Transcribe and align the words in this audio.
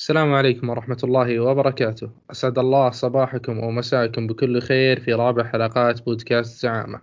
السلام 0.00 0.34
عليكم 0.34 0.68
ورحمة 0.68 0.96
الله 1.04 1.40
وبركاته. 1.40 2.10
أسعد 2.30 2.58
الله 2.58 2.90
صباحكم 2.90 3.58
ومساءكم 3.58 4.26
بكل 4.26 4.60
خير 4.60 5.00
في 5.00 5.12
رابع 5.12 5.44
حلقات 5.44 6.02
بودكاست 6.02 6.62
زعامة. 6.62 7.00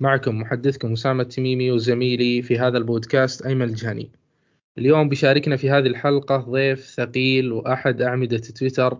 معكم 0.00 0.40
محدثكم 0.40 0.92
أسامة 0.92 1.22
التميمي 1.22 1.70
وزميلي 1.70 2.42
في 2.42 2.58
هذا 2.58 2.78
البودكاست 2.78 3.46
أيمن 3.46 3.62
الجهني. 3.62 4.10
اليوم 4.78 5.08
بيشاركنا 5.08 5.56
في 5.56 5.70
هذه 5.70 5.86
الحلقة 5.86 6.36
ضيف 6.36 6.84
ثقيل 6.86 7.52
وأحد 7.52 8.02
أعمدة 8.02 8.38
تويتر 8.38 8.98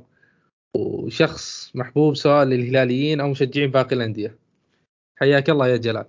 وشخص 0.77 1.77
محبوب 1.77 2.17
سواء 2.17 2.45
للهلاليين 2.45 3.21
أو 3.21 3.29
مشجعين 3.29 3.71
باقي 3.71 3.97
الأندية. 3.97 4.39
حياك 5.21 5.51
الله 5.51 5.69
يا 5.69 5.77
جلال. 5.77 6.07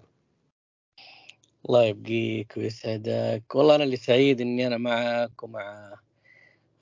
الله 1.65 1.83
يبقيك 1.83 2.53
ويسعدك. 2.57 3.55
والله 3.55 3.75
أنا 3.75 3.83
اللي 3.83 3.97
سعيد 3.97 4.41
إني 4.41 4.67
أنا 4.67 4.77
معك 4.77 5.43
ومع 5.43 5.99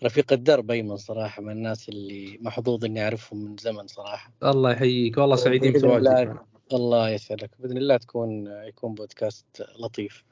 رفيق 0.04 0.34
الدرب 0.34 0.72
ايمن 0.72 0.98
صراحة 0.98 1.42
من 1.42 1.52
الناس 1.52 1.90
اللي 1.90 2.38
محظوظ 2.42 2.86
إني 2.86 3.04
أعرفهم 3.04 3.46
من 3.46 3.58
زمن 3.58 3.88
صراحة. 3.88 4.32
الله 4.44 4.72
يحييك. 4.72 5.18
والله 5.18 5.36
سعيدين 5.36 5.74
بتواجدك 5.74 6.42
الله. 6.74 7.10
يسعدك. 7.10 7.50
بإذن 7.60 7.78
الله 7.78 7.98
تكون 7.98 8.48
يكون 8.48 8.94
بودكاست 8.94 9.46
لطيف. 9.80 10.24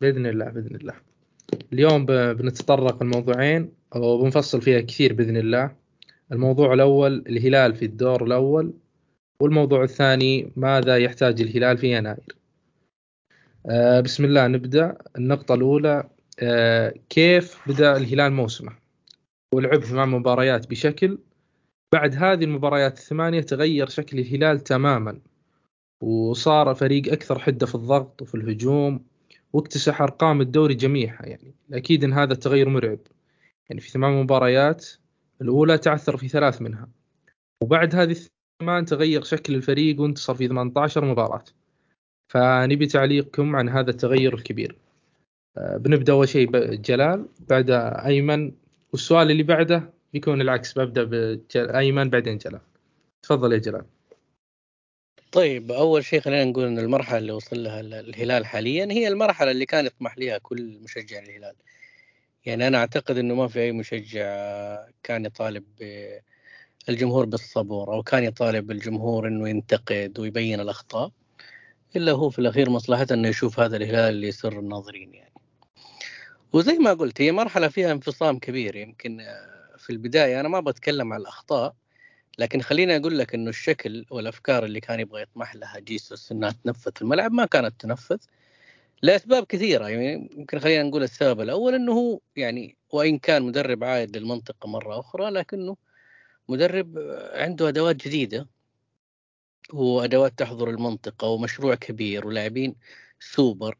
بإذن 0.00 0.26
الله 0.26 0.44
بإذن 0.44 0.76
الله. 0.76 0.94
اليوم 1.72 2.06
بنتطرق 2.06 3.02
الموضوعين 3.02 3.72
وبنفصل 3.96 4.62
فيها 4.62 4.80
كثير 4.80 5.12
بإذن 5.12 5.36
الله. 5.36 5.76
الموضوع 6.32 6.74
الأول 6.74 7.24
الهلال 7.28 7.74
في 7.74 7.84
الدور 7.84 8.24
الأول 8.24 8.72
والموضوع 9.42 9.82
الثاني 9.82 10.52
ماذا 10.56 10.98
يحتاج 10.98 11.40
الهلال 11.40 11.78
في 11.78 11.96
يناير. 11.96 12.36
آه، 13.70 14.00
بسم 14.00 14.24
الله 14.24 14.46
نبدأ. 14.46 14.98
النقطة 15.18 15.54
الأولى 15.54 16.08
آه، 16.40 16.94
كيف 17.08 17.68
بدأ 17.68 17.96
الهلال 17.96 18.32
موسمه؟ 18.32 18.87
ولعب 19.54 19.84
ثمان 19.84 20.08
مباريات 20.08 20.70
بشكل 20.70 21.18
بعد 21.92 22.14
هذه 22.14 22.44
المباريات 22.44 22.98
الثمانية 22.98 23.40
تغير 23.40 23.88
شكل 23.88 24.18
الهلال 24.18 24.60
تماما 24.60 25.20
وصار 26.02 26.74
فريق 26.74 27.12
أكثر 27.12 27.38
حدة 27.38 27.66
في 27.66 27.74
الضغط 27.74 28.22
وفي 28.22 28.34
الهجوم 28.34 29.04
واكتسح 29.52 30.02
أرقام 30.02 30.40
الدوري 30.40 30.74
جميعها 30.74 31.26
يعني. 31.26 31.54
أكيد 31.72 32.04
أن 32.04 32.12
هذا 32.12 32.32
التغير 32.32 32.68
مرعب. 32.68 32.98
يعني 33.68 33.80
في 33.80 33.90
ثمان 33.90 34.22
مباريات 34.22 34.86
الأولى 35.42 35.78
تعثر 35.78 36.16
في 36.16 36.28
ثلاث 36.28 36.62
منها. 36.62 36.88
وبعد 37.62 37.94
هذه 37.94 38.16
الثمان 38.60 38.84
تغير 38.84 39.22
شكل 39.22 39.54
الفريق 39.54 40.00
وانتصر 40.00 40.34
في 40.34 40.48
18 40.48 41.04
مباراة. 41.04 41.44
فنبي 42.32 42.86
تعليقكم 42.86 43.56
عن 43.56 43.68
هذا 43.68 43.90
التغير 43.90 44.34
الكبير. 44.34 44.76
آه، 45.56 45.76
بنبدأ 45.76 46.12
أول 46.12 46.28
شيء 46.28 46.74
جلال 46.74 47.26
بعد 47.48 47.70
أيمن 48.06 48.52
والسؤال 48.92 49.30
اللي 49.30 49.42
بعده 49.42 49.92
بيكون 50.12 50.40
العكس 50.40 50.78
ببدأ 50.78 51.04
بايمن 51.54 52.10
بعدين 52.10 52.38
جلال. 52.38 52.60
تفضل 53.22 53.52
يا 53.52 53.58
جلال. 53.58 53.84
طيب 55.32 55.72
أول 55.72 56.04
شيء 56.04 56.20
خلينا 56.20 56.44
نقول 56.44 56.64
إن 56.64 56.78
المرحلة 56.78 57.18
اللي 57.18 57.32
وصل 57.32 57.62
لها 57.62 57.80
الهلال 57.80 58.46
حاليا 58.46 58.88
هي 58.92 59.08
المرحلة 59.08 59.50
اللي 59.50 59.66
كان 59.66 59.86
يطمح 59.86 60.18
لها 60.18 60.38
كل 60.38 60.78
مشجع 60.82 61.18
الهلال. 61.18 61.54
يعني 62.46 62.68
أنا 62.68 62.78
أعتقد 62.78 63.18
إنه 63.18 63.34
ما 63.34 63.48
في 63.48 63.60
أي 63.60 63.72
مشجع 63.72 64.24
كان 65.02 65.24
يطالب 65.24 65.64
الجمهور 66.88 67.24
بالصبر 67.24 67.94
أو 67.94 68.02
كان 68.02 68.24
يطالب 68.24 68.70
الجمهور 68.70 69.28
إنه 69.28 69.48
ينتقد 69.48 70.18
ويبين 70.18 70.60
الأخطاء 70.60 71.12
إلا 71.96 72.12
هو 72.12 72.30
في 72.30 72.38
الأخير 72.38 72.70
مصلحته 72.70 73.14
إنه 73.14 73.28
يشوف 73.28 73.60
هذا 73.60 73.76
الهلال 73.76 74.14
اللي 74.14 74.28
يسر 74.28 74.58
الناظرين 74.58 75.14
يعني. 75.14 75.27
وزي 76.52 76.78
ما 76.78 76.92
قلت 76.92 77.20
هي 77.20 77.32
مرحلة 77.32 77.68
فيها 77.68 77.92
انفصام 77.92 78.38
كبير 78.38 78.76
يمكن 78.76 79.20
آه، 79.20 79.76
في 79.78 79.90
البداية. 79.90 80.40
أنا 80.40 80.48
ما 80.48 80.60
بتكلم 80.60 81.12
عن 81.12 81.20
الأخطاء 81.20 81.74
لكن 82.38 82.60
خليني 82.60 82.96
أقول 82.96 83.18
لك 83.18 83.34
إنه 83.34 83.50
الشكل 83.50 84.06
والأفكار 84.10 84.64
اللي 84.64 84.80
كان 84.80 85.00
يبغى 85.00 85.22
يطمح 85.22 85.54
لها 85.54 85.78
جيسوس 85.78 86.32
إنها 86.32 86.54
تنفذ 86.64 86.92
في 86.94 87.02
الملعب 87.02 87.32
ما 87.32 87.46
كانت 87.46 87.80
تنفذ 87.80 88.18
لأسباب 89.02 89.44
كثيرة. 89.44 89.88
يعني 89.88 90.30
يمكن 90.36 90.58
خلينا 90.58 90.82
نقول 90.82 91.02
السبب 91.02 91.40
الأول 91.40 91.74
إنه 91.74 91.92
هو 91.92 92.20
يعني 92.36 92.76
وإن 92.92 93.18
كان 93.18 93.42
مدرب 93.42 93.84
عائد 93.84 94.16
للمنطقة 94.16 94.68
مرة 94.68 95.00
أخرى 95.00 95.30
لكنه 95.30 95.76
مدرب 96.48 96.98
عنده 97.34 97.68
أدوات 97.68 97.96
جديدة 97.96 98.48
وأدوات 99.72 100.38
تحضر 100.38 100.70
المنطقة 100.70 101.28
ومشروع 101.28 101.74
كبير 101.74 102.26
ولاعبين 102.26 102.74
سوبر 103.20 103.76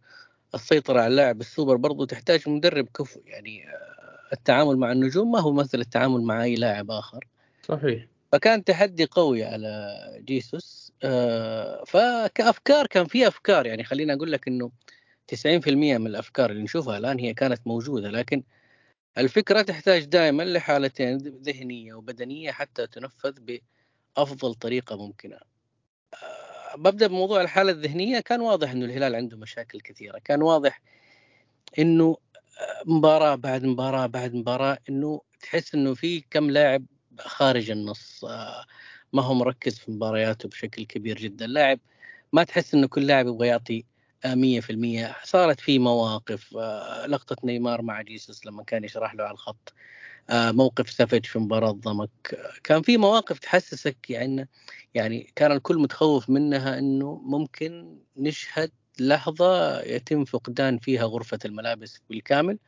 السيطرة 0.55 1.01
على 1.01 1.07
اللاعب 1.07 1.41
السوبر 1.41 1.77
برضو 1.77 2.05
تحتاج 2.05 2.49
مدرب 2.49 2.89
كفو 2.89 3.21
يعني 3.25 3.69
آه، 3.69 4.33
التعامل 4.33 4.77
مع 4.77 4.93
النجوم 4.93 5.33
ما 5.33 5.41
هو 5.41 5.53
مثل 5.53 5.81
التعامل 5.81 6.23
مع 6.23 6.43
أي 6.43 6.55
لاعب 6.55 6.91
آخر. 6.91 7.25
صحيح. 7.63 8.07
فكان 8.33 8.65
تحدي 8.65 9.05
قوي 9.05 9.45
على 9.45 9.97
جيسوس 10.25 10.93
آه، 11.03 11.85
فكأفكار 11.87 12.87
كان 12.87 13.07
في 13.07 13.29
أفكار 13.29 13.67
يعني 13.67 13.85
خليني 13.85 14.13
أقول 14.13 14.33
لك 14.33 14.49
إنه 14.49 14.71
90% 15.29 15.99
من 15.99 16.07
الأفكار 16.07 16.51
اللي 16.51 16.63
نشوفها 16.63 16.99
الآن 16.99 17.19
هي 17.19 17.35
كانت 17.35 17.67
موجودة 17.67 18.11
لكن 18.11 18.43
الفكرة 19.19 19.63
تحتاج 19.63 20.05
دائما 20.05 20.43
لحالتين 20.43 21.17
ذهنية 21.17 21.95
وبدنية 21.95 22.51
حتى 22.51 22.87
تنفذ 22.87 23.61
بأفضل 24.17 24.55
طريقة 24.55 25.07
ممكنة. 25.07 25.39
ببدأ 26.77 27.07
بموضوع 27.07 27.41
الحالة 27.41 27.73
الذهنية. 27.73 28.21
كان 28.21 28.41
واضح 28.41 28.71
إنه 28.71 28.85
الهلال 28.85 29.15
عنده 29.15 29.37
مشاكل 29.37 29.81
كثيرة. 29.81 30.19
كان 30.19 30.43
واضح 30.43 30.81
إنه 31.79 32.17
آه، 32.61 32.83
مباراة 32.87 33.35
بعد 33.35 33.65
مباراة 33.65 34.07
بعد 34.07 34.35
مباراة 34.35 34.79
إنه 34.89 35.21
تحس 35.41 35.75
إنه 35.75 35.95
في 35.95 36.21
كم 36.31 36.51
لاعب 36.51 36.85
خارج 37.19 37.71
النص 37.71 38.25
آه، 38.25 38.65
ما 39.13 39.23
هو 39.23 39.35
مركز 39.35 39.79
في 39.79 39.91
مبارياته 39.91 40.49
بشكل 40.49 40.85
كبير 40.85 41.19
جدا. 41.19 41.47
لاعب 41.47 41.81
ما 42.33 42.45
تحس 42.45 42.75
إنه 42.75 42.87
كل 42.87 43.07
لاعب 43.07 43.27
يبغى 43.27 43.49
يعطي 43.49 43.85
100% 44.27 45.17
صارت 45.25 45.61
في 45.61 45.79
مواقف 45.79 46.57
آه، 46.57 47.07
لقطة 47.07 47.37
نيمار 47.45 47.83
مع 47.83 48.03
جيسوس 48.03 48.47
لما 48.47 48.63
كان 48.65 48.85
يشرح 48.85 49.15
له 49.15 49.25
على 49.25 49.33
الخط. 49.33 49.75
موقف 50.31 50.91
سافيج 50.91 51.27
في 51.27 51.39
مباراة 51.39 51.71
ضمك. 51.71 52.39
كان 52.65 52.83
في 52.83 52.97
مواقف 52.97 53.39
تحسسك 53.39 54.11
يعني 54.11 54.49
يعني 54.95 55.33
كان 55.37 55.53
الكل 55.53 55.79
متخوف 55.79 56.31
منها 56.31 56.79
إنه 56.79 57.21
ممكن 57.25 57.99
نشهد 58.17 58.71
لحظة 59.01 59.81
يتم 59.81 60.25
فقدان 60.25 60.79
فيها 60.79 61.05
غرفة 61.05 61.39
الملابس 61.45 62.01
بالكامل. 62.11 62.59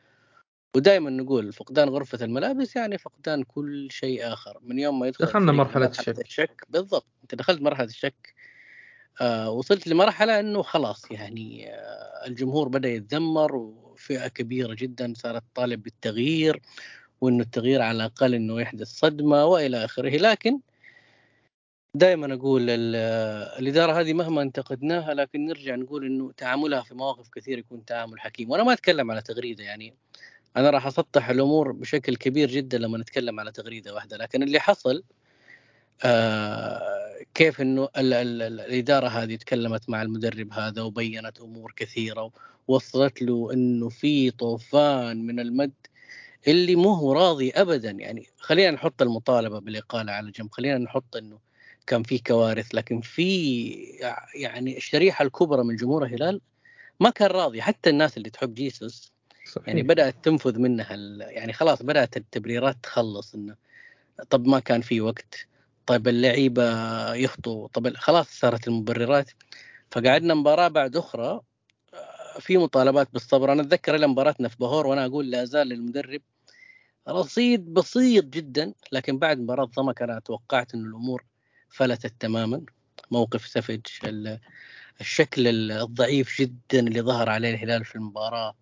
ودائما 0.75 1.09
نقول 1.09 1.53
فقدان 1.53 1.89
غرفة 1.89 2.25
الملابس 2.25 2.75
يعني 2.75 2.97
فقدان 2.97 3.43
كل 3.43 3.87
شيء 3.91 4.33
آخر. 4.33 4.59
من 4.61 4.79
يوم 4.79 4.99
ما 4.99 5.07
يدخل 5.07 5.25
دخلنا 5.25 5.51
مرحلة 5.51 5.85
الشك. 5.85 6.19
الشك. 6.19 6.63
بالضبط. 6.69 7.07
أنت 7.23 7.35
دخلت 7.35 7.61
مرحلة 7.61 7.87
الشك. 7.87 8.33
آه 9.21 9.51
وصلت 9.51 9.87
لمرحلة 9.87 10.39
أنه 10.39 10.61
خلاص 10.61 11.11
يعني 11.11 11.73
آه 11.73 12.27
الجمهور 12.27 12.67
بدأ 12.67 12.89
يتذمر 12.89 13.55
وفئة 13.55 14.27
كبيرة 14.27 14.73
جدا 14.73 15.13
صارت 15.17 15.43
طالب 15.55 15.83
بالتغيير. 15.83 16.61
وأنه 17.21 17.43
التغيير 17.43 17.81
على 17.81 17.95
الأقل 17.95 18.33
أنه 18.35 18.61
يحدث 18.61 18.87
صدمة 18.87 19.45
وإلى 19.45 19.85
آخره. 19.85 20.09
لكن 20.17 20.59
دائما 21.95 22.33
أقول 22.33 22.65
الإدارة 23.59 23.99
هذه 24.01 24.13
مهما 24.13 24.41
انتقدناها 24.41 25.13
لكن 25.13 25.45
نرجع 25.45 25.75
نقول 25.75 26.05
إنه 26.05 26.31
تعاملها 26.31 26.81
في 26.81 26.95
مواقف 26.95 27.29
كثير 27.29 27.57
يكون 27.59 27.85
تعامل 27.85 28.19
حكيم. 28.19 28.49
وأنا 28.49 28.63
ما 28.63 28.73
أتكلم 28.73 29.11
على 29.11 29.21
تغريدة 29.21 29.63
يعني. 29.63 29.93
أنا 30.57 30.69
راح 30.69 30.87
أسطح 30.87 31.29
الأمور 31.29 31.71
بشكل 31.71 32.15
كبير 32.15 32.49
جدا 32.51 32.77
لما 32.77 32.97
نتكلم 32.97 33.39
على 33.39 33.51
تغريدة 33.51 33.93
واحدة. 33.93 34.17
لكن 34.17 34.43
اللي 34.43 34.59
حصل 34.59 35.03
آه 36.03 36.81
كيف 37.33 37.61
إنه 37.61 37.83
ال 37.97 38.13
ال 38.13 38.41
ال 38.41 38.59
الإدارة 38.59 39.07
هذه 39.07 39.35
تكلمت 39.35 39.89
مع 39.89 40.01
المدرب 40.01 40.53
هذا 40.53 40.81
وبينت 40.81 41.39
أمور 41.41 41.73
كثيرة 41.75 42.31
ووصلت 42.67 43.21
له 43.21 43.53
إنه 43.53 43.89
في 43.89 44.31
طوفان 44.31 45.25
من 45.25 45.39
المد 45.39 45.71
اللي 46.47 46.75
مو 46.75 46.93
هو 46.93 47.13
راضي 47.13 47.51
ابدا. 47.51 47.91
يعني 47.91 48.27
خلينا 48.37 48.71
نحط 48.71 49.01
المطالبة 49.01 49.59
بالإقالة 49.59 50.11
على 50.11 50.31
جنب. 50.31 50.51
خلينا 50.51 50.77
نحط 50.77 51.15
إنه 51.15 51.39
كان 51.87 52.03
في 52.03 52.19
كوارث 52.19 52.75
لكن 52.75 53.01
في 53.01 53.71
يعني 54.35 54.77
الشريحة 54.77 55.25
الكبرى 55.25 55.63
من 55.63 55.75
جمهور 55.75 56.05
الهلال 56.05 56.41
ما 56.99 57.09
كان 57.09 57.27
راضي. 57.27 57.61
حتى 57.61 57.89
الناس 57.89 58.17
اللي 58.17 58.29
تحب 58.29 58.53
جيسوس 58.53 59.11
صحيح. 59.51 59.67
يعني 59.67 59.83
بدأت 59.83 60.15
تنفذ 60.23 60.59
منها 60.59 60.95
يعني 61.19 61.53
خلاص 61.53 61.83
بدأت 61.83 62.17
التبريرات 62.17 62.77
تخلص 62.83 63.35
إنه 63.35 63.55
طب 64.29 64.47
ما 64.47 64.59
كان 64.59 64.81
في 64.81 65.01
وقت 65.01 65.47
طيب 65.85 66.07
اللعيبة 66.07 66.63
يخطوا 67.13 67.67
طب 67.67 67.93
خلاص 67.93 68.39
صارت 68.39 68.67
المبررات. 68.67 69.31
فقعدنا 69.91 70.33
مباراة 70.33 70.67
بعد 70.67 70.95
أخرى 70.95 71.41
في 72.39 72.57
مطالبات 72.57 73.09
بالصبر. 73.13 73.51
أنا 73.51 73.61
أتذكر 73.61 74.07
مباراتنا 74.07 74.47
في 74.47 74.55
بهور 74.59 74.87
وأنا 74.87 75.05
أقول 75.05 75.31
لا 75.31 75.45
زال 75.45 75.67
للمدرب 75.67 76.21
رصيد 77.09 77.73
بسيط 77.73 78.25
جدا 78.25 78.73
لكن 78.91 79.19
بعد 79.19 79.39
مباراة 79.39 79.65
ضمك 79.65 80.01
أنا 80.01 80.19
توقعت 80.19 80.73
انه 80.73 80.89
الأمور 80.89 81.25
فلتت 81.69 82.13
تماما. 82.19 82.61
موقف 83.11 83.47
سفج 83.47 83.81
الشكل 85.01 85.71
الضعيف 85.71 86.41
جدا 86.41 86.79
اللي 86.79 87.01
ظهر 87.01 87.29
عليه 87.29 87.49
الهلال 87.49 87.85
في 87.85 87.95
المباراة. 87.95 88.55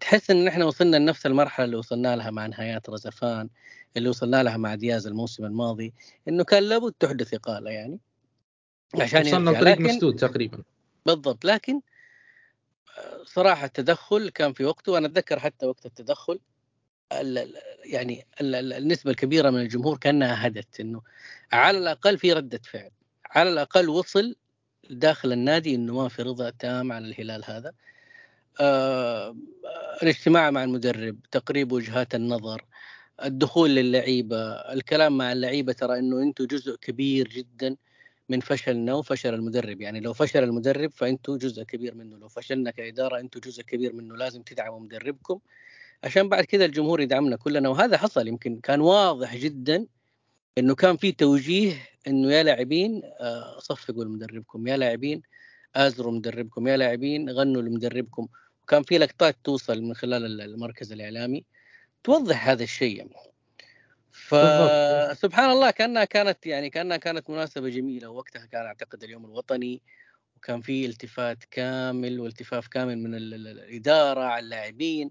تحس 0.00 0.30
إن 0.30 0.48
إحنا 0.48 0.64
وصلنا 0.64 0.96
لنفس 0.96 1.26
المرحلة 1.26 1.64
اللي 1.64 1.76
وصلنا 1.76 2.16
لها 2.16 2.30
مع 2.30 2.46
نهايات 2.46 2.90
رزفان 2.90 3.48
اللي 3.96 4.08
وصلنا 4.08 4.42
لها 4.42 4.56
مع 4.56 4.74
دياز 4.74 5.06
الموسم 5.06 5.44
الماضي 5.44 5.92
إنه 6.28 6.44
كان 6.44 6.62
لابد 6.62 6.92
تحدث 6.92 7.34
إقالة 7.34 7.70
يعني 7.70 8.00
عشان 9.00 9.26
وصلنا 9.26 9.60
طريق 9.60 9.80
مسدود 9.80 10.16
تقريبا. 10.16 10.62
بالضبط. 11.06 11.44
لكن 11.44 11.80
صراحة 13.24 13.64
التدخل 13.64 14.28
كان 14.28 14.52
في 14.52 14.64
وقته 14.64 14.92
وأنا 14.92 15.06
أتذكر 15.06 15.38
حتى 15.38 15.66
وقت 15.66 15.86
التدخل 15.86 16.40
يعني 17.84 18.26
النسبة 18.40 19.10
الكبيرة 19.10 19.50
من 19.50 19.60
الجمهور 19.60 19.98
كأنها 19.98 20.46
هدت 20.46 20.80
إنه 20.80 21.02
على 21.52 21.78
الأقل 21.78 22.18
في 22.18 22.32
ردة 22.32 22.60
فعل 22.64 22.90
على 23.30 23.50
الأقل 23.50 23.88
وصل 23.88 24.36
داخل 24.90 25.32
النادي 25.32 25.74
إنه 25.74 25.94
ما 25.94 26.08
في 26.08 26.22
رضا 26.22 26.50
تام 26.50 26.92
عن 26.92 27.04
الهلال 27.04 27.42
هذا. 27.44 27.72
آه 28.60 29.36
الاجتماع 30.02 30.50
مع 30.50 30.64
المدرب 30.64 31.18
تقريب 31.30 31.72
وجهات 31.72 32.14
النظر 32.14 32.64
الدخول 33.24 33.70
للعيبة 33.70 34.36
الكلام 34.50 35.18
مع 35.18 35.32
اللعيبة 35.32 35.72
ترى 35.72 35.98
إنه 35.98 36.22
أنتم 36.22 36.44
جزء 36.44 36.76
كبير 36.76 37.28
جدا. 37.28 37.76
من 38.28 38.40
فشلنا 38.40 38.94
وفشل 38.94 39.34
المدرب. 39.34 39.80
يعني 39.80 40.00
لو 40.00 40.12
فشل 40.12 40.44
المدرب 40.44 40.90
فانتم 40.92 41.36
جزء 41.36 41.62
كبير 41.62 41.94
منه. 41.94 42.16
لو 42.18 42.28
فشلنا 42.28 42.70
كإدارة 42.70 43.20
أنتم 43.20 43.40
جزء 43.40 43.62
كبير 43.62 43.92
منه. 43.92 44.16
لازم 44.16 44.42
تدعموا 44.42 44.80
مدربكم. 44.80 45.40
عشان 46.04 46.28
بعد 46.28 46.44
كذا 46.44 46.64
الجمهور 46.64 47.00
يدعمنا 47.00 47.36
كلنا. 47.36 47.68
وهذا 47.68 47.98
حصل 47.98 48.28
يمكن 48.28 48.60
كان 48.60 48.80
واضح 48.80 49.36
جدا 49.36 49.86
إنه 50.58 50.74
كان 50.74 50.96
في 50.96 51.12
توجيه 51.12 51.88
إنه 52.06 52.32
يا 52.32 52.42
لاعبين 52.42 53.02
آه، 53.20 53.58
صفقوا 53.58 54.04
لمدربكم. 54.04 54.66
يا 54.66 54.76
لاعبين 54.76 55.22
آزروا 55.76 56.12
مدربكم. 56.12 56.68
يا 56.68 56.76
لاعبين 56.76 57.30
غنوا 57.30 57.62
لمدربكم. 57.62 58.28
وكان 58.62 58.82
في 58.82 58.98
لقطات 58.98 59.36
توصل 59.44 59.82
من 59.82 59.94
خلال 59.94 60.40
المركز 60.40 60.92
الإعلامي. 60.92 61.44
توضح 62.04 62.48
هذا 62.48 62.62
الشيء. 62.62 63.08
فسبحان 64.14 65.50
الله 65.50 65.70
كأنها 65.70 66.04
كانت 66.04 66.46
يعني 66.46 66.70
كأنها 66.70 66.96
كانت 66.96 67.30
مناسبة 67.30 67.68
جميلة 67.68 68.08
وقتها 68.08 68.46
كان 68.46 68.66
أعتقد 68.66 69.04
اليوم 69.04 69.24
الوطني 69.24 69.82
وكان 70.36 70.60
في 70.60 70.86
التفات 70.86 71.44
كامل 71.50 72.20
والتفاف 72.20 72.68
كامل 72.68 72.98
من 72.98 73.14
الإدارة 73.14 74.20
على 74.20 74.44
اللاعبين. 74.44 75.10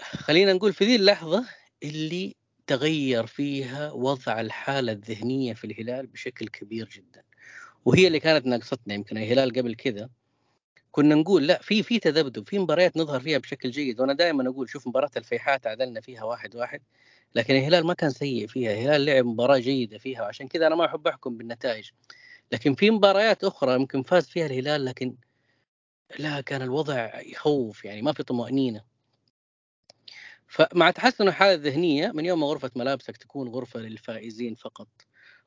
خلينا 0.00 0.52
نقول 0.52 0.72
في 0.72 0.84
ذي 0.84 0.96
اللحظة 0.96 1.44
اللي 1.82 2.36
تغير 2.66 3.26
فيها 3.26 3.92
وضع 3.92 4.40
الحالة 4.40 4.92
الذهنية 4.92 5.54
في 5.54 5.64
الهلال 5.64 6.06
بشكل 6.06 6.48
كبير 6.48 6.88
جدا 6.88 7.22
وهي 7.84 8.06
اللي 8.06 8.20
كانت 8.20 8.46
ناقصتنا 8.46 8.94
يمكن 8.94 9.18
الهلال 9.18 9.52
قبل 9.52 9.74
كذا. 9.74 10.10
كنا 10.90 11.14
نقول 11.14 11.46
لا 11.46 11.58
في 11.62 11.82
في 11.82 11.98
تذبذب 11.98 12.48
في 12.48 12.58
مباريات 12.58 12.96
نظهر 12.96 13.20
فيها 13.20 13.38
بشكل 13.38 13.70
جيد 13.70 14.00
وأنا 14.00 14.12
دائما 14.12 14.48
أقول 14.48 14.68
شوف 14.68 14.88
مباراة 14.88 15.10
الفيحاء 15.16 15.58
تعادلنا 15.58 16.00
فيها 16.00 16.24
واحد 16.24 16.56
واحد. 16.56 16.82
لكن 17.34 17.56
الهلال 17.56 17.86
ما 17.86 17.94
كان 17.94 18.10
سيء 18.10 18.46
فيها 18.46 18.72
الهلال 18.72 19.04
لعب 19.04 19.24
مباراة 19.26 19.58
جيدة 19.58 19.98
فيها 19.98 20.22
وعشان 20.22 20.48
كذا 20.48 20.66
أنا 20.66 20.74
ما 20.74 20.86
أحب 20.86 21.06
أحكم 21.06 21.36
بالنتائج. 21.36 21.90
لكن 22.52 22.74
في 22.74 22.90
مباريات 22.90 23.44
أخرى 23.44 23.74
يمكن 23.74 24.02
فاز 24.02 24.28
فيها 24.28 24.46
الهلال 24.46 24.84
لكن 24.84 25.16
لا 26.18 26.40
كان 26.40 26.62
الوضع 26.62 27.20
يخوف 27.20 27.84
يعني 27.84 28.02
ما 28.02 28.12
في 28.12 28.22
طمأنينة. 28.22 28.84
فمع 30.48 30.90
تحسن 30.90 31.28
الحالة 31.28 31.54
الذهنية 31.54 32.12
من 32.14 32.24
يوم 32.24 32.40
ما 32.40 32.46
غرفة 32.46 32.70
ملابسك 32.76 33.16
تكون 33.16 33.48
غرفة 33.48 33.80
للفائزين 33.80 34.54
فقط 34.54 34.88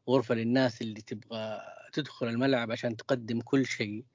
غرفة 0.10 0.36
للناس 0.36 0.82
اللي 0.82 1.02
تبغى 1.02 1.62
تدخل 1.94 2.28
الملعب 2.28 2.72
عشان 2.72 2.96
تقدم 2.98 3.42
كل 3.42 3.66
شيء 3.66 4.06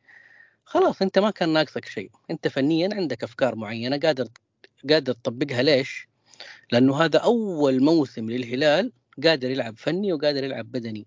خلاص 0.65 1.03
أنت 1.03 1.19
ما 1.19 1.31
كان 1.31 1.49
ناقصك 1.53 1.85
شيء. 1.85 2.11
أنت 2.31 2.49
فنيا 2.49 2.89
عندك 2.95 3.25
أفكار 3.25 3.57
معينة 3.57 3.99
قادر 3.99 4.29
قادر 4.91 5.13
تطبقها 5.13 5.63
ليش؟ 5.63 6.09
لأنه 6.73 7.05
هذا 7.05 7.19
أول 7.19 7.83
موسم 7.83 8.31
للهلال 8.31 8.93
قادر 9.25 9.51
يلعب 9.51 9.79
فني 9.79 10.13
وقادر 10.13 10.45
يلعب 10.45 10.73
بدني 10.73 11.07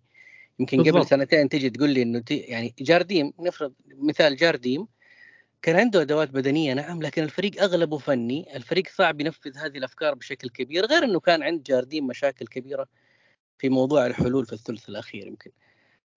يمكن 0.59 0.77
بالضبط. 0.77 0.95
قبل 0.95 1.07
سنتين 1.07 1.49
تجي 1.49 1.69
تقول 1.69 1.89
لي 1.89 2.01
إنه 2.01 2.23
يعني 2.29 2.73
جارديم 2.79 3.33
نفرض 3.39 3.73
مثال 3.87 4.35
جارديم 4.35 4.87
كان 5.61 5.75
عنده 5.75 6.01
أدوات 6.01 6.29
بدنية 6.29 6.73
نعم 6.73 7.01
لكن 7.01 7.23
الفريق 7.23 7.63
أغلبه 7.63 7.97
فني 7.97 8.55
الفريق 8.55 8.87
صعب 8.87 9.21
ينفذ 9.21 9.57
هذه 9.57 9.77
الأفكار 9.77 10.13
بشكل 10.13 10.49
كبير 10.49 10.85
غير 10.85 11.03
إنه 11.03 11.19
كان 11.19 11.43
عند 11.43 11.63
جارديم 11.63 12.07
مشاكل 12.07 12.47
كبيرة 12.47 12.87
في 13.57 13.69
موضوع 13.69 14.05
الحلول 14.05 14.45
في 14.45 14.53
الثلث 14.53 14.89
الأخير 14.89 15.27
يمكن 15.27 15.51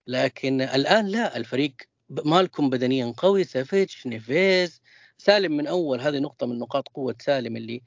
لكن 0.07 0.61
الآن 0.61 1.07
لا 1.07 1.37
الفريق 1.37 1.75
مالكوم 2.09 2.69
بدنيا 2.69 3.13
قوي 3.17 3.43
سافيتش 3.43 4.07
نيفيز 4.07 4.81
سالم 5.17 5.57
من 5.57 5.67
أول 5.67 6.01
هذه 6.01 6.19
نقطة 6.19 6.47
من 6.47 6.59
نقاط 6.59 6.87
قوة 6.87 7.15
سالم 7.21 7.57
اللي 7.57 7.81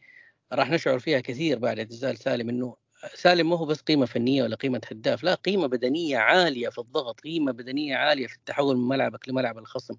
راح 0.52 0.70
نشعر 0.70 0.98
فيها 0.98 1.20
كثير 1.20 1.58
بعد 1.58 1.78
اعتزال 1.78 2.18
سالم 2.18 2.48
إنه 2.48 2.76
سالم 3.14 3.50
ما 3.50 3.56
هو 3.56 3.66
بس 3.66 3.80
قيمة 3.80 4.06
فنية 4.06 4.42
ولا 4.42 4.56
قيمة 4.56 4.80
هداف 4.90 5.24
لا 5.24 5.34
قيمة 5.34 5.66
بدنية 5.66 6.18
عالية 6.18 6.68
في 6.68 6.78
الضغط 6.78 7.20
قيمة 7.20 7.52
بدنية 7.52 7.96
عالية 7.96 8.26
في 8.26 8.34
التحول 8.34 8.76
من 8.76 8.88
ملعبك 8.88 9.28
لملعب 9.28 9.58
الخصم 9.58 9.94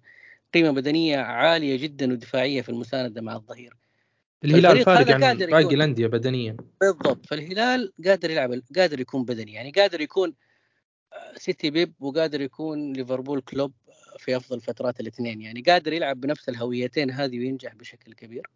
قيمة 0.53 0.71
بدنية 0.71 1.17
عالية 1.17 1.75
جدا 1.75 2.11
ودفاعية 2.11 2.61
في 2.61 2.69
المساندة 2.69 3.21
مع 3.21 3.35
الظهير. 3.35 3.73
الهلال 4.45 4.83
فارق 4.83 5.11
عن 5.11 5.37
باقي 5.37 5.75
الأندية 5.75 6.07
بدنيا. 6.07 6.57
بالضبط. 6.81 7.25
فالهلال 7.25 7.93
قادر 8.05 8.31
يلعب 8.31 8.61
قادر 8.75 8.99
يكون 8.99 9.25
بدني 9.25 9.53
يعني 9.53 9.71
قادر 9.71 10.01
يكون 10.01 10.33
سيتي 11.37 11.69
بيب 11.69 11.93
وقادر 11.99 12.41
يكون 12.41 12.93
ليفربول 12.93 13.41
كلوب 13.41 13.71
في 14.17 14.37
أفضل 14.37 14.61
فترات 14.61 14.99
الاثنين 14.99 15.41
يعني 15.41 15.61
قادر 15.61 15.93
يلعب 15.93 16.21
بنفس 16.21 16.49
الهويتين 16.49 17.11
هذه 17.11 17.39
وينجح 17.39 17.75
بشكل 17.75 18.13
كبير. 18.13 18.49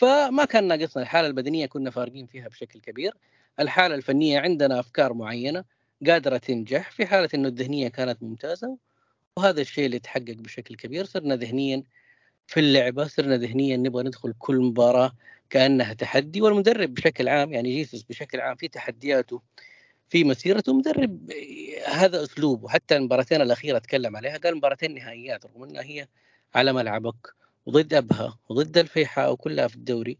فما 0.00 0.44
كان 0.44 0.68
ناقصنا. 0.68 1.02
الحالة 1.02 1.26
البدنية 1.28 1.66
كنا 1.66 1.90
فارقين 1.90 2.26
فيها 2.26 2.48
بشكل 2.48 2.80
كبير. 2.80 3.14
الحالة 3.60 3.94
الفنية 3.94 4.40
عندنا 4.40 4.80
أفكار 4.80 5.12
معينة 5.12 5.64
قادرة 6.06 6.36
تنجح. 6.36 6.90
في 6.90 7.06
حالة 7.06 7.28
إنه 7.34 7.48
الذهنية 7.48 7.88
كانت 7.88 8.22
ممتازة 8.22 8.76
وهذا 9.36 9.60
الشيء 9.60 9.86
اللي 9.86 9.98
تحقق 9.98 10.34
بشكل 10.38 10.76
كبير. 10.76 11.04
صرنا 11.04 11.36
ذهنيا 11.36 11.82
في 12.46 12.60
اللعبة 12.60 13.06
صرنا 13.06 13.36
ذهنيا 13.36 13.76
نبغى 13.76 14.02
ندخل 14.02 14.34
كل 14.38 14.56
مباراة 14.56 15.12
كأنها 15.50 15.92
تحدي. 15.92 16.42
والمدرب 16.42 16.94
بشكل 16.94 17.28
عام 17.28 17.52
يعني 17.52 17.74
جيسوس 17.74 18.02
بشكل 18.02 18.40
عام 18.40 18.56
في 18.56 18.68
تحدياته 18.68 19.42
في 20.08 20.24
مسيرته. 20.24 20.74
مدرب 20.74 21.32
هذا 21.86 22.22
أسلوبه. 22.22 22.68
حتى 22.68 22.96
المباراتين 22.96 23.42
الأخيرة 23.42 23.78
تكلم 23.78 24.16
عليها 24.16 24.38
قال 24.38 24.56
مباراتين 24.56 24.94
نهائيات 24.94 25.46
رغم 25.46 25.62
إنها 25.62 25.82
هي 25.82 26.08
على 26.54 26.72
ملعبك. 26.72 27.39
وضد 27.66 27.94
أبها 27.94 28.38
وضد 28.48 28.78
الفيحاء 28.78 29.32
وكلها 29.32 29.68
في 29.68 29.76
الدوري. 29.76 30.18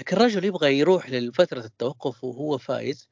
لكن 0.00 0.16
الرجل 0.16 0.44
يبغى 0.44 0.78
يروح 0.78 1.10
لفترة 1.10 1.64
التوقف 1.64 2.24
وهو 2.24 2.58
فايز. 2.58 3.08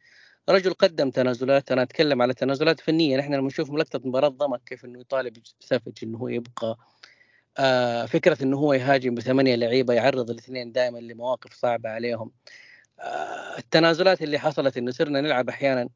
رجل 0.48 0.72
قدم 0.74 1.10
تنازلات 1.10 1.72
أنا 1.72 1.82
أتكلم 1.82 2.22
على 2.22 2.34
تنازلات 2.34 2.80
فنية. 2.80 3.16
نحن 3.16 3.34
لما 3.34 3.46
نشوف 3.46 3.70
لقطه 3.70 4.00
مباراة 4.08 4.28
ضمك 4.28 4.60
كيف 4.66 4.84
إنه 4.84 5.00
يطالب 5.00 5.36
سافج 5.60 5.92
إنه 6.02 6.18
هو 6.18 6.28
يبقى 6.28 6.78
آه 7.58 8.06
فكرة 8.06 8.42
إنه 8.42 8.56
هو 8.58 8.72
يهاجم 8.72 9.14
بثمانية 9.14 9.54
لعيبة 9.54 9.94
يعرض 9.94 10.30
الاثنين 10.30 10.72
دائما 10.72 10.98
لمواقف 10.98 11.52
صعبة 11.54 11.90
عليهم. 11.90 12.32
آه 13.00 13.58
التنازلات 13.58 14.22
اللي 14.22 14.38
حصلت 14.38 14.76
إنه 14.76 14.90
صرنا 14.90 15.20
نلعب 15.20 15.48
أحيانا 15.48 15.88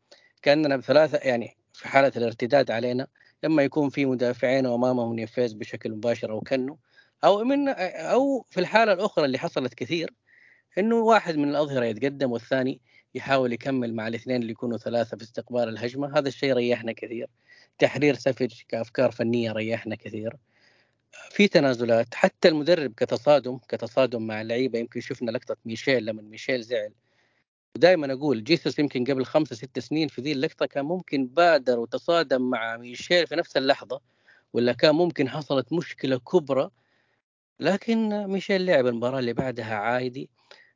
كأننا 0.42 0.76
بثلاثة 0.76 1.18
يعني 1.18 1.56
في 1.72 1.88
حالة 1.88 2.12
الارتداد 2.16 2.70
علينا. 2.70 3.06
لما 3.44 3.62
يكون 3.62 3.90
في 3.90 4.06
مدافعين 4.06 4.66
وامامهم 4.66 5.18
يفيز 5.18 5.52
بشكل 5.52 5.92
مباشر 5.92 6.30
أو 6.32 6.40
كنه 6.40 6.78
أو 7.24 7.44
من 7.44 7.68
أو 7.68 8.46
في 8.50 8.60
الحالة 8.60 8.92
الأخرى 8.92 9.24
اللي 9.24 9.38
حصلت 9.38 9.74
كثير 9.74 10.14
إنه 10.78 10.96
واحد 10.96 11.36
من 11.36 11.48
الأظهرة 11.48 11.84
يتقدم 11.84 12.32
والثاني 12.32 12.80
يحاول 13.14 13.52
يكمل 13.52 13.94
مع 13.94 14.08
الاثنين 14.08 14.42
اللي 14.42 14.52
يكونوا 14.52 14.78
ثلاثة 14.78 15.16
في 15.16 15.22
استقبال 15.22 15.68
الهجمة. 15.68 16.18
هذا 16.18 16.28
الشيء 16.28 16.52
ريحنا 16.52 16.92
كثير. 16.92 17.26
تحرير 17.78 18.14
سافج 18.14 18.62
كأفكار 18.68 19.10
فنية 19.10 19.52
ريحنا 19.52 19.96
كثير. 19.96 20.36
في 21.30 21.48
تنازلات. 21.48 22.14
حتى 22.14 22.48
المدرب 22.48 22.94
كتصادم 22.94 23.58
كتصادم 23.68 24.26
مع 24.26 24.40
اللعيبة 24.40 24.78
يمكن 24.78 25.00
شفنا 25.00 25.30
لقطة 25.30 25.56
ميشيل 25.64 26.06
لما 26.06 26.22
ميشيل 26.22 26.62
زعل. 26.62 26.92
ودائما 27.76 28.12
أقول 28.12 28.44
جيسوس 28.44 28.78
يمكن 28.78 29.04
قبل 29.04 29.24
خمسة 29.24 29.56
ست 29.56 29.78
سنين 29.78 30.08
في 30.08 30.22
ذي 30.22 30.32
اللقطة 30.32 30.66
كان 30.66 30.84
ممكن 30.84 31.26
بادر 31.26 31.78
وتصادم 31.78 32.50
مع 32.50 32.76
ميشيل 32.76 33.26
في 33.26 33.36
نفس 33.36 33.56
اللحظة 33.56 34.00
ولا 34.52 34.72
كان 34.72 34.94
ممكن 34.94 35.28
حصلت 35.28 35.72
مشكلة 35.72 36.18
كبرى 36.18 36.70
لكن 37.60 38.26
ميشيل 38.26 38.66
لعب 38.66 38.86
المباراة 38.86 39.18
اللي 39.18 39.32
بعدها 39.32 39.74
عادي 39.74 40.30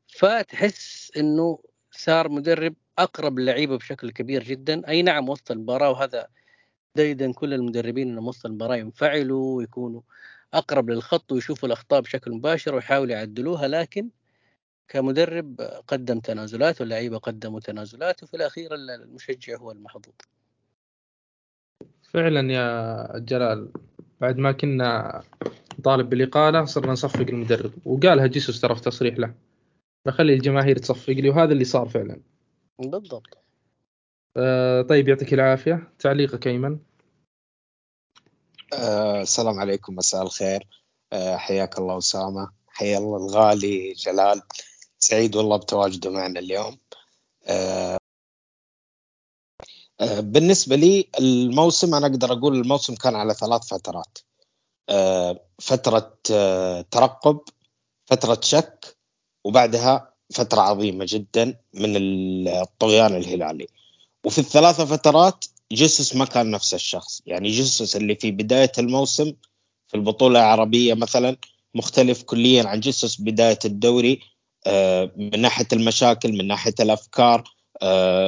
فتحس 0.07 1.13
إنه 1.17 1.59
صار 1.91 2.29
مدرب 2.29 2.75
أقرب 2.99 3.39
للعيبة 3.39 3.79
بشكل 3.79 4.11
كبير 4.11 4.43
جدا. 4.43 4.89
أي 4.89 5.03
نعم 5.03 5.29
وسط 5.29 5.51
المباراة 5.51 5.91
وهذا 5.91 6.29
دايدا 6.97 7.33
كل 7.33 7.55
المدربين 7.55 8.09
إنهم 8.09 8.29
وسط 8.29 8.47
المباراة 8.47 8.77
ينفعلوا 8.77 9.57
ويكونوا 9.57 10.03
أقرب 10.55 10.91
للخط 10.91 11.33
ويشوفوا 11.33 11.69
الأخطاء 11.69 12.01
بشكل 12.01 12.31
مباشر 12.33 12.75
ويحاولوا 12.75 13.13
يعدلوها. 13.13 13.69
لكن 13.69 14.11
كمدرب 14.89 15.61
قدم 15.89 16.21
تنازلات 16.21 16.81
واللعيبة 16.81 17.19
قدموا 17.19 17.61
تنازلات 17.61 18.23
وفي 18.23 18.35
الأخير 18.35 18.75
المشجع 18.75 19.57
هو 19.57 19.71
المحظوظ. 19.73 20.15
فعلا 22.03 22.53
يا 22.53 23.19
جلال. 23.19 23.73
بعد 24.21 24.39
ما 24.39 24.53
كنا 24.53 25.23
نطالب 25.79 26.11
بالإقالة 26.11 26.65
صرنا 26.65 26.93
نصفق 26.93 27.21
المدرب. 27.21 27.73
وقالها 27.85 28.27
جيسوس 28.27 28.61
ترى 28.61 28.75
في 28.75 28.81
تصريح 28.81 29.19
له. 29.19 29.35
بخلي 30.07 30.35
الجماهير 30.35 30.79
تصفق 30.79 31.13
لي 31.13 31.31
وهذا 31.31 31.53
اللي 31.53 31.65
صار 31.65 31.89
فعلا. 31.89 32.21
بالضبط. 32.79 33.39
آه 34.37 34.83
طيب 34.83 35.09
يعطيك 35.09 35.35
العافية. 35.35 35.93
تعليقك 35.99 36.47
أيمن. 36.47 36.79
آه 38.73 39.21
السلام 39.23 39.59
عليكم. 39.59 39.95
مساء 39.97 40.23
الخير. 40.23 40.69
آه 41.13 41.37
حياك 41.37 41.79
الله 41.79 41.99
أسامة. 41.99 42.51
حيا 42.69 42.99
الله 42.99 43.17
الغالي 43.17 43.93
جلال. 43.93 44.43
سعيد 44.99 45.37
والله 45.37 45.57
بتواجده 45.57 46.11
معنا 46.11 46.41
اليوم. 46.41 46.79
آه 47.47 47.95
آه 47.95 48.00
بالنسبة 50.01 50.77
لي 50.77 51.09
الموسم 51.21 51.95
أنا 51.95 52.07
أقدر 52.07 52.33
أقول 52.33 52.57
الموسم 52.57 52.95
كان 52.95 53.15
على 53.15 53.35
ثلاث 53.35 53.69
فترات. 53.69 54.19
آه 54.89 55.41
فترة 55.59 56.19
آه 56.33 56.81
ترقب 56.91 57.41
فترة 58.07 58.41
شك 58.43 58.97
وبعدها 59.45 60.15
فترة 60.35 60.61
عظيمة 60.61 61.07
جدا 61.09 61.59
من 61.75 61.97
الطغيان 62.49 63.17
الهلالي. 63.17 63.67
وفي 64.25 64.39
الثلاثه 64.39 64.85
فترات 64.85 65.45
جيسوس 65.73 66.17
ما 66.17 66.25
كان 66.25 66.51
نفس 66.51 66.75
الشخص. 66.75 67.23
يعني 67.27 67.49
جيسوس 67.51 67.97
اللي 67.97 68.15
في 68.15 68.31
بداية 68.31 68.73
الموسم 68.79 69.33
في 69.89 69.97
البطولة 69.97 70.41
العربية 70.41 70.95
مثلا 70.95 71.37
مختلف 71.75 72.23
كليا 72.23 72.69
عن 72.69 72.81
جيسوس 72.81 73.21
بداية 73.21 73.59
الدوري 73.65 74.21
آه، 74.67 75.11
من 75.17 75.41
ناحية 75.41 75.67
المشاكل 75.73 76.33
من 76.33 76.47
ناحية 76.47 76.75
الأفكار. 76.81 77.41
آه، 77.41 77.60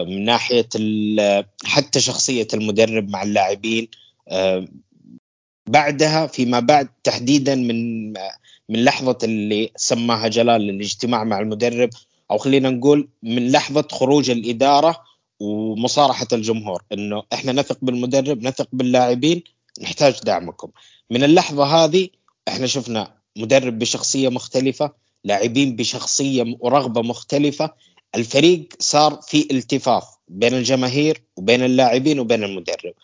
من 0.04 0.24
ناحية 0.24 0.68
حتى 1.64 2.00
شخصية 2.00 2.48
المدرب 2.54 3.10
مع 3.10 3.22
اللاعبين 3.22 3.88
آه، 4.28 4.66
بعدها 5.66 6.26
فيما 6.26 6.60
بعد 6.60 6.88
تحديدا 7.04 7.54
من 7.54 8.12
من 8.68 8.84
لحظة 8.84 9.18
اللي 9.24 9.70
سماها 9.76 10.28
جلال 10.28 10.70
الاجتماع 10.70 11.24
مع 11.24 11.40
المدرب 11.40 11.90
أو 12.30 12.38
خلينا 12.38 12.70
نقول 12.70 13.08
من 13.22 13.52
لحظة 13.52 13.88
خروج 13.92 14.30
الإدارة 14.30 15.04
ومصارحة 15.40 16.26
الجمهور 16.32 16.82
إنه 16.92 17.22
إحنا 17.32 17.52
نثق 17.52 17.78
بالمدرب 17.82 18.42
نثق 18.42 18.68
باللاعبين 18.72 19.42
نحتاج 19.82 20.20
دعمكم. 20.24 20.68
من 21.10 21.24
اللحظة 21.24 21.64
هذه 21.64 22.08
إحنا 22.48 22.66
شفنا 22.66 23.14
مدرب 23.36 23.78
بشخصية 23.78 24.28
مختلفة 24.28 24.92
لاعبين 25.24 25.76
بشخصية 25.76 26.56
ورغبه 26.60 27.02
مختلفة 27.02 27.70
الفريق 28.14 28.68
صار 28.78 29.20
في 29.22 29.48
التفاف 29.50 30.04
بين 30.28 30.54
الجماهير 30.54 31.22
وبين 31.36 31.64
اللاعبين 31.64 32.20
وبين 32.20 32.44
المدرب. 32.44 32.94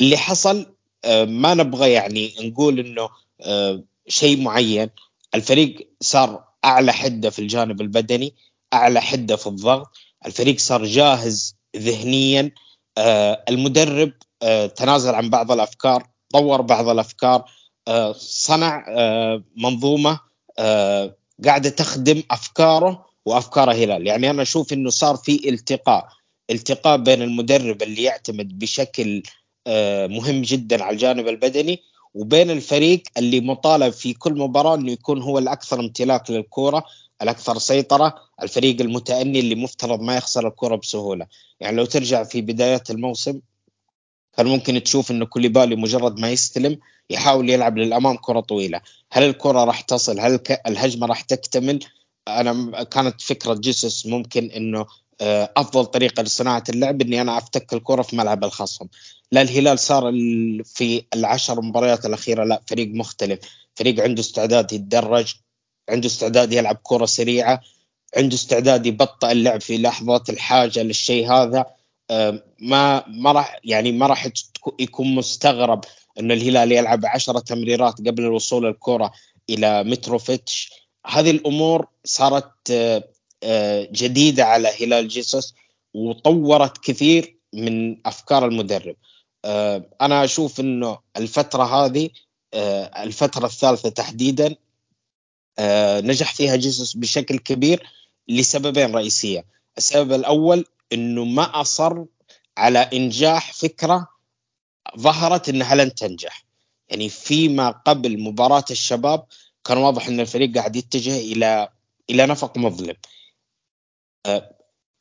اللي 0.00 0.16
حصل 0.16 0.74
آه، 1.04 1.24
ما 1.24 1.54
نبغى 1.54 1.92
يعني 1.92 2.34
نقول 2.40 2.78
إنه 2.78 3.08
آه، 3.40 3.82
شيء 4.08 4.42
معين. 4.42 4.90
الفريق 5.34 5.88
صار 6.00 6.44
أعلى 6.64 6.92
حدة 6.92 7.30
في 7.30 7.38
الجانب 7.38 7.80
البدني 7.80 8.34
أعلى 8.72 9.00
حدة 9.00 9.36
في 9.36 9.46
الضغط. 9.46 9.90
الفريق 10.26 10.58
صار 10.58 10.84
جاهز 10.84 11.56
ذهنيا. 11.76 12.50
آه، 12.98 13.44
المدرب 13.48 14.12
تنازل 14.76 15.14
عن 15.14 15.30
بعض 15.30 15.52
الأفكار 15.52 16.06
طور 16.32 16.60
بعض 16.60 16.88
الأفكار 16.88 17.44
صنع 18.16 18.86
منظومة 19.56 20.20
قاعدة 21.44 21.70
تخدم 21.70 22.22
أفكاره 22.30 23.09
وافكار 23.30 23.72
هلال. 23.72 24.06
يعني 24.06 24.30
أنا 24.30 24.42
أشوف 24.42 24.72
إنه 24.72 24.90
صار 24.90 25.16
في 25.16 25.48
التقاء 25.48 26.08
التقاء 26.50 26.96
بين 26.96 27.22
المدرب 27.22 27.82
اللي 27.82 28.02
يعتمد 28.02 28.58
بشكل 28.58 29.22
آه، 29.66 30.06
مهم 30.06 30.42
جدا 30.42 30.84
على 30.84 30.94
الجانب 30.94 31.28
البدني 31.28 31.82
وبين 32.14 32.50
الفريق 32.50 33.02
اللي 33.16 33.40
مطالب 33.40 33.92
في 33.92 34.14
كل 34.14 34.32
مباراة 34.32 34.74
إنه 34.74 34.92
يكون 34.92 35.22
هو 35.22 35.38
الأكثر 35.38 35.80
امتلاك 35.80 36.30
للكورة 36.30 36.84
الأكثر 37.22 37.58
سيطرة 37.58 38.14
الفريق 38.42 38.80
المتأني 38.80 39.40
اللي 39.40 39.54
مفترض 39.54 40.00
ما 40.00 40.16
يخسر 40.16 40.48
الكره 40.48 40.76
بسهولة. 40.76 41.26
يعني 41.60 41.76
لو 41.76 41.84
ترجع 41.84 42.24
في 42.24 42.40
بدايه 42.40 42.82
الموسم 42.90 43.40
كان 44.36 44.46
ممكن 44.46 44.82
تشوف 44.82 45.10
إنه 45.10 45.26
كوليبالي 45.26 45.76
مجرد 45.76 46.20
ما 46.20 46.30
يستلم 46.30 46.78
يحاول 47.10 47.50
يلعب 47.50 47.78
للأمام 47.78 48.16
كرة 48.16 48.40
طويلة. 48.40 48.80
هل 49.12 49.22
الكرة 49.22 49.64
راح 49.64 49.80
تصل؟ 49.80 50.20
هل 50.20 50.40
الهجمة 50.66 51.06
راح 51.06 51.20
تكتمل؟ 51.20 51.80
أنا 52.28 52.82
كانت 52.82 53.20
فكرة 53.20 53.54
جيسوس 53.54 54.06
ممكن 54.06 54.50
إنه 54.50 54.86
آه، 55.20 55.52
أفضل 55.56 55.86
طريقة 55.86 56.22
لصناعة 56.22 56.64
اللعب 56.68 57.00
إني 57.00 57.20
أنا 57.20 57.38
أفتك 57.38 57.72
الكرة 57.74 58.02
في 58.02 58.16
ملعب 58.16 58.44
الخصم 58.44 58.86
لا 59.32 59.42
الهلال 59.42 59.78
صار 59.78 60.12
في 60.64 61.04
العشر 61.14 61.60
مباريات 61.60 62.06
الأخيرة 62.06 62.44
لا 62.44 62.62
فريق 62.66 62.88
مختلف. 62.88 63.38
فريق 63.74 64.00
عنده 64.02 64.20
استعداد 64.20 64.72
يتدرج 64.72 65.34
عنده 65.88 66.06
استعداد 66.06 66.52
يلعب 66.52 66.78
كرة 66.82 67.06
سريعة 67.06 67.60
عنده 68.16 68.34
استعداد 68.34 68.86
يبطئ 68.86 69.32
اللعب 69.32 69.60
في 69.60 69.78
لحظه 69.78 70.24
الحاجة 70.28 70.82
للشيء 70.82 71.32
هذا. 71.32 71.66
آه، 72.10 72.42
ما 72.58 73.04
ما 73.08 73.32
راح 73.32 73.60
يعني 73.64 73.92
ما 73.92 74.06
راح 74.06 74.28
يكون 74.80 75.14
مستغرب 75.14 75.84
إنه 76.20 76.34
الهلال 76.34 76.72
يلعب 76.72 77.06
عشرة 77.06 77.38
تمريرات 77.38 77.98
قبل 77.98 78.22
الوصول 78.22 78.66
الكرة 78.66 79.12
إلى 79.50 79.84
متروفيتش. 79.84 80.79
هذه 81.06 81.30
الأمور 81.30 81.86
صارت 82.04 82.70
آه، 82.70 83.08
آه، 83.42 83.88
جديدة 83.92 84.44
على 84.44 84.68
هلال 84.80 85.08
جيسوس 85.08 85.54
وطورت 85.94 86.78
كثير 86.78 87.36
من 87.52 88.06
أفكار 88.06 88.46
المدرب. 88.46 88.96
أنا 90.00 90.24
أشوف 90.24 90.60
إنه 90.60 90.98
الفترة 91.16 91.62
هذه 91.64 92.10
الفترة 93.04 93.46
الثالثة 93.46 93.88
تحديدا 93.88 94.56
نجح 96.00 96.34
فيها 96.34 96.56
جيسوس 96.56 96.96
بشكل 96.96 97.38
كبير 97.38 97.86
لسببين 98.28 98.94
رئيسية. 98.94 99.44
السبب 99.78 100.12
الأول 100.12 100.64
إنه 100.92 101.24
ما 101.24 101.60
أصر 101.60 102.04
على 102.56 102.78
إنجاح 102.78 103.52
فكرة 103.52 104.08
ظهرت 104.98 105.48
إنها 105.48 105.74
لن 105.74 105.94
تنجح. 105.94 106.44
يعني 106.88 107.08
فيما 107.08 107.70
قبل 107.70 108.20
مباراة 108.20 108.64
الشباب 108.70 109.26
كان 109.70 109.78
واضح 109.78 110.08
إن 110.08 110.20
الفريق 110.20 110.54
قاعد 110.54 110.76
يتجه 110.76 111.16
إلى 111.18 111.68
إلى 112.10 112.26
نفق 112.26 112.58
مظلم. 112.58 112.94
أه، 114.26 114.56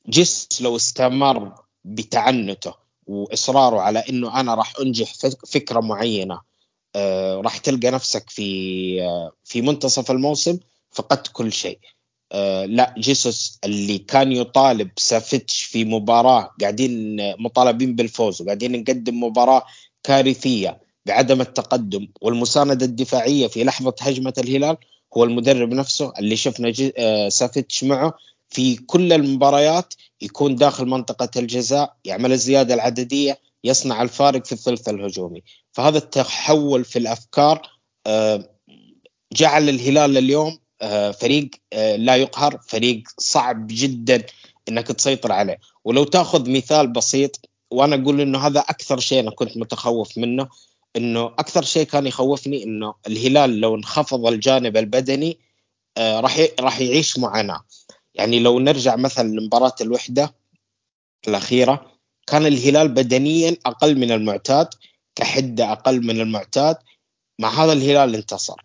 جيس 0.09 0.47
لو 0.61 0.75
استمر 0.75 1.55
بتعنته 1.85 2.73
وإصراره 3.07 3.81
على 3.81 3.99
إنه 4.09 4.39
أنا 4.39 4.55
راح 4.55 4.73
أنجح 4.81 5.13
فكرة 5.47 5.79
معينة 5.79 6.41
أه، 6.95 7.35
راح 7.41 7.57
تلقى 7.57 7.91
نفسك 7.91 8.29
في 8.29 9.01
أه، 9.03 9.31
في 9.43 9.61
منتصف 9.61 10.11
الموسم 10.11 10.59
فقدت 10.91 11.27
كل 11.27 11.51
شيء. 11.53 11.79
لا 12.65 12.95
جيسوس 12.97 13.59
اللي 13.63 13.97
كان 13.97 14.31
يطالب 14.31 14.89
سافيتش 14.97 15.63
في 15.63 15.85
مباراة 15.85 16.51
قاعدين 16.61 17.17
مطالبين 17.41 17.95
بالفوز 17.95 18.41
وقاعدين 18.41 18.71
نقدم 18.81 19.23
مباراة 19.23 19.65
كارثية. 20.03 20.88
بعدم 21.09 21.41
التقدم 21.41 22.07
والمساندة 22.21 22.85
الدفاعية 22.85 23.47
في 23.47 23.63
لحظة 23.63 23.95
هجمة 24.01 24.33
الهلال 24.37 24.77
هو 25.17 25.23
المدرب 25.23 25.73
نفسه 25.73 26.13
اللي 26.19 26.35
شفنا 26.35 26.73
آه 26.97 27.29
سافيتش 27.29 27.83
معه 27.83 28.13
في 28.49 28.75
كل 28.75 29.13
المباريات 29.13 29.93
يكون 30.21 30.55
داخل 30.55 30.85
منطقة 30.85 31.29
الجزاء 31.37 31.95
يعمل 32.05 32.31
الزيادة 32.31 32.73
العددية 32.73 33.39
يصنع 33.63 34.01
الفارق 34.01 34.45
في 34.45 34.51
الثلث 34.51 34.89
الهجومي. 34.89 35.43
فهذا 35.71 35.97
التحول 35.97 36.85
في 36.85 36.99
الأفكار 36.99 37.61
آه 38.07 38.49
جعل 39.33 39.69
الهلال 39.69 40.17
اليوم 40.17 40.59
آه، 40.81 41.11
فريق 41.11 41.49
لا 41.95 42.15
يقهر 42.15 42.59
فريق 42.67 43.03
صعب 43.17 43.67
جدا 43.69 44.23
إنك 44.69 44.87
تسيطر 44.87 45.31
عليه. 45.31 45.59
ولو 45.85 46.03
تأخذ 46.03 46.49
مثال 46.49 46.87
بسيط 46.87 47.49
وأنا 47.71 47.95
أقول 47.95 48.21
إنه 48.21 48.47
هذا 48.47 48.59
أكثر 48.59 48.99
شيء 48.99 49.19
أنا 49.19 49.31
كنت 49.31 49.57
متخوف 49.57 50.17
منه 50.17 50.49
إنه 50.95 51.25
أكثر 51.25 51.63
شيء 51.63 51.83
كان 51.83 52.07
يخوفني 52.07 52.63
إنه 52.63 52.93
الهلال 53.07 53.61
لو 53.61 53.75
انخفض 53.75 54.25
الجانب 54.25 54.77
البدني 54.77 55.37
آه، 55.97 56.19
راح 56.19 56.47
راح 56.59 56.81
يعيش 56.81 57.19
معاناه 57.19 57.63
يعني 58.15 58.39
لو 58.39 58.59
نرجع 58.59 58.95
مثلا 58.95 59.27
لمباراة 59.27 59.75
الوحدة 59.81 60.35
الأخيرة 61.27 61.91
كان 62.27 62.45
الهلال 62.45 62.87
بدنيا 62.87 63.57
أقل 63.65 63.99
من 63.99 64.11
المعتاد 64.11 64.67
كحدة 65.19 65.71
أقل 65.71 66.05
من 66.05 66.21
المعتاد. 66.21 66.77
مع 67.39 67.63
هذا 67.63 67.73
الهلال 67.73 68.15
انتصر. 68.15 68.61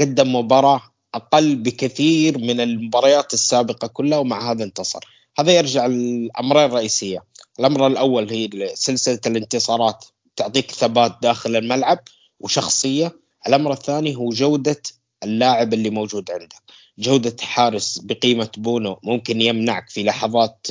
قدم 0.00 0.36
مباراة 0.36 0.82
أقل 1.14 1.56
بكثير 1.56 2.38
من 2.38 2.60
المباريات 2.60 3.34
السابقة 3.34 3.88
كلها 3.88 4.18
ومع 4.18 4.50
هذا 4.50 4.64
انتصر. 4.64 5.00
هذا 5.38 5.52
يرجع 5.52 5.86
للأمرين 5.86 6.64
الرئيسية. 6.64 7.24
الأمر 7.60 7.86
الأول 7.86 8.30
هي 8.30 8.48
سلسلة 8.74 9.20
الانتصارات. 9.26 10.04
تعطيك 10.36 10.70
ثبات 10.70 11.16
داخل 11.22 11.56
الملعب 11.56 11.98
وشخصية. 12.40 13.20
الأمر 13.46 13.72
الثاني 13.72 14.16
هو 14.16 14.28
جودة 14.28 14.82
اللاعب 15.24 15.74
اللي 15.74 15.90
موجود 15.90 16.30
عندك 16.30 16.62
جودة 16.98 17.36
حارس 17.40 17.98
بقيمة 17.98 18.50
بونو 18.56 19.00
ممكن 19.02 19.40
يمنعك 19.40 19.90
في 19.90 20.04
لحظات 20.04 20.66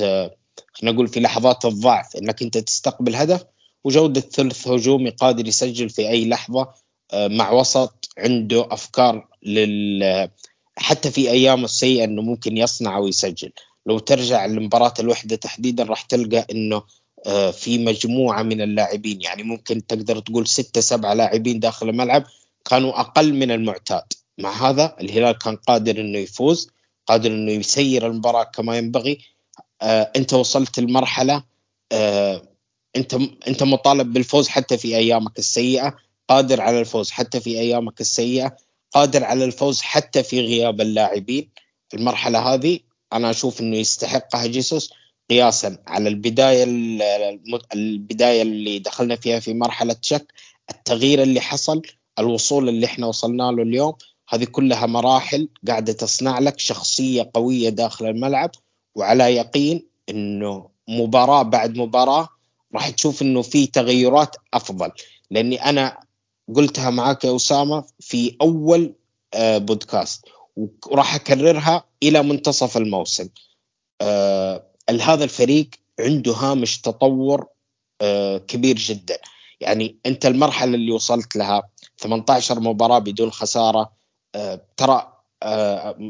خلينا 0.72 0.94
نقول 0.94 1.08
في 1.08 1.20
لحظات 1.20 1.64
الضعف 1.64 2.16
إنك 2.16 2.42
أنت 2.42 2.58
تستقبل 2.58 3.16
هدف 3.16 3.44
وجودة 3.84 4.20
ثلث 4.20 4.68
هجومي 4.68 5.10
قادر 5.10 5.48
يسجل 5.48 5.90
في 5.90 6.08
أي 6.08 6.28
لحظة 6.28 6.68
آه، 7.12 7.28
مع 7.28 7.50
وسط 7.50 8.08
عنده 8.18 8.68
أفكار 8.70 9.28
لل 9.42 10.28
حتى 10.76 11.10
في 11.10 11.30
أيامه 11.30 11.64
السيئة 11.64 12.04
إنه 12.04 12.22
ممكن 12.22 12.56
يصنع 12.56 12.98
ويسجل. 12.98 13.52
لو 13.86 13.98
ترجع 13.98 14.46
لمباراة 14.46 14.94
الوحدة 15.00 15.36
تحديدا 15.36 15.84
راح 15.84 16.02
تلقى 16.02 16.46
إنه 16.50 16.76
آه، 16.76 16.84
في 17.52 17.78
مجموعة 17.78 18.42
من 18.42 18.60
اللاعبين 18.60 19.22
يعني 19.22 19.42
ممكن 19.42 19.86
تقدر 19.86 20.18
تقول 20.18 20.46
ستة 20.46 20.80
سبعة 20.80 21.14
لاعبين 21.14 21.60
داخل 21.60 21.88
الملعب 21.88 22.24
كانوا 22.64 23.00
أقل 23.00 23.34
من 23.34 23.50
المعتاد. 23.50 24.04
مع 24.38 24.70
هذا 24.70 24.96
الهلال 25.00 25.38
كان 25.38 25.56
قادر 25.56 26.00
إنه 26.00 26.18
يفوز 26.18 26.70
قادر 27.06 27.30
إنه 27.30 27.52
يسير 27.52 28.06
المباراة 28.06 28.44
كما 28.44 28.78
ينبغي. 28.78 29.18
آه 29.82 30.12
أنت 30.16 30.34
وصلت 30.34 30.80
لمرحله 30.80 31.44
آه 31.92 32.42
أنت 32.96 33.14
أنت 33.48 33.62
مطالب 33.62 34.12
بالفوز 34.12 34.48
حتى 34.48 34.78
في 34.78 34.96
أيامك 34.96 35.38
السيئة 35.38 35.96
قادر 36.28 36.60
على 36.60 36.80
الفوز 36.80 37.10
حتى 37.10 37.40
في 37.40 37.60
أيامك 37.60 38.00
السيئة 38.00 38.56
قادر 38.92 39.24
على 39.24 39.44
الفوز 39.44 39.80
حتى 39.80 40.22
في 40.22 40.40
غياب 40.40 40.80
اللاعبين. 40.80 41.50
المرحلة 41.94 42.54
هذه 42.54 42.78
أنا 43.12 43.30
أشوف 43.30 43.60
إنه 43.60 43.76
يستحقها 43.76 44.46
جيسوس. 44.46 44.92
قياسا 45.30 45.78
على 45.86 46.08
البداية 46.08 46.64
البداية 47.74 48.42
اللي 48.42 48.78
دخلنا 48.78 49.16
فيها 49.16 49.40
في 49.40 49.54
مرحلة 49.54 49.96
شك 50.02 50.32
التغيير 50.70 51.22
اللي 51.22 51.40
حصل 51.40 51.82
الوصول 52.18 52.68
اللي 52.68 52.86
إحنا 52.86 53.06
وصلنا 53.06 53.42
له 53.42 53.62
اليوم 53.62 53.94
هذه 54.28 54.44
كلها 54.44 54.86
مراحل 54.86 55.48
قاعدة 55.68 55.92
تصنع 55.92 56.38
لك 56.38 56.58
شخصية 56.58 57.30
قوية 57.34 57.68
داخل 57.68 58.06
الملعب 58.06 58.50
وعلى 58.94 59.36
يقين 59.36 59.86
إنه 60.08 60.68
مباراة 60.88 61.42
بعد 61.42 61.76
مباراة 61.76 62.28
راح 62.74 62.90
تشوف 62.90 63.22
إنه 63.22 63.42
في 63.42 63.66
تغيرات 63.66 64.36
أفضل. 64.54 64.90
لأني 65.30 65.64
أنا 65.64 65.98
قلتها 66.54 66.90
معاك 66.90 67.24
يا 67.24 67.36
أسامة 67.36 67.84
في 68.00 68.36
أول 68.42 68.94
آه، 69.34 69.58
بودكاست 69.58 70.24
وراح 70.86 71.14
أكررها 71.14 71.84
إلى 72.02 72.22
منتصف 72.22 72.76
الموسم. 72.76 73.28
آه، 74.00 74.69
هذا 74.98 75.24
الفريق 75.24 75.70
عنده 76.00 76.32
هامش 76.32 76.80
تطور 76.80 77.46
آه، 78.00 78.38
كبير 78.38 78.76
جدا. 78.76 79.18
يعني 79.60 79.96
أنت 80.06 80.26
المرحلة 80.26 80.74
اللي 80.74 80.92
وصلت 80.92 81.36
لها 81.36 81.62
18 81.98 82.60
مباراة 82.60 82.98
بدون 82.98 83.30
خسارة 83.30 83.92
ترى 84.76 85.12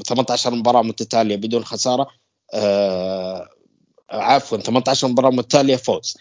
18 0.06 0.54
مباراة 0.54 0.82
متتالية 0.82 1.36
بدون 1.36 1.64
خسارة 1.64 2.08
عفوا 4.10 4.58
18 4.58 5.08
مباراة 5.08 5.30
متتالية 5.30 5.76
فوز. 5.76 6.16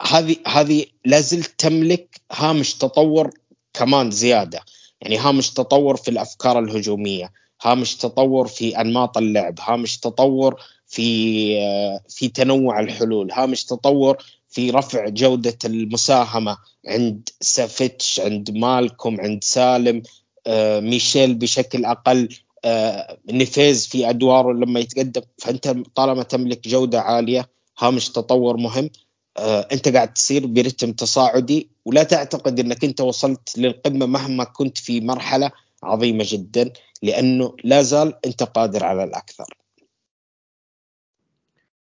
هذه 0.00 0.36
هذه 0.46 0.86
لازلت 1.04 1.54
تملك 1.58 2.20
هامش 2.32 2.74
تطور 2.74 3.30
كمان 3.74 4.10
زيادة. 4.10 4.60
يعني 5.00 5.18
هامش 5.18 5.50
تطور 5.50 5.96
في 5.96 6.10
الأفكار 6.10 6.58
الهجومية 6.58 7.32
هامش 7.62 7.96
تطور 7.96 8.46
في 8.46 8.80
أنماط 8.80 9.18
اللعب 9.18 9.54
هامش 9.60 9.98
تطور 9.98 10.62
في 10.94 11.56
في 12.08 12.28
تنوع 12.28 12.80
الحلول. 12.80 13.32
هامش 13.32 13.64
تطور 13.64 14.16
في 14.48 14.70
رفع 14.70 15.08
جودة 15.08 15.58
المساهمة 15.64 16.56
عند 16.88 17.28
سافيتش 17.40 18.20
عند 18.20 18.50
مالكم 18.50 19.20
عند 19.20 19.44
سالم 19.44 20.02
آه، 20.46 20.80
ميشيل 20.80 21.34
بشكل 21.34 21.84
أقل 21.84 22.28
آه، 22.64 23.18
نفيز 23.32 23.86
في 23.86 24.10
أدواره 24.10 24.52
لما 24.52 24.80
يتقدم. 24.80 25.22
فأنت 25.38 25.68
طالما 25.94 26.22
تملك 26.22 26.68
جودة 26.68 27.00
عالية 27.00 27.50
هامش 27.78 28.08
تطور 28.08 28.56
مهم. 28.56 28.90
آه، 29.36 29.68
أنت 29.72 29.88
قاعد 29.88 30.12
تسير 30.12 30.46
برتم 30.46 30.92
تصاعدي 30.92 31.70
ولا 31.84 32.02
تعتقد 32.02 32.60
إنك 32.60 32.84
أنت 32.84 33.00
وصلت 33.00 33.58
للقمة 33.58 34.06
مهما 34.06 34.44
كنت 34.44 34.78
في 34.78 35.00
مرحلة 35.00 35.50
عظيمة 35.82 36.24
جدا 36.28 36.72
لأنه 37.02 37.56
لا 37.64 37.82
زال 37.82 38.14
أنت 38.26 38.42
قادر 38.42 38.84
على 38.84 39.04
الأكثر. 39.04 39.63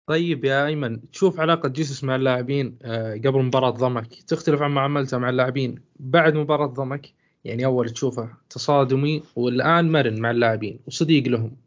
طيب 0.08 0.46
يا 0.46 0.66
أيمن 0.66 1.12
تشوف 1.12 1.40
علاقة 1.40 1.70
جيسوس 1.70 2.04
مع 2.04 2.16
اللاعبين 2.16 2.78
آه، 2.82 3.14
قبل 3.14 3.42
مباراة 3.44 3.70
ضمك 3.70 4.24
تختلف 4.24 4.62
عن 4.62 4.72
معاملته 4.72 5.18
مع 5.18 5.30
اللاعبين 5.30 5.82
بعد 6.00 6.34
مباراة 6.34 6.68
ضمك؟ 6.68 7.14
يعني 7.46 7.66
أول 7.66 7.90
تشوفه 7.90 8.30
تصادمي 8.50 9.24
والآن 9.36 9.92
مرن 9.92 10.20
مع 10.20 10.32
اللاعبين 10.32 10.80
وصديق 10.88 11.28
لهم. 11.28 11.58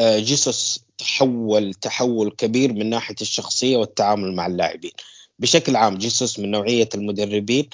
آه، 0.00 0.18
جيسوس 0.18 0.84
تحول 0.98 1.74
تحول 1.74 2.30
كبير 2.30 2.72
من 2.72 2.90
ناحية 2.90 3.14
الشخصية 3.20 3.76
والتعامل 3.76 4.34
مع 4.34 4.46
اللاعبين. 4.46 4.92
بشكل 5.38 5.76
عام 5.76 5.98
جيسوس 5.98 6.38
من 6.38 6.50
نوعية 6.50 6.88
المدربين 6.94 7.68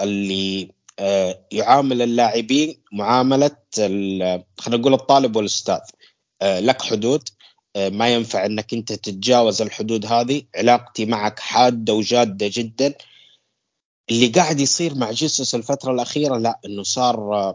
اللي 0.00 0.70
آه، 0.98 1.46
يعامل 1.52 2.02
اللاعبين 2.02 2.82
معاملة 2.92 3.56
خلينا 4.58 4.80
نقول 4.80 4.94
الطالب 4.94 5.36
والأستاذ. 5.36 5.80
لك 6.42 6.82
حدود 6.82 7.28
ما 7.76 8.08
ينفع 8.08 8.46
انك 8.46 8.74
انت 8.74 8.92
تتجاوز 8.92 9.62
الحدود 9.62 10.06
هذه. 10.06 10.42
علاقتي 10.56 11.06
معك 11.06 11.40
حادة 11.40 11.94
وجادة 11.94 12.50
جدا. 12.52 12.94
اللي 14.10 14.26
قاعد 14.26 14.60
يصير 14.60 14.94
مع 14.94 15.10
جيسوس 15.10 15.54
الفترة 15.54 15.92
الأخيرة 15.92 16.36
لا 16.38 16.60
إنه 16.66 16.82
صار 16.82 17.54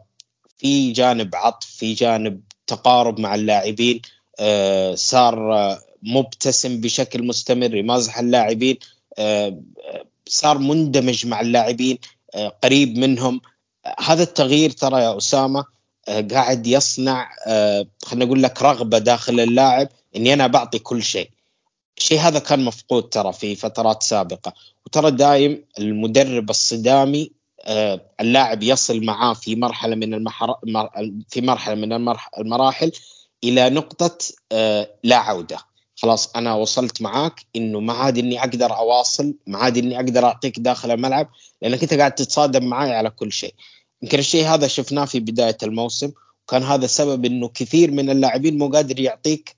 في 0.58 0.92
جانب 0.92 1.36
عطف 1.36 1.68
في 1.68 1.94
جانب 1.94 2.42
تقارب 2.68 3.20
مع 3.20 3.36
اللاعبين 3.36 4.02
آه، 4.40 4.96
صار 4.96 5.54
آه، 5.54 5.80
مبتسم 6.04 6.82
بشكل 6.82 7.24
مستمر 7.24 7.76
يمازح 7.76 8.20
اللاعبين 8.20 8.78
آه، 9.18 9.62
صار 10.28 10.58
مندمج 10.58 11.28
مع 11.28 11.42
اللاعبين 11.42 11.98
قريب 12.64 12.98
منهم. 12.98 13.42
هذا 14.00 14.24
التغيير 14.24 14.70
ترى 14.70 15.02
يا 15.02 15.18
أسامة 15.18 15.66
قاعد 16.32 16.68
يصنع 16.68 17.30
خلينا 18.04 18.26
نقول 18.26 18.44
لك 18.44 18.62
رغبة 18.62 18.98
داخل 18.98 19.40
اللاعب. 19.40 19.90
إني 20.15 20.34
أنا 20.34 20.47
بعطي 20.47 20.80
كل 20.80 21.04
شيء. 21.04 21.30
الشيء 21.97 22.19
هذا 22.19 22.39
كان 22.39 22.65
مفقود 22.65 23.10
ترى 23.10 23.34
في 23.34 23.56
فترات 23.56 24.04
سابقة. 24.04 24.54
وترى 24.86 25.12
دايم 25.12 25.65
المدرب 25.80 26.50
الصدامي 26.50 27.32
اللاعب 28.21 28.63
يصل 28.63 29.04
معاه 29.06 29.34
في 29.34 29.56
مرحلة 29.56 29.95
من 29.95 30.13
المحر... 30.13 30.56
في 31.30 31.41
مرحلة 31.41 31.76
من 31.76 31.93
المراحل 32.38 32.91
إلى 33.43 33.69
نقطة 33.69 34.17
آه، 34.52 34.89
لا 35.04 35.15
عودة. 35.15 35.58
خلاص 35.95 36.36
أنا 36.36 36.54
وصلت 36.54 37.02
معاك 37.02 37.45
إنه 37.56 37.80
ما 37.80 37.93
عاد 37.93 38.17
إني 38.17 38.39
أقدر 38.39 38.78
أواصل 38.78 39.34
ما 39.47 39.58
عاد 39.58 39.78
إني 39.78 39.95
أقدر 39.95 40.26
أعطيك 40.26 40.60
داخل 40.60 40.91
الملعب 40.91 41.30
لأنك 41.62 41.84
أنت 41.84 41.93
قاعد 41.93 42.15
تتصادم 42.15 42.65
معي 42.65 42.93
على 42.93 43.10
كل 43.10 43.32
شيء. 43.32 43.54
يمكن 44.02 44.19
الشيء 44.19 44.45
هذا 44.45 44.67
شفناه 44.67 45.06
في 45.06 45.19
بداية 45.19 45.58
الموسم. 45.63 46.12
وكان 46.52 46.64
هذا 46.64 46.88
سبب 46.88 47.26
إنه 47.26 47.48
كثير 47.48 47.92
من 47.92 48.10
اللاعبين 48.10 48.58
مو 48.58 48.68
قادر 48.68 49.00
يعطيك 49.00 49.56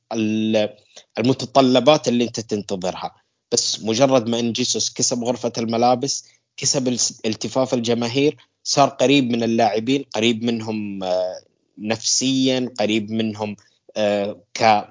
المتطلبات 1.20 2.08
اللي 2.08 2.24
أنت 2.24 2.40
تنتظرها. 2.40 3.16
بس 3.52 3.84
مجرد 3.84 4.30
ما 4.30 4.40
إن 4.40 4.52
جيسوس 4.52 4.94
كسب 4.94 5.24
غرفة 5.24 5.52
الملابس 5.58 6.26
كسب 6.58 6.88
التفاف 7.26 7.74
الجماهير 7.74 8.38
صار 8.64 8.90
قريب 8.90 9.32
من 9.32 9.44
اللاعبين 9.44 10.06
قريب 10.16 10.44
منهم 10.44 11.04
آه، 11.04 11.42
نفسيا 11.78 12.70
قريب 12.80 13.12
منهم 13.12 13.56
آه، 13.98 14.42
ك 14.54 14.88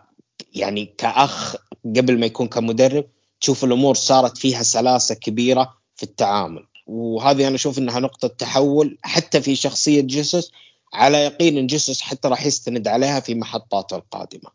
يعني 0.54 0.94
كأخ 0.98 1.56
قبل 1.96 2.20
ما 2.20 2.26
يكون 2.26 2.48
كمدرب. 2.48 3.04
تشوف 3.40 3.64
الأمور 3.64 3.94
صارت 3.94 4.38
فيها 4.38 4.62
سلاسة 4.62 5.14
كبيرة 5.14 5.74
في 5.96 6.02
التعامل. 6.02 6.66
وهذه 6.86 7.46
أنا 7.46 7.54
أشوف 7.54 7.78
إنها 7.78 8.00
نقطة 8.00 8.28
تحول 8.28 8.98
حتى 9.02 9.40
في 9.42 9.56
شخصية 9.56 10.00
جيسوس. 10.00 10.52
على 10.92 11.16
يقين 11.18 11.58
إن 11.58 11.66
جيسوس 11.66 12.00
حتى 12.00 12.28
راح 12.28 12.46
يستند 12.46 12.88
عليها 12.88 13.20
في 13.20 13.34
محطاته 13.34 13.96
القادمه. 13.96 14.50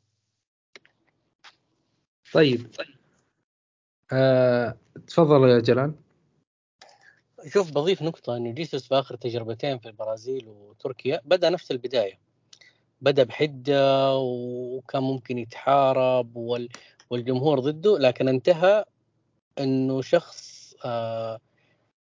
طيب 2.34 2.68
أه... 4.12 4.78
تفضل 5.08 5.50
يا 5.50 5.60
جلال. 5.60 5.94
شوف 7.48 7.72
بضيف 7.72 8.02
نقطة 8.02 8.38
انه 8.38 8.52
جيسوس 8.52 8.88
في 8.88 8.96
آخر 8.96 9.16
تجربتين 9.16 9.80
في 9.80 9.86
البرازيل 9.86 10.48
وتركيا 10.48 11.22
بدأ 11.26 11.50
نفس 11.50 11.72
البداية 11.72 12.20
بدأ 13.02 13.24
بحدة 13.24 14.16
وكان 14.18 15.04
ممكن 15.04 15.38
يتحارب 15.38 16.36
وال 16.36 16.70
والجمهور 17.10 17.60
ضده 17.60 17.98
لكن 17.98 18.28
انتهى 18.28 18.86
إنه 19.60 20.02
شخص 20.02 20.74
آه 20.86 21.40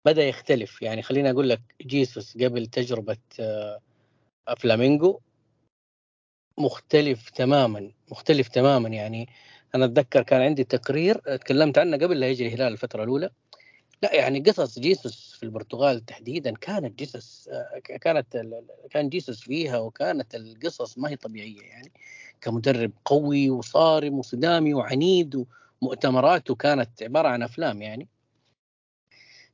بدأ 0.05 0.23
يختلف 0.23 0.81
يعني 0.81 1.01
خليني 1.01 1.31
أقول 1.31 1.49
لك 1.49 1.61
جيسوس 1.81 2.37
قبل 2.37 2.67
تجربة 2.67 3.17
آه 3.39 3.79
فلامينجو 4.53 5.19
مختلف 6.57 7.29
تماما 7.29 7.91
مختلف 8.11 8.47
تماما. 8.47 8.89
يعني 8.89 9.29
أنا 9.75 9.85
أتذكر 9.85 10.23
كان 10.23 10.41
عندي 10.41 10.63
تقرير 10.63 11.17
تكلمت 11.37 11.77
عنه 11.77 11.97
قبل 11.97 12.19
لا 12.19 12.29
يجري 12.29 12.47
الهلال 12.47 12.73
الفترة 12.73 13.03
الأولى. 13.03 13.29
لا 14.03 14.15
يعني 14.15 14.39
قصص 14.39 14.79
جيسوس 14.79 15.35
في 15.39 15.43
البرتغال 15.43 16.05
تحديدا 16.05 16.53
كانت 16.53 16.99
جيسوس 16.99 17.49
آه، 17.53 17.79
كانت 17.79 18.45
كان 18.91 19.09
جيسوس 19.09 19.41
فيها 19.41 19.77
وكانت 19.77 20.35
القصص 20.35 20.97
ما 20.97 21.09
هي 21.09 21.15
طبيعية. 21.15 21.61
يعني 21.61 21.91
كمدرب 22.41 22.91
قوي 23.05 23.49
وصارم 23.49 24.19
وصدامي 24.19 24.73
وعنيد 24.73 25.45
ومؤتمراته 25.81 26.55
كانت 26.55 27.03
عبارة 27.03 27.27
عن 27.27 27.43
أفلام 27.43 27.81
يعني. 27.81 28.07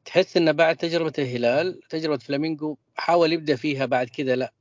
تحس 0.06 0.38
انه 0.38 0.52
بعد 0.52 0.78
تجربة 0.78 1.14
الهلال 1.20 1.80
تجربة 1.90 2.18
فلامينجو 2.18 2.78
حاول 2.96 3.34
يبدأ 3.34 3.56
فيها 3.56 3.86
بعد 3.86 4.10
كذا 4.10 4.36
لا. 4.36 4.54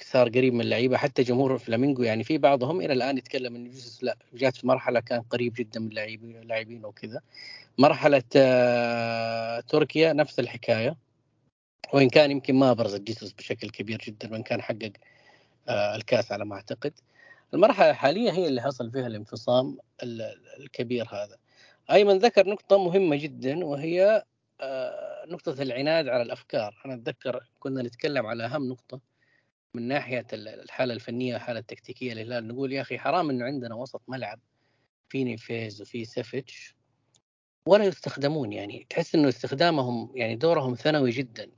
صار 0.00 0.28
قريب 0.28 0.54
من 0.54 0.60
اللعيبة 0.60 0.96
حتى 0.96 1.22
جمهور 1.22 1.58
فلامينجو 1.58 2.02
يعني 2.02 2.24
في 2.24 2.38
بعضهم 2.38 2.80
إلى 2.80 2.92
الآن 2.92 3.18
يتكلم 3.18 3.56
إن 3.56 3.64
جوزيس 3.64 4.04
لا 4.04 4.16
جات 4.34 4.56
في 4.56 4.66
مرحلة 4.66 5.00
كان 5.00 5.22
قريب 5.22 5.54
جدا 5.54 5.80
من 5.80 5.88
اللاعبين 5.88 6.36
اللاعبين 6.36 6.84
وكذا. 6.84 7.20
مرحلة 7.78 8.22
آه 8.36 9.60
تركيا 9.60 10.12
نفس 10.12 10.40
الحكاية. 10.40 10.96
وإن 11.92 12.08
كان 12.08 12.30
يمكن 12.30 12.54
ما 12.54 12.70
ابرز 12.70 12.96
جيسوس 12.96 13.32
بشكل 13.32 13.70
كبير 13.70 13.98
جدا 14.06 14.32
وإن 14.32 14.42
كان 14.42 14.62
حقق 14.62 14.92
آه 15.68 15.96
الكأس 15.96 16.32
على 16.32 16.44
ما 16.44 16.54
أعتقد. 16.56 16.92
المرحلة 17.54 17.90
الحالية 17.90 18.32
هي 18.32 18.48
اللي 18.48 18.62
حصل 18.62 18.90
فيها 18.90 19.06
الانفصام 19.06 19.78
الكبير 20.58 21.08
هذا. 21.12 21.36
أيمن 21.90 22.18
ذكر 22.18 22.48
نقطة 22.48 22.78
مهمة 22.84 23.16
جدا 23.16 23.64
وهي 23.64 24.22
آه 24.60 25.24
نقطة 25.28 25.62
العناد 25.62 26.08
على 26.08 26.22
الأفكار. 26.22 26.82
أنا 26.86 26.94
أتذكر 26.94 27.44
كنا 27.60 27.82
نتكلم 27.82 28.26
على 28.26 28.44
أهم 28.44 28.68
نقطة 28.68 29.00
من 29.76 29.88
ناحية 29.88 30.26
الحالة 30.32 30.94
الفنية 30.94 31.34
والحالة 31.34 31.58
التكتيكية 31.58 32.14
للهلال 32.14 32.48
نقول 32.48 32.72
يا 32.72 32.80
أخي 32.80 32.98
حرام 32.98 33.30
إنه 33.30 33.44
عندنا 33.44 33.74
وسط 33.74 34.02
ملعب 34.08 34.40
في 35.08 35.24
نيفيز 35.24 35.82
وفي 35.82 36.04
سافيتش 36.04 36.76
ولا 37.68 37.84
يستخدمون 37.84 38.52
يعني. 38.52 38.86
تحس 38.90 39.14
إنه 39.14 39.28
استخدامهم 39.28 40.10
يعني 40.14 40.36
دورهم 40.36 40.74
ثانوي 40.74 41.10
جدا. 41.10 41.50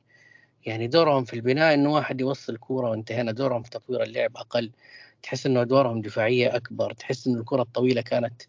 يعني 0.67 0.87
دورهم 0.87 1.25
في 1.25 1.35
البناء 1.35 1.75
إنه 1.75 1.93
واحد 1.93 2.21
يوصل 2.21 2.57
كورة 2.57 2.91
وانتهينا. 2.91 3.33
دورهم 3.33 3.63
في 3.63 3.71
تطوير 3.71 4.03
اللعب 4.03 4.37
أقل. 4.37 4.73
تحس 5.23 5.47
إنه 5.47 5.63
أدوارهم 5.63 6.01
دفاعية 6.03 6.57
أكبر. 6.57 6.93
تحس 6.93 7.27
إنه 7.27 7.41
الكرة 7.41 7.63
الطويلة 7.63 8.03
كانت 8.03 8.43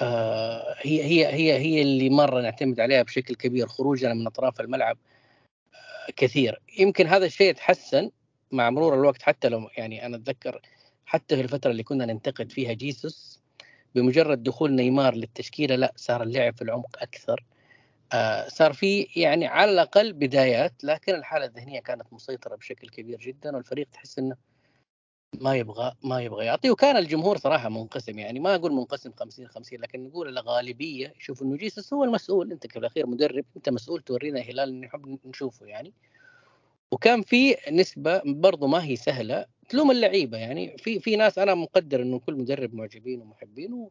آه 0.00 0.74
هي 0.78 1.04
هي 1.04 1.26
هي 1.26 1.58
هي 1.58 1.82
اللي 1.82 2.10
مرة 2.10 2.40
نعتمد 2.40 2.80
عليها 2.80 3.02
بشكل 3.02 3.34
كبير. 3.34 3.66
خروجنا 3.68 4.14
من 4.14 4.26
أطراف 4.26 4.60
الملعب 4.60 4.98
آه 5.74 6.12
كثير. 6.16 6.60
يمكن 6.78 7.06
هذا 7.06 7.26
الشيء 7.26 7.54
تحسن 7.54 8.10
مع 8.52 8.70
مرور 8.70 8.94
الوقت 8.94 9.22
حتى 9.22 9.48
لو 9.48 9.68
يعني 9.76 10.06
أنا 10.06 10.16
أتذكر 10.16 10.60
حتى 11.06 11.36
في 11.36 11.42
الفترة 11.42 11.70
اللي 11.70 11.82
كنا 11.82 12.06
ننتقد 12.06 12.52
فيها 12.52 12.72
جيسوس 12.72 13.40
بمجرد 13.94 14.42
دخول 14.42 14.72
نيمار 14.72 15.14
للتشكيلة 15.14 15.76
لا 15.76 15.92
صار 15.96 16.22
اللعب 16.22 16.56
في 16.56 16.62
العمق 16.62 16.96
أكثر. 17.02 17.44
آه 18.12 18.48
صار 18.48 18.72
في 18.72 19.08
يعني 19.16 19.46
على 19.46 19.70
الأقل 19.70 20.12
بدايات 20.12 20.84
لكن 20.84 21.14
الحالة 21.14 21.44
الذهنية 21.44 21.80
كانت 21.80 22.12
مسيطرة 22.12 22.56
بشكل 22.56 22.88
كبير 22.88 23.18
جدا 23.18 23.56
والفريق 23.56 23.88
تحس 23.92 24.18
إنه 24.18 24.36
ما 25.40 25.56
يبغى 25.56 25.92
ما 26.04 26.22
يبغى 26.22 26.46
يعطي. 26.46 26.70
وكان 26.70 26.96
الجمهور 26.96 27.36
صراحة 27.38 27.68
منقسم 27.68 28.18
يعني 28.18 28.40
ما 28.40 28.54
أقول 28.54 28.72
منقسم 28.72 29.12
50 29.12 29.48
50 29.48 29.80
لكن 29.80 30.04
نقول 30.04 30.28
الغالبية 30.28 31.14
يشوف 31.20 31.42
إنه 31.42 31.56
جيسوس 31.56 31.92
هو 31.94 32.04
المسؤول. 32.04 32.52
أنت 32.52 32.66
في 32.66 32.78
الأخير 32.78 33.06
مدرب 33.06 33.44
أنت 33.56 33.68
مسؤول 33.68 34.02
تورينا 34.02 34.40
هلال 34.40 34.80
نحب 34.80 35.18
نشوفه 35.24 35.66
يعني. 35.66 35.92
وكان 36.92 37.22
في 37.22 37.56
نسبة 37.72 38.22
برضو 38.24 38.66
ما 38.66 38.84
هي 38.84 38.96
سهلة 38.96 39.46
تلوم 39.68 39.90
اللعيبة 39.90 40.38
يعني. 40.38 40.76
في 40.78 41.00
في 41.00 41.16
ناس 41.16 41.38
أنا 41.38 41.54
مقدر 41.54 42.02
إنه 42.02 42.18
كل 42.18 42.34
مدرب 42.34 42.74
معجبين 42.74 43.20
ومحبين 43.20 43.88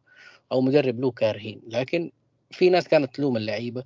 أو 0.52 0.60
مدرب 0.60 1.00
له 1.00 1.10
كارهين 1.10 1.62
لكن 1.68 2.10
في 2.50 2.70
ناس 2.70 2.88
كانت 2.88 3.14
تلوم 3.14 3.36
اللعيبة. 3.36 3.84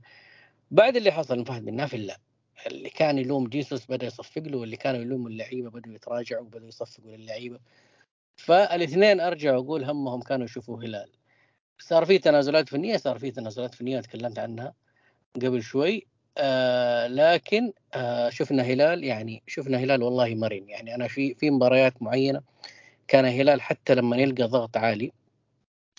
بعد 0.71 0.97
اللي 0.97 1.11
حصل 1.11 1.47
فهد 1.47 1.65
بن 1.65 1.77
نافل 1.77 2.07
لا 2.07 2.21
اللي 2.67 2.91
كان 2.91 3.19
يلوم 3.19 3.49
جيسوس 3.49 3.87
بدأ 3.87 4.07
يصفق 4.07 4.43
له 4.43 4.59
واللي 4.59 4.77
كانوا 4.77 5.01
يلوموا 5.01 5.31
اللعيبة 5.31 5.71
بدوا 5.71 5.95
يتراجعوا 5.95 6.43
وبدوا 6.43 6.69
يصفقوا 6.69 7.17
للعيبة. 7.17 7.59
فالاثنين 8.37 9.21
أرجع 9.21 9.55
أقول 9.55 9.85
همهم 9.85 10.21
كانوا 10.23 10.45
يشوفوا 10.45 10.83
هلال. 10.83 11.11
صار 11.79 12.05
في 12.05 12.19
تنازلات 12.19 12.69
فنيه 12.69 12.97
صار 12.97 13.19
في 13.19 13.31
تنازلات 13.31 13.75
فنيه 13.75 14.01
تكلمت 14.01 14.39
عنها 14.39 14.75
قبل 15.37 15.63
شوي. 15.63 16.07
آه 16.41 17.07
لكن 17.07 17.73
آه 17.95 18.31
شفنا 18.31 18.63
هلال 18.63 19.05
يعني 19.05 19.43
شفنا 19.47 19.79
هلال 19.79 20.03
والله 20.03 20.35
مرن. 20.35 20.69
يعني 20.69 20.95
أنا 20.95 21.09
في 21.09 21.35
في 21.35 21.51
مباريات 21.51 22.03
معينة 22.03 22.43
كان 23.09 23.25
هلال 23.25 23.63
حتى 23.63 23.95
لما 23.95 24.17
يلقى 24.17 24.45
ضغط 24.45 24.77
عالي 24.77 25.13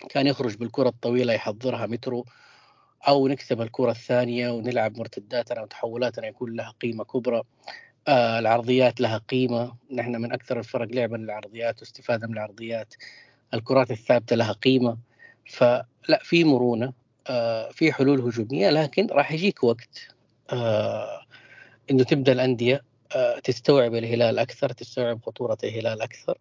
كان 0.10 0.28
يخرج 0.28 0.56
بالكرة 0.58 0.90
الطويلة 0.90 1.34
يحضرها 1.34 1.86
مترو 1.86 2.26
أو 3.08 3.28
نكسب 3.28 3.62
الكرة 3.62 3.92
الثانية 3.92 4.50
ونلعب 4.50 4.98
مرتداتنا 4.98 5.62
وتحولاتنا 5.62 6.28
يكون 6.28 6.56
لها 6.56 6.74
قيمة 6.82 7.04
كبرى. 7.04 7.44
آه 8.08 8.40
العرضيات 8.40 9.02
لها 9.02 9.18
قيمة. 9.18 9.74
نحن 9.92 10.16
من 10.16 10.34
أكثر 10.34 10.60
الفرق 10.60 10.88
لعبا 10.92 11.18
للعرضيات 11.18 11.80
واستفادة 11.80 12.28
من 12.28 12.34
العرضيات. 12.34 12.94
الكرات 13.54 13.92
الثابتة 13.92 14.36
لها 14.36 14.52
قيمة. 14.52 14.98
فلا 15.46 16.20
في 16.22 16.44
مرونة 16.44 16.94
آه 17.28 17.70
في 17.70 17.94
حلول 17.94 18.20
هجومية 18.22 18.70
لكن 18.70 19.08
راح 19.12 19.32
يجيك 19.32 19.64
وقت. 19.64 20.08
إنه 21.92 22.04
تبدأ 22.04 22.32
الأندية 22.32 22.84
آه 23.16 23.40
تستوعب 23.40 23.96
الهلال 23.96 24.40
أكثر 24.40 24.70
تستوعب 24.70 25.22
خطورة 25.26 25.58
الهلال 25.64 26.02
أكثر. 26.02 26.38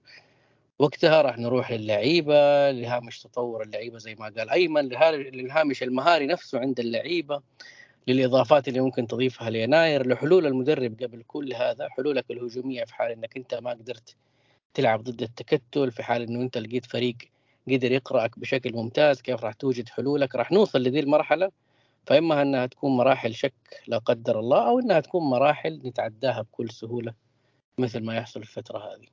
وقتها 0.79 1.23
راح 1.23 1.39
نروح 1.39 1.73
للعيبة 1.73 2.71
لهامش 2.71 3.21
تطور 3.21 3.63
اللعيبة 3.63 3.99
زي 3.99 4.15
ما 4.15 4.33
قال 4.39 4.51
أيمن 4.51 4.89
للهامش 4.89 5.83
المهاري 5.83 6.27
نفسه 6.27 6.59
عند 6.61 6.81
اللعيبة 6.81 7.41
للإضافات 8.09 8.69
اللي 8.69 8.81
ممكن 8.81 9.07
تضيفها 9.07 9.51
ليناير 9.51 10.09
لحلول 10.09 10.47
المدرب 10.47 11.03
قبل 11.03 11.23
كل 11.27 11.55
هذا 11.55 11.89
حلولك 11.89 12.25
الهجومية 12.31 12.85
في 12.85 12.95
حال 12.95 13.13
إنك 13.13 13.37
أنت 13.37 13.55
ما 13.55 13.71
قدرت 13.71 14.17
تلعب 14.75 15.03
ضد 15.03 15.23
التكتل 15.23 15.91
في 15.91 16.03
حال 16.03 16.23
إنه 16.23 16.43
أنت 16.43 16.59
لقيت 16.59 16.87
فريق 16.87 17.17
قدر 17.69 17.93
يقرأك 17.93 18.39
بشكل 18.39 18.73
ممتاز 18.73 19.23
كيف 19.23 19.45
راح 19.45 19.53
توجد 19.53 19.89
حلولك؟ 19.89 20.35
راح 20.35 20.53
نوصل 20.53 20.83
لذي 20.83 21.01
المرحلة 21.01 21.51
فإما 22.07 22.43
أنها 22.43 22.67
تكون 22.67 22.97
مراحل 22.97 23.35
شك 23.35 23.83
لا 23.87 23.99
قدر 23.99 24.41
الله 24.41 24.69
أو 24.69 24.79
أنها 24.79 25.01
تكون 25.01 25.23
مراحل 25.23 25.81
نتعداها 25.85 26.43
بكل 26.43 26.71
سهولة 26.71 27.15
مثل 27.79 28.05
ما 28.05 28.17
يحصل 28.17 28.45
في 28.45 28.59
الفترة 28.59 28.79
هذه. 28.79 29.07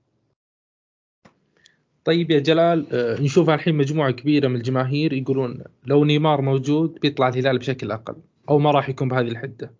طيب 2.05 2.31
يا 2.31 2.39
جلال 2.39 2.87
نشوف 3.21 3.49
الحين 3.49 3.75
مجموعة 3.75 4.11
كبيرة 4.11 4.47
من 4.47 4.55
الجماهير 4.55 5.13
يقولون 5.13 5.63
لو 5.85 6.05
نيمار 6.05 6.41
موجود 6.41 6.99
بيطلع 6.99 7.27
الهلال 7.27 7.57
بشكل 7.57 7.91
أقل 7.91 8.15
أو 8.49 8.59
ما 8.59 8.71
راح 8.71 8.89
يكون 8.89 9.07
بهذه 9.07 9.27
الحدة. 9.27 9.73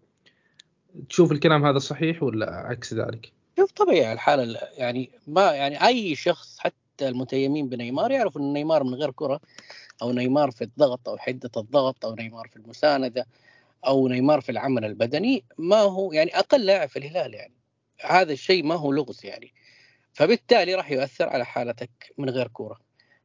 تشوف 1.09 1.31
الكلام 1.31 1.65
هذا 1.65 1.77
صحيح 1.77 2.23
ولا 2.23 2.51
عكس 2.51 2.93
ذلك؟ 2.93 3.31
شوف 3.57 3.71
طبيعي 3.71 4.13
الحاله 4.13 4.59
يعني 4.77 5.09
ما 5.27 5.51
يعني 5.51 5.87
أي 5.87 6.15
شخص 6.15 6.59
حتى 6.59 6.75
المتيمين 7.01 7.69
بنيمار 7.69 8.11
يعرف 8.11 8.37
ان 8.37 8.53
نيمار 8.53 8.83
من 8.83 8.93
غير 8.93 9.11
كرة 9.11 9.39
أو 10.01 10.11
نيمار 10.11 10.51
في 10.51 10.63
الضغط 10.63 11.09
أو 11.09 11.17
حدة 11.17 11.51
الضغط 11.57 12.05
أو 12.05 12.15
نيمار 12.15 12.47
في 12.47 12.55
المساندة 12.55 13.27
أو 13.87 14.07
نيمار 14.07 14.41
في 14.41 14.51
العمل 14.51 14.85
البدني. 14.85 15.43
ما 15.57 15.77
هو 15.77 16.13
يعني 16.13 16.39
أقل 16.39 16.65
لاعب 16.65 16.89
في 16.89 16.99
الهلال 16.99 17.33
يعني. 17.33 17.53
هذا 18.01 18.33
الشيء 18.33 18.63
ما 18.63 18.75
هو 18.75 18.91
لغز 18.91 19.25
يعني. 19.25 19.53
فبالتالي 20.13 20.75
راح 20.75 20.91
يؤثر 20.91 21.29
على 21.29 21.45
حالتك 21.45 22.13
من 22.17 22.29
غير 22.29 22.47
كوره 22.47 22.79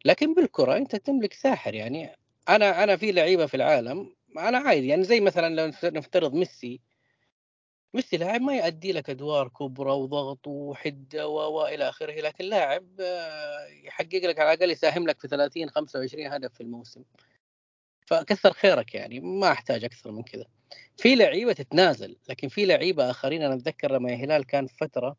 لكن 0.05 0.35
بالكرة 0.35 0.77
أنت 0.77 0.97
تملك 0.97 1.33
ساحر 1.33 1.75
يعني. 1.75 2.17
أنا 2.49 2.85
أنا 2.85 2.97
في 2.97 3.13
لعيبة 3.13 3.47
في 3.47 3.55
العالم 3.57 4.15
أنا 4.39 4.59
عادي 4.59 4.89
يعني. 4.89 5.05
زي 5.05 5.21
مثلا 5.21 5.55
لو 5.55 5.73
نفترض 5.85 6.35
ميسي 6.35 6.81
ميسي 7.95 8.17
لاعب 8.17 8.41
ما 8.41 8.57
يؤدي 8.57 8.93
لك 8.93 9.11
أدوار 9.11 9.49
كبرى 9.49 9.91
وضغط 9.93 10.47
وحدة 10.47 11.29
وإلى 11.29 11.89
آخره 11.89 12.21
لكن 12.21 12.45
لاعب 12.45 12.87
يحقق 13.85 14.15
لك 14.25 14.39
على 14.39 14.53
الأقل 14.53 14.71
يساهم 14.71 15.07
لك 15.07 15.21
في 15.21 15.29
30 15.29 15.71
25 15.71 16.27
هدف 16.27 16.55
في 16.55 16.61
الموسم. 16.61 17.03
فكثر 18.07 18.53
خيرك 18.53 18.95
يعني 18.95 19.21
ما 19.21 19.53
أحتاج 19.53 19.85
أكثر 19.85 20.11
من 20.11 20.23
كذا. 20.23 20.45
في 20.97 21.15
لعيبة 21.15 21.53
تتنازل 21.53 22.17
لكن 22.29 22.49
في 22.49 22.67
لعيبة 22.67 23.11
آخرين 23.11 23.43
أنا 23.43 23.55
أتذكر 23.55 23.93
لما 23.93 24.09
الهلال 24.09 24.47
كان 24.47 24.67
في 24.67 24.77
فترة 24.77 25.17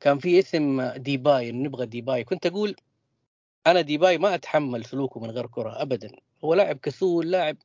كان 0.00 0.18
في 0.18 0.38
اسم 0.38 0.82
ديباي 0.82 1.52
نبغى 1.52 1.86
ديباي. 1.86 2.24
كنت 2.24 2.46
أقول 2.46 2.76
أنا 3.66 3.80
ديباي 3.80 4.18
ما 4.18 4.34
أتحمل 4.34 4.84
سلوكه 4.84 5.20
من 5.20 5.30
غير 5.30 5.46
كرة 5.46 5.82
ابدا. 5.82 6.10
هو 6.44 6.54
لاعب 6.54 6.78
كسول 6.78 7.30
لاعب 7.30 7.56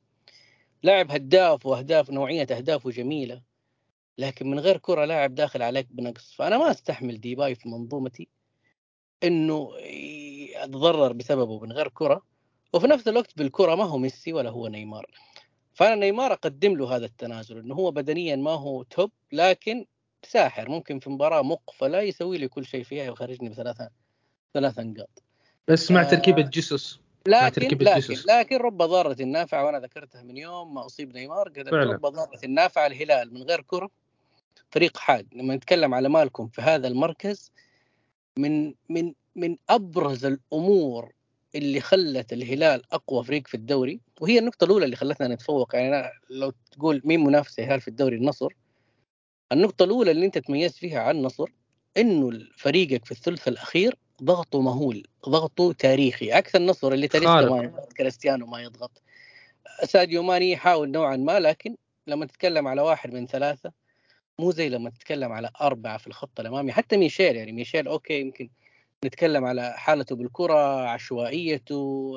لاعب 0.82 1.10
هداف 1.10 1.66
وأهداف 1.66 2.10
نوعية 2.10 2.46
أهدافه 2.50 2.90
جميلة. 2.90 3.53
لكن 4.18 4.50
من 4.50 4.60
غير 4.60 4.76
كرة 4.76 5.04
لاعب 5.04 5.34
داخل 5.34 5.62
عليك 5.62 5.86
بنقص. 5.90 6.34
فأنا 6.34 6.58
ما 6.58 6.70
أستحمل 6.70 7.20
ديباي 7.20 7.54
في 7.54 7.68
منظومتي 7.68 8.28
إنه 9.24 9.70
اتضرر 10.56 11.12
بسببه 11.12 11.60
من 11.60 11.72
غير 11.72 11.88
كرة. 11.88 12.22
وفي 12.72 12.86
نفس 12.86 13.08
الوقت 13.08 13.38
بالكرة 13.38 13.74
ما 13.74 13.84
هو 13.84 13.98
ميسي 13.98 14.32
ولا 14.32 14.50
هو 14.50 14.68
نيمار. 14.68 15.06
فأنا 15.74 15.94
نيمار 15.94 16.32
أقدم 16.32 16.76
له 16.76 16.96
هذا 16.96 17.06
التنازل 17.06 17.58
إنه 17.58 17.74
هو 17.74 17.90
بدنيا 17.90 18.36
ما 18.36 18.50
هو 18.50 18.82
top 18.82 19.10
لكن 19.32 19.86
ساحر. 20.22 20.68
ممكن 20.68 20.98
في 20.98 21.10
مباراة 21.10 21.42
مقفلة 21.42 22.00
يسوي 22.00 22.38
لي 22.38 22.48
كل 22.48 22.66
شيء 22.66 22.84
فيها 22.84 23.10
ويخرجني 23.10 23.48
بثلاثة 23.48 23.90
ثلاث 24.54 24.78
نقاط. 24.78 25.22
بس 25.68 25.90
مع 25.90 26.02
تركيبة 26.02 26.42
آه 26.42 26.46
جيسوس 26.46 27.00
لكن 27.28 27.68
لكن 27.80 28.16
لكن 28.28 28.56
رب 28.56 28.76
ضارة 28.76 29.22
نافعه 29.22 29.64
وأنا 29.64 29.78
ذكرتها 29.78 30.22
من 30.22 30.36
يوم 30.36 30.74
ما 30.74 30.86
أصيب 30.86 31.16
نيمار 31.16 31.52
رب 31.66 32.06
ضارة 32.06 32.46
نافعه 32.46 32.86
الهلال. 32.86 33.34
من 33.34 33.42
غير 33.42 33.60
كرة 33.60 33.90
فريق 34.74 34.96
حاد. 34.96 35.28
لما 35.32 35.56
نتكلم 35.56 35.94
على 35.94 36.08
مالكم 36.08 36.48
في 36.48 36.62
هذا 36.62 36.88
المركز 36.88 37.52
من 38.38 38.74
من 38.88 39.14
من 39.36 39.56
أبرز 39.68 40.24
الأمور 40.24 41.12
اللي 41.54 41.80
خلت 41.80 42.32
الهلال 42.32 42.82
أقوى 42.92 43.24
فريق 43.24 43.46
في 43.46 43.54
الدوري 43.54 44.00
وهي 44.20 44.38
النقطة 44.38 44.64
الأولى 44.64 44.84
اللي 44.84 44.96
خلتنا 44.96 45.28
نتفوق. 45.28 45.74
يعني 45.74 45.88
أنا 45.88 46.10
لو 46.30 46.52
تقول 46.70 47.02
مين 47.04 47.24
منافس 47.24 47.58
الهلال 47.58 47.80
في 47.80 47.88
الدوري؟ 47.88 48.16
النصر. 48.16 48.52
النقطة 49.52 49.84
الأولى 49.84 50.10
اللي 50.10 50.26
أنت 50.26 50.38
تميزت 50.38 50.76
فيها 50.76 51.00
عن 51.00 51.16
النصر 51.16 51.48
إنه 51.96 52.46
فريقك 52.56 53.04
في 53.04 53.12
الثلث 53.12 53.48
الأخير 53.48 53.96
ضغطه 54.22 54.60
مهول 54.60 55.06
ضغطه 55.28 55.72
تاريخي. 55.72 56.32
عكس 56.32 56.56
النصر 56.56 56.92
اللي 56.92 57.08
تاليسكا 57.08 57.50
ما 57.50 57.62
يضغط 57.62 57.92
كريستيانو 57.92 58.46
ما 58.46 58.62
يضغط. 58.62 59.02
ساديو 59.84 60.22
ماني 60.22 60.50
يحاول 60.50 60.90
نوعا 60.90 61.16
ما 61.16 61.40
لكن 61.40 61.76
لما 62.06 62.26
تتكلم 62.26 62.68
على 62.68 62.82
واحد 62.82 63.12
من 63.14 63.26
ثلاثة 63.26 63.83
مو 64.38 64.50
زي 64.50 64.68
لما 64.68 64.90
تتكلم 64.90 65.32
على 65.32 65.50
أربعة 65.60 65.98
في 65.98 66.06
الخط 66.06 66.40
الأمامي 66.40 66.72
حتى 66.72 66.96
ميشيل 66.96 67.36
يعني 67.36 67.52
ميشيل 67.52 67.88
okay 67.88 68.20
يمكن 68.20 68.50
نتكلم 69.04 69.44
على 69.44 69.74
حالته 69.76 70.16
بالكرة 70.16 70.88
عشوائيته 70.88 72.12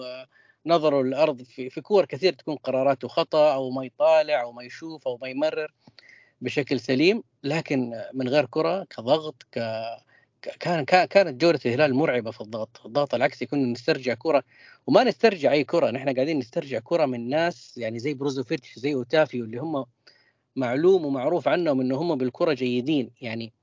نظره 0.65 1.01
للأرض 1.03 1.43
في, 1.43 1.69
في 1.69 1.82
كور 1.82 2.06
كثير 2.06 2.34
تكون 2.34 2.56
قراراته 2.56 3.08
خطأ 3.08 3.53
أو 3.53 3.69
ما 3.71 3.86
يطالع 3.86 4.41
أو 4.41 4.51
ما 4.51 4.63
يشوف 4.63 5.08
أو 5.08 5.17
ما 5.21 5.27
يمرر 5.27 5.73
بشكل 6.41 6.80
سليم. 6.80 7.23
لكن 7.43 7.93
من 8.13 8.30
غير 8.30 8.45
كرة 8.45 8.84
كضغط 8.84 9.43
ك 9.51 9.60
كان 10.60 10.86
كانت 10.86 11.41
جوده 11.41 11.60
الهلال 11.65 11.95
مرعبة 11.95 12.32
في 12.32 12.41
الضغط، 12.41 12.82
الضغط 12.86 13.15
العكسي 13.15 13.45
كنا 13.45 13.65
نسترجع 13.65 14.13
كرة 14.13 14.43
وما 14.88 15.03
نسترجع 15.03 15.51
أي 15.51 15.63
كرة، 15.63 15.91
نحن 15.91 16.13
قاعدين 16.13 16.39
نسترجع 16.39 16.80
كرة 16.80 17.06
من 17.06 17.30
ناس 17.30 17.77
يعني 17.77 17.99
زي 17.99 18.13
بروزوفيتش 18.13 18.80
زي 18.80 18.93
أوتافيو 18.93 19.45
اللي 19.45 19.58
هم 19.58 19.86
معلوم 20.57 21.05
ومعروف 21.05 21.47
عنهم 21.47 21.81
إنه 21.81 21.97
هم 21.97 22.15
بالكرة 22.15 22.53
جيدين 22.53 23.11
يعني 23.21 23.53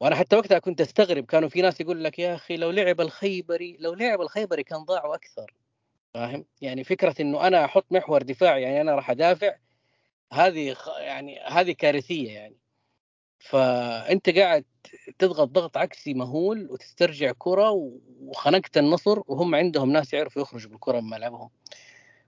وأنا 0.00 0.16
حتى 0.16 0.36
وقتها 0.36 0.58
كنت 0.58 0.80
أستغرب 0.80 1.24
كانوا 1.24 1.48
في 1.48 1.62
ناس 1.62 1.80
يقول 1.80 2.04
لك 2.04 2.18
يا 2.18 2.34
أخي 2.34 2.56
لو 2.56 2.70
لعب 2.70 3.00
الخيبري 3.00 3.76
لو 3.80 3.94
لعب 3.94 4.20
الخيبري 4.20 4.62
كان 4.62 4.84
ضاعوا 4.84 5.14
أكثر 5.14 5.54
فاهم؟ 6.14 6.44
يعني 6.60 6.84
فكرة 6.84 7.14
إنه 7.20 7.46
أنا 7.46 7.64
أحط 7.64 7.86
محور 7.90 8.22
دفاعي 8.22 8.62
يعني 8.62 8.80
أنا 8.80 8.94
راح 8.94 9.10
أدافع 9.10 9.56
هذه 10.32 10.76
يعني 10.98 11.40
هذه 11.40 11.72
كارثية 11.72 12.32
يعني. 12.32 12.56
فأنت 13.38 14.30
قاعد 14.30 14.64
تضغط 15.18 15.48
ضغط 15.48 15.76
عكسي 15.76 16.14
مهول 16.14 16.70
وتسترجع 16.70 17.32
كرة 17.38 17.70
وخنقت 18.20 18.78
النصر 18.78 19.22
وهم 19.26 19.54
عندهم 19.54 19.92
ناس 19.92 20.12
يعرفوا 20.12 20.42
يخرجوا 20.42 20.70
بالكرة 20.70 21.00
من 21.00 21.10
ملعبهم. 21.10 21.50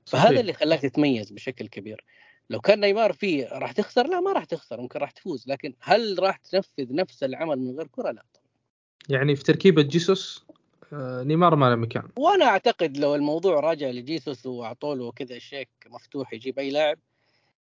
فهذا 0.06 0.40
اللي 0.40 0.52
خلاك 0.52 0.80
تتميز 0.80 1.30
بشكل 1.30 1.68
كبير. 1.68 2.04
لو 2.52 2.60
كان 2.60 2.80
نيمار 2.80 3.12
فيه 3.12 3.48
راح 3.52 3.72
تخسر؟ 3.72 4.06
لا 4.06 4.20
ما 4.20 4.32
راح 4.32 4.44
تخسر 4.44 4.80
ممكن 4.80 4.98
راح 4.98 5.10
تفوز 5.10 5.48
لكن 5.48 5.74
هل 5.80 6.16
راح 6.18 6.36
تنفذ 6.36 6.94
نفس 6.94 7.22
العمل 7.22 7.58
من 7.58 7.76
غير 7.76 7.86
كرة؟ 7.86 8.10
لا 8.10 8.22
يعني 9.08 9.36
في 9.36 9.42
تركيبة 9.42 9.82
جيسوس 9.82 10.44
آه، 10.92 11.22
نيمار 11.22 11.54
ما 11.56 11.70
له 11.70 11.76
مكان. 11.76 12.08
وأنا 12.16 12.44
أعتقد 12.44 12.96
لو 12.96 13.14
الموضوع 13.14 13.60
راجع 13.60 13.86
لجيسوس 13.86 14.46
واعطوا 14.46 14.94
له 14.94 15.12
كذا 15.12 15.38
شيك 15.38 15.68
مفتوح 15.86 16.32
يجيب 16.32 16.58
أي 16.58 16.70
لاعب 16.70 16.98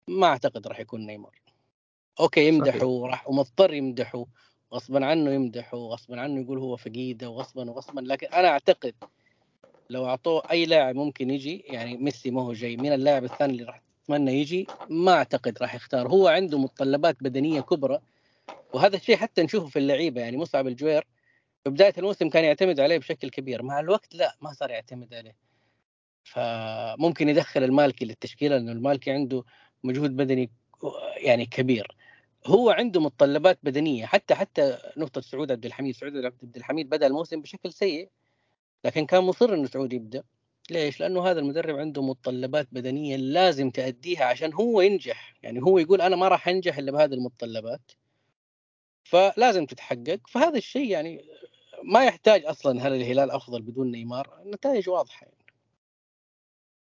ما 0.08 0.28
أعتقد 0.28 0.67
راح 0.67 0.80
يكون 0.80 1.06
نيمار. 1.06 1.41
okay 2.20 2.48
يمدحه 2.48 2.86
وراح 2.86 3.30
ومضطر 3.30 3.74
يمدحه 3.74 4.26
غصبا 4.74 5.06
عنه 5.06 5.32
يمدحه 5.32 5.78
وغصبا 5.78 6.21
عنه 6.21 6.41
يقول 6.41 6.58
هو 6.58 6.78
فقيده 6.78 7.30
وغصبا 7.30 7.69
وغصبا 7.69 8.02
لكن 8.02 8.28
أنا 8.28 8.48
أعتقد 8.48 8.93
لو 9.89 10.06
أعطوه 10.06 10.43
أي 10.52 10.65
لاعب 10.65 10.95
ممكن 10.95 11.30
يجي 11.30 11.58
يعني 11.58 11.98
ميسي 11.98 12.32
ما 12.32 12.41
هو 12.41 12.54
جاي 12.54 12.78
مين 12.78 12.93
اللاعب 12.93 13.24
الثاني 13.24 13.54
اللي 13.54 13.63
راح 13.63 13.85
تتمنى 14.06 14.41
يجي. 14.41 14.68
ما 14.89 15.13
أعتقد 15.13 15.58
راح 15.62 15.76
يختار. 15.76 16.08
هو 16.08 16.28
عنده 16.28 16.60
متطلبات 16.60 17.18
بدنية 17.22 17.62
كبرى 17.62 18.00
وهذا 18.74 18.96
الشيء 18.96 19.15
حتى 19.15 19.44
نشوفه 19.44 19.68
في 19.68 19.80
اللعيبة 19.80 20.22
يعني 20.22 20.38
مصعب 20.38 20.68
الجوير 20.68 21.08
في 21.63 21.70
بداية 21.70 21.94
الموسم 21.98 22.30
كان 22.30 22.44
يعتمد 22.44 22.80
عليه 22.80 22.98
بشكل 22.98 23.30
كبير. 23.30 23.63
مع 23.63 23.80
الوقت 23.80 24.15
لا 24.15 24.36
ما 24.41 24.54
صار 24.54 24.70
يعتمد 24.72 25.13
عليه. 25.13 25.36
فممكن 26.24 27.30
يدخل 27.30 27.63
المالكي 27.63 28.06
للتشكيلة 28.06 28.58
لأنه 28.58 28.72
المالكي 28.72 29.12
عنده 29.12 29.44
مجهود 29.84 30.15
بدني 30.15 30.52
يعني 31.18 31.46
كبير. 31.46 31.96
هو 32.46 32.70
عنده 32.70 33.02
متطلبات 33.02 33.60
بدنية. 33.63 34.06
حتى 34.06 34.36
حتى 34.36 34.78
نقطة 34.98 35.22
سعود 35.22 35.52
عبد 35.52 35.65
الحميد 35.65 35.96
سعود 35.96 36.26
عبد 36.26 36.58
الحميد 36.58 36.89
بدأ 36.89 37.08
الموسم 37.08 37.41
بشكل 37.41 37.74
سيء 37.74 38.10
لكن 38.86 39.06
كان 39.06 39.24
مصر 39.24 39.54
إنه 39.54 39.68
سعود 39.68 39.94
يبدأ. 39.94 40.24
ليش؟ 40.71 40.99
لأنه 40.99 41.28
هذا 41.28 41.39
المدرب 41.39 41.75
عنده 41.75 42.01
متطلبات 42.01 42.67
بدنية 42.71 43.15
لازم 43.15 43.69
تأديها 43.69 44.25
عشان 44.25 44.54
هو 44.54 44.82
ينجح. 44.82 45.36
يعني 45.43 45.62
هو 45.62 45.78
يقول 45.78 46.01
أنا 46.01 46.15
ما 46.15 46.28
راح 46.28 46.47
أنجح 46.47 46.78
إلا 46.78 46.91
بهذه 46.91 47.13
المتطلبات. 47.13 47.91
فلازم 49.04 49.65
تتحقق. 49.65 50.19
فهذا 50.28 50.58
الشيء 50.58 50.89
يعني 50.89 51.25
ما 51.84 52.06
يحتاج 52.06 52.45
أصلا 52.45 52.88
هل 52.88 52.93
الهلال 52.93 53.32
أفضل 53.32 53.62
بدون 53.62 53.91
نيمار؟ 53.91 54.41
النتائج 54.45 54.89
واضحة 54.89 55.25
يعني. 55.25 55.45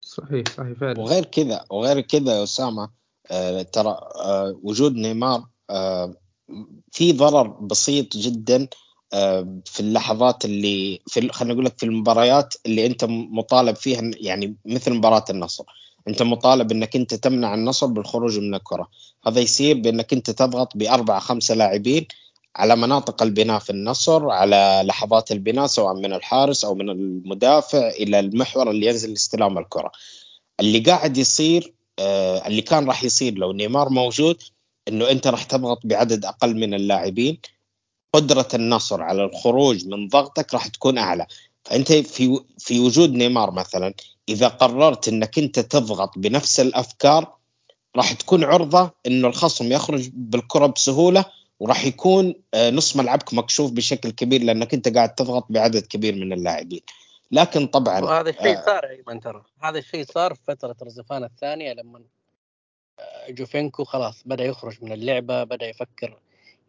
صحيح 0.01 0.45
صحيح 0.57 0.79
فعلا. 0.79 1.01
وغير 1.01 1.25
كذا 1.25 1.65
وغير 1.71 2.01
كذا 2.01 2.39
يا 2.39 2.43
أسامة 2.43 2.91
آه 3.31 3.63
ترى 3.63 3.99
آه 4.15 4.61
وجود 4.63 4.95
نيمار 4.95 5.47
آه 5.71 6.15
في 6.93 7.13
ضرر 7.13 7.47
بسيط 7.47 8.17
جدا 8.17 8.63
آه 8.63 8.86
في 9.65 9.81
اللحظات 9.81 10.45
اللي 10.45 11.01
في 11.07 11.33
خلينا 11.33 11.55
نقول 11.55 11.65
لك 11.67 11.79
في 11.79 11.87
المباريات 11.87 12.55
اللي 12.67 12.87
أنت 12.87 13.05
مطالب 13.09 13.77
فيها 13.77 14.11
يعني 14.21 14.57
مثل 14.65 14.95
مباراة 14.95 15.25
النصر. 15.31 15.65
أنت 16.09 16.23
مطالب 16.23 16.73
إنك 16.73 16.97
أنت 16.97 17.15
تمنع 17.15 17.55
النصر 17.55 17.87
بالخروج 17.87 18.39
من 18.39 18.55
الكرة. 18.55 18.89
هذا 19.27 19.41
يصير 19.41 19.81
بأنك 19.81 20.13
أنت 20.13 20.31
تضغط 20.31 20.77
بأربعة 20.77 21.21
خمسة 21.21 21.55
لاعبين 21.55 22.07
على 22.57 22.77
مناطق 22.77 23.23
البناء 23.23 23.59
في 23.59 23.71
النصر 23.71 24.31
على 24.31 24.83
لحظات 24.85 25.33
البناء 25.33 25.67
سواء 25.67 25.95
من 25.95 26.13
الحارس 26.13 26.65
أو 26.65 26.75
من 26.75 26.91
المدافع 26.91 27.89
إلى 27.89 28.21
المحور 28.21 28.71
اللي 28.71 28.87
ينزل 28.87 29.11
لاستلام 29.11 29.59
الكرة. 29.59 29.93
اللي 30.61 30.79
قاعد 30.79 31.17
يصير 31.17 31.75
آه 31.99 32.47
اللي 32.47 32.63
كان 32.63 32.87
راح 32.87 33.05
يصير 33.05 33.35
لو 33.35 33.53
نيمار 33.53 33.89
موجود 33.89 34.43
إنه 34.89 35.11
أنت 35.11 35.27
راح 35.27 35.43
تضغط 35.45 35.81
بعدد 35.85 36.25
أقل 36.25 36.55
من 36.55 36.75
اللاعبين. 36.75 37.39
قدرة 38.17 38.49
النصر 38.55 39.03
على 39.03 39.25
الخروج 39.25 39.87
من 39.87 40.09
ضغطك 40.09 40.55
راح 40.55 40.67
تكون 40.67 40.99
أعلى. 40.99 41.27
فانت 41.65 41.93
في 41.93 42.41
في 42.59 42.81
وجود 42.81 43.11
نيمار 43.11 43.51
مثلا 43.51 43.95
إذا 44.29 44.49
قررت 44.49 45.09
إنك 45.09 45.39
أنت 45.39 45.61
تضغط 45.61 46.19
بنفس 46.19 46.61
الأفكار 46.61 47.37
راح 47.97 48.13
تكون 48.13 48.45
عرضة 48.45 48.91
إنه 49.07 49.29
الخصم 49.29 49.73
يخرج 49.73 50.11
بالكرة 50.13 50.67
بسهولة 50.67 51.25
وراح 51.61 51.85
يكون 51.85 52.35
آه، 52.55 52.71
نص 52.71 52.97
ملعبك 52.97 53.35
مكشوف 53.35 53.73
بشكل 53.73 54.11
كبير 54.11 54.43
لأنك 54.43 54.75
أنت 54.75 54.89
قاعد 54.89 55.15
تضغط 55.15 55.47
بعدد 55.51 55.87
كبير 55.87 56.15
من 56.15 56.33
اللاعبين. 56.33 56.81
لكن 57.31 57.67
طبعا 57.67 58.01
وهذا 58.01 58.31
الشيء 58.31 58.59
آه 58.59 58.65
صار 58.65 58.85
ايمن 58.85 59.21
ترى. 59.21 59.43
هذا 59.63 59.79
الشيء 59.79 60.05
صار 60.05 60.35
في 60.35 60.41
فترة 60.47 60.77
رزفان 60.83 61.25
الثانية 61.25 61.73
لما 61.73 62.01
آه، 62.99 63.31
جوفينكو 63.31 63.85
خلاص 63.85 64.23
بدأ 64.27 64.45
يخرج 64.45 64.85
من 64.85 64.93
اللعبة 64.93 65.45
بدأ 65.45 65.69
يفكر 65.69 66.19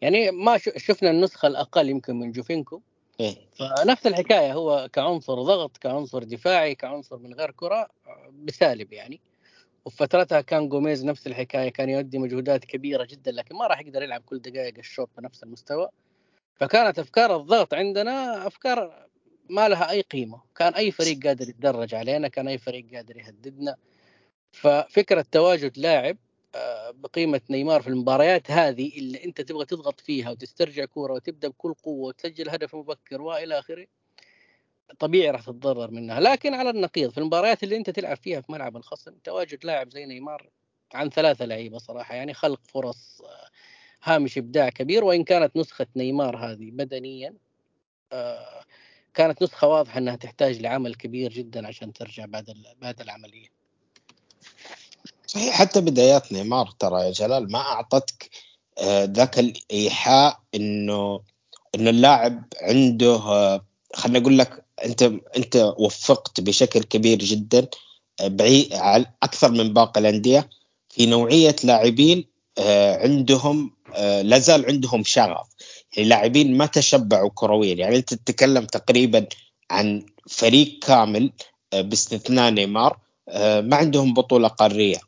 يعني 0.02 0.32
ما 0.32 0.58
شفنا 0.58 1.10
النسخة 1.10 1.48
الأقل 1.48 1.90
يمكن 1.90 2.20
من 2.20 2.32
جوفينكو. 2.32 2.82
إيه؟ 3.20 3.36
فنفس 3.56 4.08
الحكاية 4.08 4.54
هو 4.54 4.90
كعنصر 4.94 5.42
ضغط 5.42 5.78
كعنصر 5.78 6.24
دفاعي 6.24 6.76
كعنصر 6.76 7.18
من 7.18 7.34
غير 7.34 7.52
كرة 7.52 7.90
بسالب 8.44 8.94
يعني. 8.94 9.22
وفي 9.86 9.98
فترتها 9.98 10.42
كان 10.42 10.70
جوميز 10.70 11.06
نفس 11.06 11.28
الحكاية 11.28 11.70
كان 11.70 11.90
يؤدي 11.90 12.18
مجهودات 12.18 12.66
كبيرة 12.66 13.06
جدا 13.06 13.32
لكن 13.32 13.56
ما 13.56 13.68
راح 13.68 13.80
يقدر 13.80 14.04
يلعب 14.04 14.22
كل 14.26 14.40
دقائق 14.40 14.78
الشوط 14.78 15.10
بنفس 15.18 15.44
المستوى. 15.44 15.90
فكانت 16.56 17.00
أفكار 17.00 17.36
الضغط 17.36 17.74
عندنا 17.74 18.48
أفكار 18.48 19.08
ما 19.50 19.70
لها 19.70 19.90
أي 19.90 20.02
قيمة. 20.02 20.42
كان 20.56 20.74
أي 20.74 20.92
فريق 20.92 21.28
قادر 21.28 21.50
يتدرج 21.50 21.96
علينا 21.96 22.28
كان 22.28 22.48
أي 22.48 22.58
فريق 22.58 22.86
قادر 22.94 23.18
يهددنا. 23.18 23.76
ففكرة 24.52 25.26
تواجد 25.32 25.78
لاعب 25.78 26.18
بقيمة 26.92 27.42
نيمار 27.50 27.82
في 27.82 27.88
المباريات 27.88 28.52
هذه 28.52 29.00
اللي 29.00 29.24
أنت 29.26 29.42
تبغى 29.42 29.66
تضغط 29.66 30.00
فيها 30.00 30.30
وتسترجع 30.32 30.86
كورة 30.86 31.14
وتبدأ 31.14 31.48
بكل 31.48 31.74
قوة 31.74 32.08
وتسجل 32.08 32.50
هدف 32.50 32.76
مبكر 32.76 33.22
وإلى 33.22 33.60
آخره 33.60 33.88
طبيعي 35.00 35.32
راح 35.32 35.42
تتضرر 35.42 35.92
منها. 35.92 36.20
لكن 36.20 36.54
على 36.54 36.70
النقيض 36.70 37.12
في 37.12 37.18
المباريات 37.18 37.64
اللي 37.64 37.78
أنت 37.78 37.90
تلعب 37.90 38.18
فيها 38.18 38.42
في 38.42 38.52
ملعب 38.52 38.78
الخصم 38.78 39.12
تواجد 39.24 39.66
لاعب 39.66 39.90
زي 39.90 40.06
نيمار 40.06 40.50
عن 40.94 41.10
ثلاثة 41.10 41.46
لعيبة 41.46 41.78
صراحة 41.78 42.16
يعني 42.16 42.34
خلق 42.34 42.62
فرص 42.68 43.22
آه، 43.22 43.50
هامش 44.04 44.38
إبداع 44.38 44.70
كبير. 44.70 45.04
وإن 45.04 45.24
كانت 45.24 45.58
نسخة 45.58 45.88
نيمار 45.96 46.38
هذه 46.38 46.72
بدنيا 46.72 47.34
آه، 48.12 48.64
كانت 49.14 49.44
نسخة 49.44 49.68
واضحة 49.68 49.98
إنها 49.98 50.16
تحتاج 50.16 50.62
لعمل 50.62 50.96
كبير 50.96 51.32
جدا 51.32 51.68
عشان 51.68 51.94
ترجع 51.94 52.26
بعد 52.26 52.54
بعد 52.82 53.02
العملية. 53.02 53.57
صحيح 55.28 55.54
حتى 55.56 55.82
بدايات 55.82 56.32
نيمار 56.32 56.72
ترى 56.80 57.02
يا 57.06 57.12
جلال 57.12 57.52
ما 57.52 57.60
أعطتك 57.60 58.30
آه، 58.78 59.06
ذاك 59.06 59.40
الإيحاء 59.40 60.40
إنه 60.56 61.22
إنه 61.76 61.90
اللاعب 61.90 62.44
عنده 62.62 63.18
خليني 63.94 64.18
أقول 64.20 64.38
لك 64.38 64.66
أنت 64.86 65.12
أنت 65.38 65.74
وفقت 65.80 66.42
بشكل 66.42 66.84
كبير 66.84 67.18
جدا 67.20 67.68
بعيد 68.22 68.74
أكثر 69.24 69.52
من 69.52 69.74
باقي 69.74 70.00
الأندية. 70.00 70.50
في 70.90 71.06
نوعية 71.06 71.56
لاعبين 71.64 72.26
آه، 72.58 73.04
عندهم 73.04 73.72
آه، 73.96 74.22
لا 74.22 74.40
زال 74.40 74.66
عندهم 74.66 75.04
شغف. 75.04 75.48
يعني 75.98 76.10
لاعبين 76.10 76.58
ما 76.58 76.66
تشبعوا 76.66 77.30
كرويا. 77.36 77.76
يعني 77.76 77.96
أنت 77.98 78.14
تتكلم 78.14 78.66
تقريبا 78.66 79.28
عن 79.72 80.06
فريق 80.30 80.80
كامل 80.80 81.32
آه، 81.74 81.82
باستثناء 81.82 82.52
نيمار 82.52 82.98
آه، 83.30 83.62
ما 83.62 83.76
عندهم 83.76 84.14
بطولة 84.14 84.48
قارية. 84.48 85.07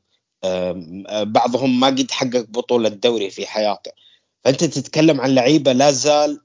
بعضهم 1.23 1.79
ما 1.79 1.87
قد 1.87 2.11
حقق 2.11 2.45
بطولة 2.49 2.89
دوري 2.89 3.29
في 3.29 3.47
حياته. 3.47 3.91
فأنت 4.43 4.63
تتكلم 4.63 5.21
عن 5.21 5.35
لعيبة 5.35 5.71
لا 5.71 5.91
زال 5.91 6.39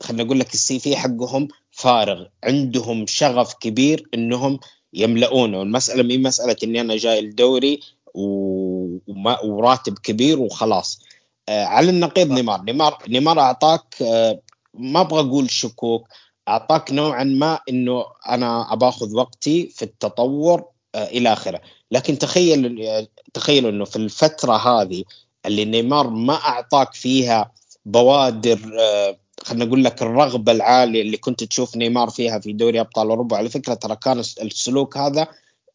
خلينا 0.00 0.24
نقول 0.24 0.40
لك 0.40 0.54
ال 0.54 0.78
CV 0.78 0.96
حقهم 0.96 1.48
فارغ. 1.70 2.26
عندهم 2.44 3.06
شغف 3.06 3.54
كبير 3.54 4.08
إنهم 4.14 4.60
يملؤونه 4.92 5.58
والمسألة 5.58 6.02
مهي 6.02 6.18
مسألة 6.18 6.56
إني 6.62 6.80
أنا 6.80 6.96
جاي 6.96 7.18
الدوري 7.18 7.80
وما 8.14 9.40
وراتب 9.40 9.98
كبير 9.98 10.40
وخلاص. 10.40 11.02
على 11.48 11.90
النقيض 11.90 12.30
نيمار. 12.30 12.62
نيمار 12.62 12.98
نيمار 13.08 13.40
أعطاك 13.40 14.02
آه 14.02 14.40
ما 14.74 15.00
أبغى 15.00 15.20
أقول 15.20 15.50
شكوك 15.50 16.08
أعطاك 16.48 16.92
نوعا 16.92 17.24
ما 17.24 17.60
إنه 17.68 18.04
أنا 18.28 18.72
أباخذ 18.72 19.14
وقتي 19.14 19.68
في 19.68 19.82
التطور 19.82 20.64
إلى 20.94 21.32
آخره. 21.32 21.60
لكن 21.90 22.18
تخيل 22.18 23.08
تخيل 23.34 23.66
إنه 23.66 23.84
في 23.84 23.96
الفترة 23.96 24.56
هذه 24.56 25.04
اللي 25.46 25.64
نيمار 25.64 26.10
ما 26.10 26.34
أعطاك 26.34 26.94
فيها 26.94 27.52
بوادر 27.86 28.76
آه 28.80 29.18
خلينا 29.44 29.64
نقول 29.64 29.84
لك 29.84 30.02
الرغبة 30.02 30.52
العالية 30.52 31.02
اللي 31.02 31.16
كنت 31.16 31.44
تشوف 31.44 31.76
نيمار 31.76 32.10
فيها 32.10 32.38
في 32.38 32.52
دوري 32.52 32.80
أبطال 32.80 33.08
أوروبا. 33.08 33.36
على 33.36 33.48
فكرة 33.48 33.74
ترى 33.74 33.96
كان 33.96 34.18
السلوك 34.18 34.96
هذا 34.98 35.28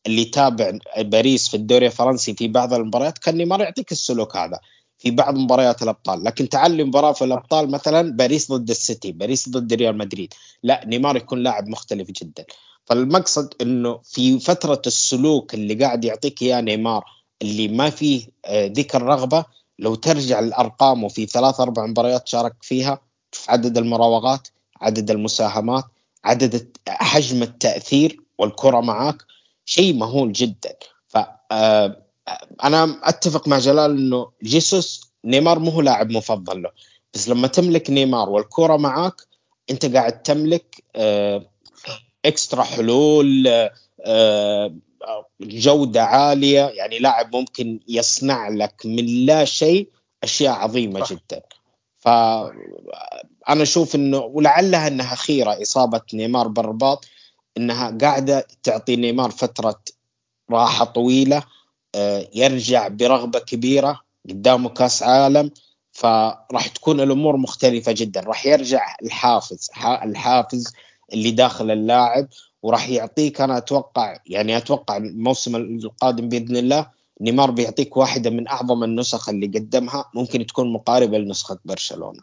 اللي 0.05 0.21
يتابع 0.21 0.77
باريس 0.97 1.47
في 1.47 1.57
الدوري 1.57 1.87
الفرنسي 1.87 2.33
في 2.33 2.47
بعض 2.47 2.73
المباريات 2.73 3.17
كان 3.17 3.37
نيمار 3.37 3.61
يعطيك 3.61 3.91
السلوك 3.91 4.37
هذا 4.37 4.59
في 4.97 5.11
بعض 5.11 5.37
مباريات 5.37 5.83
الأبطال. 5.83 6.23
لكن 6.23 6.49
تعال 6.49 6.87
مباراه 6.87 7.11
في 7.13 7.23
الأبطال 7.23 7.71
مثلا 7.71 8.11
باريس 8.11 8.51
ضد 8.51 8.69
السيتي 8.69 9.11
باريس 9.11 9.49
ضد 9.49 9.73
ريال 9.73 9.97
مدريد. 9.97 10.33
لا 10.63 10.83
نيمار 10.85 11.17
يكون 11.17 11.43
لاعب 11.43 11.67
مختلف 11.67 12.11
جدا. 12.11 12.45
فالمقصد 12.85 13.53
إنه 13.61 13.99
في 14.03 14.39
فترة 14.39 14.81
السلوك 14.87 15.53
اللي 15.53 15.73
قاعد 15.73 16.05
يعطيك 16.05 16.41
إياه 16.41 16.61
نيمار 16.61 17.03
اللي 17.41 17.67
ما 17.67 17.89
فيه 17.89 18.27
آه، 18.45 18.67
ذيك 18.67 18.95
الرغبه 18.95 19.45
لو 19.79 19.95
ترجع 19.95 20.39
الارقام 20.39 21.03
وفي 21.03 21.25
ثلاث 21.25 21.59
أربع 21.59 21.85
مباريات 21.85 22.27
شارك 22.27 22.55
فيها 22.61 22.99
عدد 23.49 23.77
المراوغات 23.77 24.47
عدد 24.81 25.11
المساهمات 25.11 25.83
عدد 26.25 26.77
حجم 26.87 27.43
التأثير 27.43 28.17
والكرة 28.37 28.79
معك 28.81 29.17
شيء 29.65 29.93
مهول 29.93 30.31
جدا. 30.33 30.75
ف 31.07 31.17
آه، 31.51 32.03
أنا 32.63 32.99
أتفق 33.03 33.47
مع 33.47 33.59
جلال 33.59 33.91
إنه 33.91 34.31
جيسوس 34.43 35.01
نيمار 35.25 35.59
مو 35.59 35.81
لاعب 35.81 36.11
مفضل 36.11 36.61
له. 36.61 36.69
بس 37.13 37.29
لما 37.29 37.47
تملك 37.47 37.89
نيمار 37.89 38.29
والكرة 38.29 38.77
معك 38.77 39.21
أنت 39.69 39.85
قاعد 39.85 40.21
تملك 40.21 40.83
آه، 40.95 41.45
إكسترا 42.25 42.63
حلول 42.63 43.47
آه، 44.05 44.75
جودة 45.41 46.03
عالية. 46.03 46.61
يعني 46.61 46.99
لاعب 46.99 47.35
ممكن 47.35 47.79
يصنع 47.87 48.49
لك 48.49 48.81
من 48.85 49.25
لا 49.25 49.45
شيء 49.45 49.89
أشياء 50.23 50.53
عظيمة 50.53 51.05
جدا. 51.09 51.41
فانا 51.97 52.53
أشوف 53.63 53.95
إنه 53.95 54.17
ولعلها 54.17 54.87
إنها 54.87 55.15
خيره 55.15 55.61
إصابة 55.61 56.01
نيمار 56.13 56.47
بالرباط. 56.47 57.05
إنها 57.57 57.97
قاعدة 58.01 58.47
تعطي 58.63 58.95
نيمار 58.95 59.31
فترة 59.31 59.79
راحة 60.51 60.85
طويلة 60.85 61.43
آه، 61.95 62.27
يرجع 62.33 62.87
برغبة 62.87 63.39
كبيرة 63.39 63.99
قدامه 64.29 64.69
كأس 64.69 65.03
عالم. 65.03 65.51
فراح 65.91 66.67
تكون 66.75 66.99
الأمور 66.99 67.37
مختلفة 67.37 67.91
جدا. 67.91 68.21
راح 68.21 68.45
يرجع 68.45 68.95
الحافز 69.03 69.69
الحافز 70.03 70.73
اللي 71.13 71.31
داخل 71.31 71.71
اللاعب 71.71 72.27
وراح 72.61 72.89
يعطيك 72.89 73.41
أنا 73.41 73.57
أتوقع 73.57 74.17
يعني 74.27 74.57
أتوقع 74.57 74.97
الموسم 74.97 75.55
القادم 75.55 76.29
بإذن 76.29 76.57
الله 76.57 76.91
نيمار 77.21 77.51
بيعطيك 77.51 77.97
واحدة 77.97 78.29
من 78.29 78.47
أعظم 78.47 78.83
النسخ 78.83 79.29
اللي 79.29 79.47
قدمها 79.47 80.11
ممكن 80.15 80.45
تكون 80.45 80.73
مقاربة 80.73 81.17
لنسخة 81.17 81.59
برشلونة. 81.65 82.21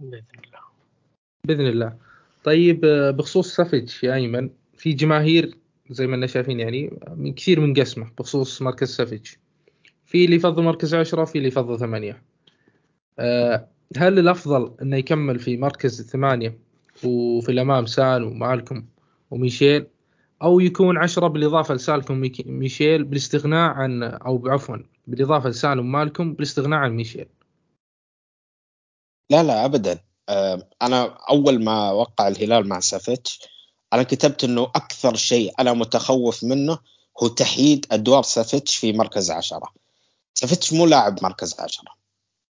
بإذن 0.00 0.24
الله. 0.44 0.60
بإذن 1.46 1.66
الله. 1.66 1.96
طيب 2.44 2.80
بخصوص 3.16 3.56
سافيتش 3.56 4.04
يا 4.04 4.14
أيمن 4.14 4.50
في 4.76 4.92
جماهير 4.92 5.58
زي 5.90 6.06
ما 6.06 6.14
إحنا 6.14 6.26
شايفين 6.26 6.60
يعني 6.60 6.98
من 7.16 7.34
كثير 7.34 7.60
منقسمة 7.60 8.10
بخصوص 8.18 8.62
مركز 8.62 8.96
سافيتش. 8.96 9.38
في 10.06 10.24
اللي 10.24 10.36
يفضل 10.36 10.62
مركز 10.62 10.94
عشرة 10.94 11.24
في 11.24 11.38
اللي 11.38 11.48
يفضل 11.48 11.78
ثمانية. 11.78 12.22
آه، 13.18 13.68
هل 13.96 14.18
الأفضل 14.18 14.74
إنه 14.82 14.96
يكمل 14.96 15.38
في 15.38 15.56
مركز 15.56 16.02
ثمانية 16.02 16.58
وفي 17.04 17.52
الأمام 17.52 17.86
سان 17.86 18.22
ومالكم 18.22 18.84
وميشيل 19.30 19.86
أو 20.42 20.60
يكون 20.60 20.98
عشرة 20.98 21.26
بالإضافة 21.28 21.74
لسالكم 21.74 22.30
ميشيل 22.46 23.04
بالاستغناء 23.04 23.70
عن 23.70 24.02
أو 24.02 24.48
عفوا 24.48 24.76
بالإضافة 25.06 25.48
لسالم 25.48 25.92
مالكم 25.92 26.34
بالاستغناء 26.34 26.78
عن 26.78 26.90
ميشيل. 26.90 27.28
لا 29.30 29.42
لا 29.42 29.64
ابدا. 29.64 29.98
أنا 30.82 31.04
أول 31.30 31.64
ما 31.64 31.90
وقع 31.90 32.28
الهلال 32.28 32.68
مع 32.68 32.80
سافيتش 32.80 33.48
أنا 33.92 34.02
كتبت 34.02 34.44
إنه 34.44 34.62
أكثر 34.62 35.14
شيء 35.14 35.52
أنا 35.60 35.72
متخوف 35.72 36.44
منه 36.44 36.78
هو 37.22 37.28
تحييد 37.28 37.86
أدوار 37.90 38.22
سافيتش 38.22 38.76
في 38.76 38.92
مركز 38.92 39.30
عشرة. 39.30 39.72
سافيتش 40.34 40.72
مو 40.72 40.86
لاعب 40.86 41.18
مركز 41.22 41.60
عشرة. 41.60 41.92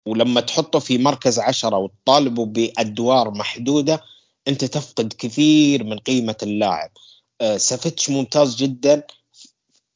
ولما 0.06 0.42
تحطه 0.42 0.80
في 0.80 0.98
مركز 0.98 1.40
عشرة 1.40 1.78
وتطالبه 1.78 2.46
بأدوار 2.46 3.32
محدودة 3.32 4.02
أنت 4.48 4.66
تفقد 4.66 5.14
كثير 5.18 5.84
من 5.84 5.98
قيمة 5.98 6.36
اللاعب. 6.44 6.92
آه، 7.42 7.58
سافيتش 7.58 8.10
ممتاز 8.10 8.56
جدا 8.56 9.04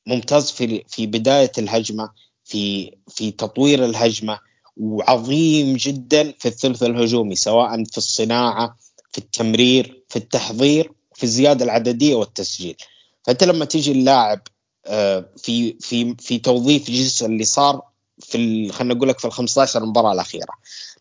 ممتاز 0.07 0.51
في 0.51 0.83
في 0.88 1.07
بداية 1.07 1.51
الهجمة 1.57 2.09
في 2.45 2.91
في 3.07 3.31
تطوير 3.31 3.85
الهجمة 3.85 4.39
وعظيم 4.77 5.77
جدا 5.77 6.33
في 6.39 6.47
الثلث 6.47 6.83
الهجومي 6.83 7.35
سواء 7.35 7.83
في 7.83 7.97
الصناعة 7.97 8.77
في 9.12 9.17
التمرير 9.17 10.03
في 10.09 10.15
التحضير 10.15 10.91
في 11.15 11.23
الزيادة 11.23 11.65
العددية 11.65 12.15
والتسجيل. 12.15 12.75
فأنت 13.23 13.43
لما 13.43 13.65
تيجي 13.65 13.91
اللاعب 13.91 14.41
آه، 14.85 15.25
في 15.38 15.77
في 15.79 16.15
في 16.19 16.39
توظيف 16.39 16.91
جزء 16.91 17.25
اللي 17.25 17.43
صار 17.43 17.81
في 18.19 18.69
خلينا 18.71 18.93
نقول 18.93 19.09
لك 19.09 19.19
في 19.19 19.25
ال 19.25 19.31
15 19.31 19.85
مباراة 19.85 20.13
الأخيرة 20.13 20.53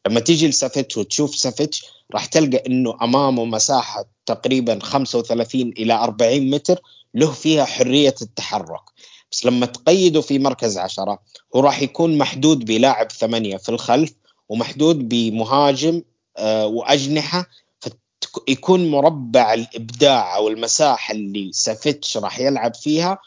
لما 0.06 0.20
تيجي 0.20 0.48
لسافيتش 0.48 0.96
وتشوف 0.96 1.34
سافيتش 1.36 1.84
راح 2.14 2.26
تلقى 2.26 2.62
إنه 2.66 2.96
أمامه 3.02 3.44
مساحة 3.44 4.04
تقريبا 4.26 4.78
35 4.82 5.60
إلى 5.62 5.94
40 5.94 6.50
متر 6.50 6.80
له 7.14 7.32
فيها 7.32 7.64
حرية 7.64 8.14
التحرك. 8.22 8.82
بس 9.32 9.46
لما 9.46 9.66
تقيده 9.66 10.20
في 10.20 10.38
مركز 10.38 10.78
عشرة 10.78 11.18
هو 11.56 11.60
راح 11.60 11.82
يكون 11.82 12.18
محدود 12.18 12.64
بلاعب 12.64 13.12
ثمانية 13.12 13.56
في 13.56 13.68
الخلف 13.68 14.12
ومحدود 14.48 15.08
بمهاجم 15.08 16.02
آه 16.36 16.66
وأجنحة. 16.66 17.46
يكون 18.48 18.90
مربع 18.90 19.54
الإبداع 19.54 20.36
أو 20.36 20.48
المساحة 20.48 21.12
اللي 21.14 21.50
سافيتش 21.52 22.16
راح 22.16 22.40
يلعب 22.40 22.74
فيها 22.74 23.18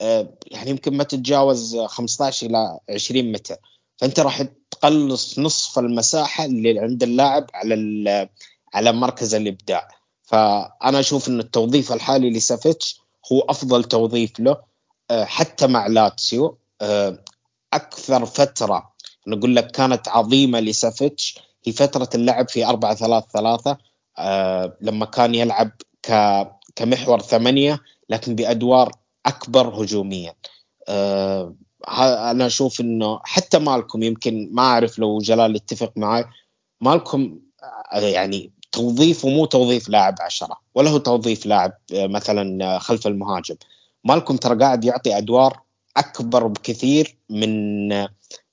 آه 0.00 0.34
يعني 0.46 0.70
يمكن 0.70 0.96
ما 0.96 1.04
تتجاوز 1.04 1.76
15 1.76 2.46
إلى 2.46 2.78
20 2.90 3.32
متر. 3.32 3.56
فأنت 3.96 4.20
راح 4.20 4.42
تقلص 4.82 5.38
نصف 5.38 5.78
المساحة 5.78 6.44
اللي 6.44 6.78
عند 6.78 7.02
اللاعب 7.02 7.46
على 7.54 8.28
على 8.74 8.92
مركز 8.92 9.34
الإبداع. 9.34 9.88
فأنا 10.22 11.00
أشوف 11.00 11.28
أن 11.28 11.40
التوظيف 11.40 11.92
الحالي 11.92 12.30
لسافيتش 12.30 13.00
هو 13.32 13.40
أفضل 13.40 13.84
توظيف 13.84 14.40
له 14.40 14.56
آه، 15.10 15.24
حتى 15.24 15.66
مع 15.66 15.86
لاتسيو. 15.86 16.58
آه، 16.80 17.18
أكثر 17.72 18.26
فترة 18.26 18.92
نقول 19.26 19.56
لك 19.56 19.70
كانت 19.70 20.08
عظيمة 20.08 20.60
لسافيتش 20.60 21.38
هي 21.66 21.72
فترة 21.72 22.08
اللعب 22.14 22.48
في 22.48 22.66
4 22.66 22.94
3 22.94 23.26
3 23.32 23.78
لما 24.80 25.06
كان 25.06 25.34
يلعب 25.34 25.70
كمحور 26.76 27.20
ثمانية 27.22 27.80
لكن 28.08 28.34
بأدوار 28.34 28.92
أكبر 29.26 29.68
هجوميا. 29.82 30.34
آه، 30.88 31.54
أنا 31.88 32.46
أشوف 32.46 32.80
إنه 32.80 33.20
حتى 33.24 33.58
مالكم 33.58 34.02
يمكن 34.02 34.48
ما 34.52 34.62
أعرف 34.62 34.98
لو 34.98 35.18
جلال 35.18 35.56
يتفق 35.56 35.92
معي 35.96 36.24
مالكم 36.80 37.38
يعني 37.92 38.52
توظيفه 38.72 39.28
مو 39.28 39.46
توظيف 39.46 39.88
لاعب 39.88 40.14
عشرة 40.20 40.56
ولا 40.74 40.90
هو 40.90 40.98
توظيف 40.98 41.46
لاعب 41.46 41.72
مثلا 41.92 42.78
خلف 42.78 43.06
المهاجم. 43.06 43.56
مالكم 44.04 44.36
ترى 44.36 44.58
قاعد 44.58 44.84
يعطي 44.84 45.18
أدوار 45.18 45.60
أكبر 45.96 46.46
بكثير 46.46 47.16
من 47.30 47.88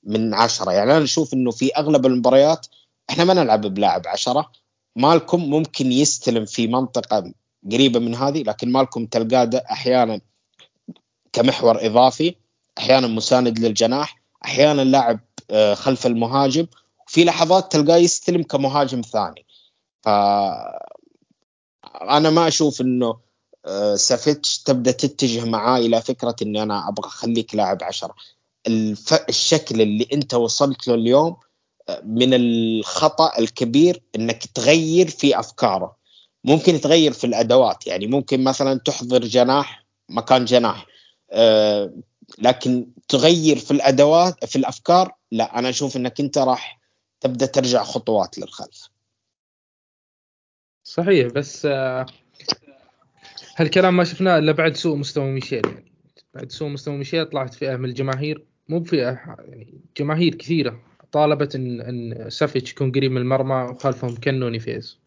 من 0.03 0.33
عشرة. 0.33 0.71
يعني 0.71 0.91
أنا 0.97 1.03
أشوف 1.03 1.33
إنه 1.33 1.51
في 1.51 1.75
أغلب 1.77 2.05
المباريات 2.05 2.67
إحنا 3.09 3.23
ما 3.23 3.33
نلعب 3.33 3.61
بلاعب 3.61 4.07
عشرة 4.07 4.51
مالكم 4.95 5.49
ممكن 5.49 5.91
يستلم 5.91 6.45
في 6.45 6.67
منطقة 6.67 7.33
قريبة 7.71 7.99
من 7.99 8.15
هذه 8.15 8.43
لكن 8.43 8.71
مالكم 8.71 9.05
تلقاه 9.05 9.49
أحيانا 9.71 10.21
كمحور 11.33 11.85
إضافي. 11.85 12.35
أحيانا 12.79 13.07
مساند 13.07 13.59
للجناح 13.59 14.21
أحيانا 14.45 14.81
لاعب 14.81 15.19
آه، 15.51 15.73
خلف 15.73 16.05
المهاجم 16.07 16.67
في 17.07 17.23
لحظات 17.23 17.71
تلقاه 17.71 17.97
يستلم 17.97 18.43
كمهاجم 18.43 19.01
ثاني. 19.01 19.45
ف 20.01 20.09
أنا 22.01 22.29
ما 22.29 22.47
أشوف 22.47 22.81
إنه 22.81 23.17
آه، 23.65 23.95
سافيتش 23.95 24.59
تبدأ 24.59 24.91
تتجه 24.91 25.45
معاه 25.45 25.79
إلى 25.79 26.01
فكرة 26.01 26.35
إني 26.41 26.63
أنا 26.63 26.89
أبغى 26.89 27.07
أخليك 27.07 27.55
لاعب 27.55 27.83
عشرة. 27.83 28.15
الف... 28.67 29.13
الشكل 29.13 29.81
اللي 29.81 30.07
أنت 30.13 30.33
وصلت 30.33 30.87
له 30.87 30.93
اليوم 30.93 31.35
آه، 31.89 32.01
من 32.05 32.33
الخطأ 32.33 33.39
الكبير 33.39 34.01
إنك 34.15 34.45
تغير 34.45 35.09
في 35.09 35.39
أفكاره. 35.39 35.95
ممكن 36.43 36.81
تغير 36.81 37.13
في 37.13 37.23
الأدوات 37.23 37.87
يعني 37.87 38.07
ممكن 38.07 38.43
مثلا 38.43 38.79
تحضر 38.79 39.21
جناح 39.25 39.85
مكان 40.09 40.45
جناح 40.45 40.85
لكن 42.37 42.87
تغير 43.07 43.57
في 43.57 43.71
الأدوات 43.71 44.45
في 44.45 44.55
الأفكار 44.55 45.11
لا 45.31 45.59
أنا 45.59 45.69
أشوف 45.69 45.97
إنك 45.97 46.19
أنت 46.19 46.37
راح 46.37 46.79
تبدأ 47.21 47.45
ترجع 47.45 47.83
خطوات 47.83 48.37
للخلف. 48.37 48.89
صحيح 50.83 51.27
بس 51.27 51.65
آه، 51.65 52.05
هالكلام 53.57 53.97
ما 53.97 54.03
شفناه 54.03 54.37
إلا 54.37 54.51
بعد 54.51 54.75
سوء 54.75 54.97
مستوى 54.97 55.31
ميشيل 55.31 55.61
يعني. 55.65 55.91
بعد 56.33 56.51
سوء 56.51 56.69
مستوى 56.69 56.97
ميشيل 56.97 57.25
طلعت 57.25 57.53
فئة 57.53 57.75
من 57.75 57.85
الجماهير 57.85 58.45
مو 58.69 58.79
بفئة 58.79 59.19
يعني 59.39 59.81
جماهير 59.97 60.35
كثيرة 60.35 60.79
طالبت 61.11 61.55
إن 61.55 61.81
إن 61.81 62.29
سافيتش 62.29 62.71
يكون 62.71 62.91
قريب 62.91 63.11
من 63.11 63.21
المرمى 63.21 63.55
وخلفهم 63.71 64.15
كنو 64.15 64.59
ونيفيز. 64.59 64.97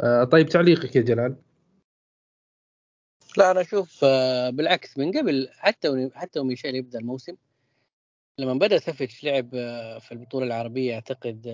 آه، 0.00 0.24
طيب 0.24 0.48
تعليقك 0.48 0.96
يا 0.96 1.00
جلال. 1.00 1.36
لا 3.38 3.50
أنا 3.50 3.60
أشوف 3.60 4.00
آه، 4.04 4.50
بالعكس 4.50 4.98
من 4.98 5.18
قبل 5.18 5.48
حتى 5.52 6.10
حتى 6.14 6.40
ميشيل 6.40 6.74
يبدأ 6.74 6.98
الموسم 6.98 7.36
لما 8.38 8.54
بدأ 8.54 8.78
سافيتش 8.78 9.24
لعب 9.24 9.48
آه، 9.54 9.98
في 9.98 10.12
البطولة 10.12 10.46
العربية 10.46 10.94
أعتقد 10.94 11.46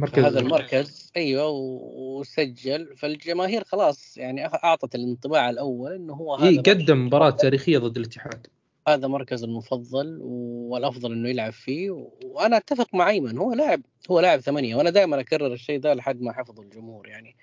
مركز 0.00 0.24
هذا 0.24 0.40
المركز 0.40 1.12
أيوه 1.16 1.48
وسجل 1.48 2.96
فالجماهير 2.96 3.64
خلاص 3.64 4.16
يعني 4.16 4.46
أعطت 4.46 4.94
الانطباع 4.94 5.50
الأول 5.50 5.92
إنه 5.92 6.14
هو 6.14 6.34
هذا 6.34 6.48
إيه 6.48 6.58
قدم 6.58 7.06
مباراة 7.06 7.30
تاريخية 7.30 7.78
ضد 7.78 7.96
الاتحاد. 7.96 8.46
هذا 8.88 9.08
مركز 9.08 9.44
المفضل 9.44 10.18
والأفضل 10.22 11.12
إنه 11.12 11.28
يلعب 11.28 11.52
فيه 11.52 12.08
وأنا 12.24 12.56
أتفق 12.56 12.94
مع 12.94 13.10
أيمن 13.10 13.38
هو 13.38 13.52
لاعب 13.52 13.82
هو 14.10 14.20
لاعب 14.20 14.40
ثمانية 14.40 14.76
وأنا 14.76 14.90
دائما 14.90 15.20
أكرر 15.20 15.52
الشيء 15.52 15.80
ده 15.80 15.94
لحد 15.94 16.20
ما 16.20 16.32
حفظه 16.32 16.62
الجمهور 16.62 17.08
يعني 17.08 17.36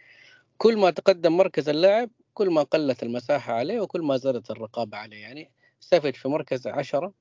كل 0.57 0.77
ما 0.77 0.89
تقدم 0.89 1.37
مركز 1.37 1.69
اللاعب 1.69 2.09
كل 2.39 2.49
ما 2.49 2.63
قلت 2.63 3.03
المساحة 3.03 3.53
عليه 3.53 3.79
وكل 3.81 4.01
ما 4.01 4.17
زادت 4.17 4.51
الرقابة 4.51 4.97
عليه. 4.97 5.17
يعني 5.17 5.51
سافيت 5.79 6.15
في 6.15 6.27
مركز 6.27 6.67
عشرة 6.67 7.13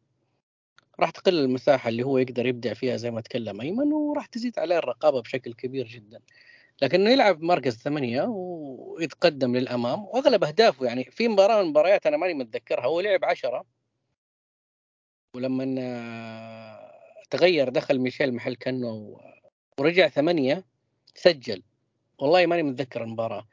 راح 1.01 1.11
تقل 1.11 1.39
المساحة 1.39 1.89
اللي 1.89 2.03
هو 2.03 2.19
يقدر 2.19 2.47
يبدع 2.47 2.75
فيها 2.75 2.97
زي 2.97 3.11
ما 3.11 3.21
تكلم 3.21 3.61
أيمن 3.61 3.93
وراح 3.93 4.27
تزيد 4.27 4.59
عليه 4.59 4.79
الرقابة 4.79 5.23
بشكل 5.23 5.55
كبير 5.55 5.87
جدا. 5.87 6.21
لكنه 6.83 7.11
يلعب 7.11 7.43
مركز 7.43 7.77
ثمانية 7.77 8.23
ويتقدم 8.23 9.57
للأمام 9.57 10.05
وأغلب 10.05 10.45
أهدافه 10.45 10.87
يعني 10.87 11.05
في 11.05 11.29
مباراة 11.29 11.57
من 11.57 11.63
المباريات 11.63 12.07
أنا 12.07 12.17
ماني 12.17 12.35
متذكرها 12.35 12.87
هو 12.87 13.01
لعب 13.01 13.25
عشرة. 13.25 13.65
ولما 15.35 15.65
تغير 17.31 17.69
دخل 17.69 17.99
ميشيل 17.99 18.35
محل 18.35 18.55
كانه 18.55 19.21
ورجع 19.79 20.09
ثمانية 20.09 20.65
سجل. 21.15 21.63
والله 22.19 22.47
ماني 22.47 22.63
متذكر 22.63 23.05
المباراة. 23.05 23.47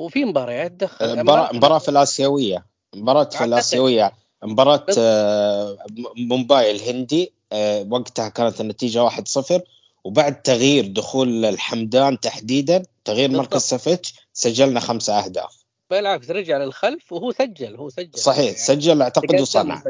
وفي 0.00 0.24
مباريات 0.24 0.72
دخل 0.72 1.18
مباراة 1.52 1.78
في 1.78 1.88
الآسيوية 1.88 2.66
مباراة 2.94 3.24
في 3.24 3.44
الآسيوية 3.44 4.12
مباراة 4.42 4.86
آه، 4.98 5.78
مومباي 6.16 6.70
الهندي 6.70 7.32
آه، 7.52 7.86
وقتها 7.90 8.28
كانت 8.28 8.60
النتيجة 8.60 9.08
1-0 9.10 9.60
وبعد 10.04 10.42
تغيير 10.42 10.86
دخول 10.86 11.44
الحمدان 11.44 12.20
تحديدا 12.20 12.82
تغيير 13.04 13.30
مركز 13.30 13.60
سافيتش 13.60 14.14
سجلنا 14.32 14.80
خمسة 14.80 15.18
أهداف. 15.24 15.64
بالعكس 15.90 16.30
رجع 16.30 16.58
للخلف 16.58 17.12
وهو 17.12 17.32
سجل 17.32 17.76
هو 17.76 17.88
سجل. 17.88 18.18
صحيح 18.18 18.44
يعني 18.44 18.56
سجل 18.56 19.02
أعتقد 19.02 19.40
وصنع. 19.40 19.82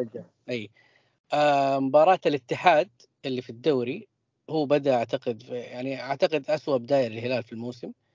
أي. 0.50 0.70
آه 1.32 1.78
مباراة 1.78 2.20
الاتحاد 2.26 2.88
اللي 3.24 3.42
في 3.42 3.50
الدوري 3.50 4.06
هو 4.50 4.66
بدأ 4.66 4.94
أعتقد 4.94 5.42
يعني 5.48 6.02
أعتقد 6.02 6.44
اسوء 6.50 6.78
بداية 6.78 7.08
للهلال 7.08 7.42
في 7.42 7.52
الموسم. 7.52 7.86
آه 7.88 8.09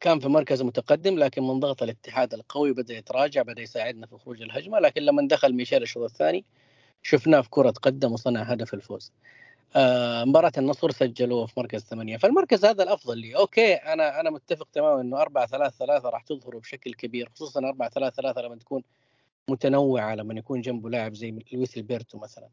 كان 0.00 0.20
في 0.20 0.28
مركز 0.28 0.62
متقدم 0.62 1.18
لكن 1.18 1.42
من 1.42 1.60
ضغط 1.60 1.82
الاتحاد 1.82 2.34
القوي 2.34 2.72
بدأ 2.72 2.94
يتراجع 2.94 3.42
بدأ 3.42 3.62
يساعدنا 3.62 4.06
في 4.06 4.18
خروج 4.18 4.42
الهجمة. 4.42 4.78
لكن 4.78 5.02
لما 5.02 5.28
دخل 5.28 5.52
ميشيل 5.52 5.82
الشوط 5.82 6.10
الثاني 6.10 6.44
شفناه 7.02 7.40
في 7.40 7.50
كرة 7.50 7.70
قدم 7.70 8.12
وصنع 8.12 8.42
هدف 8.42 8.74
الفوز. 8.74 9.12
آه 9.76 10.24
مباراة 10.24 10.52
النصر 10.58 10.90
سجلوه 10.90 11.46
في 11.46 11.60
مركز 11.60 11.84
ثمانية. 11.84 12.16
فالمركز 12.16 12.64
هذا 12.64 12.82
الأفضل 12.82 13.18
لي. 13.18 13.36
أوكي 13.36 13.74
أنا 13.74 14.20
أنا 14.20 14.30
متفق 14.30 14.68
تماما 14.72 15.00
أنه 15.00 15.22
4 15.22 15.46
3 15.46 15.76
3 15.78 16.08
راح 16.08 16.22
تظهر 16.22 16.58
بشكل 16.58 16.94
كبير 16.94 17.30
خصوصا 17.34 17.60
4 17.60 17.88
3 17.88 18.16
3 18.16 18.40
لما 18.40 18.56
تكون 18.56 18.82
متنوعة 19.50 20.14
لما 20.14 20.34
يكون 20.34 20.60
جنبه 20.60 20.90
لاعب 20.90 21.14
زي 21.14 21.38
لويس 21.52 21.76
البيرتو 21.76 22.18
مثلا. 22.18 22.48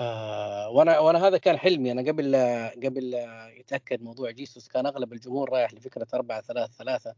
آه 0.00 0.70
وأنا 0.70 0.98
وأنا 0.98 1.26
هذا 1.28 1.38
كان 1.38 1.58
حلمي. 1.58 1.92
أنا 1.92 2.02
قبل 2.02 2.36
قبل 2.84 3.14
يتأكد 3.60 4.02
موضوع 4.02 4.30
جيسوس 4.30 4.68
كان 4.68 4.86
أغلب 4.86 5.12
الجمهور 5.12 5.50
رايح 5.50 5.74
لفكرة 5.74 6.06
4 6.14 6.40
3 6.40 6.72
3 6.72 7.14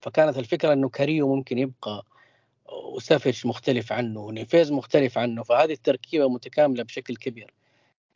فكانت 0.00 0.38
الفكرة 0.38 0.72
إنه 0.72 0.88
كاريو 0.88 1.36
ممكن 1.36 1.58
يبقى 1.58 2.06
وسافيتش 2.94 3.46
مختلف 3.46 3.92
عنه 3.92 4.20
ونيفيز 4.20 4.72
مختلف 4.72 5.18
عنه. 5.18 5.42
فهذه 5.42 5.72
التركيبة 5.72 6.28
متكاملة 6.28 6.82
بشكل 6.82 7.16
كبير. 7.16 7.54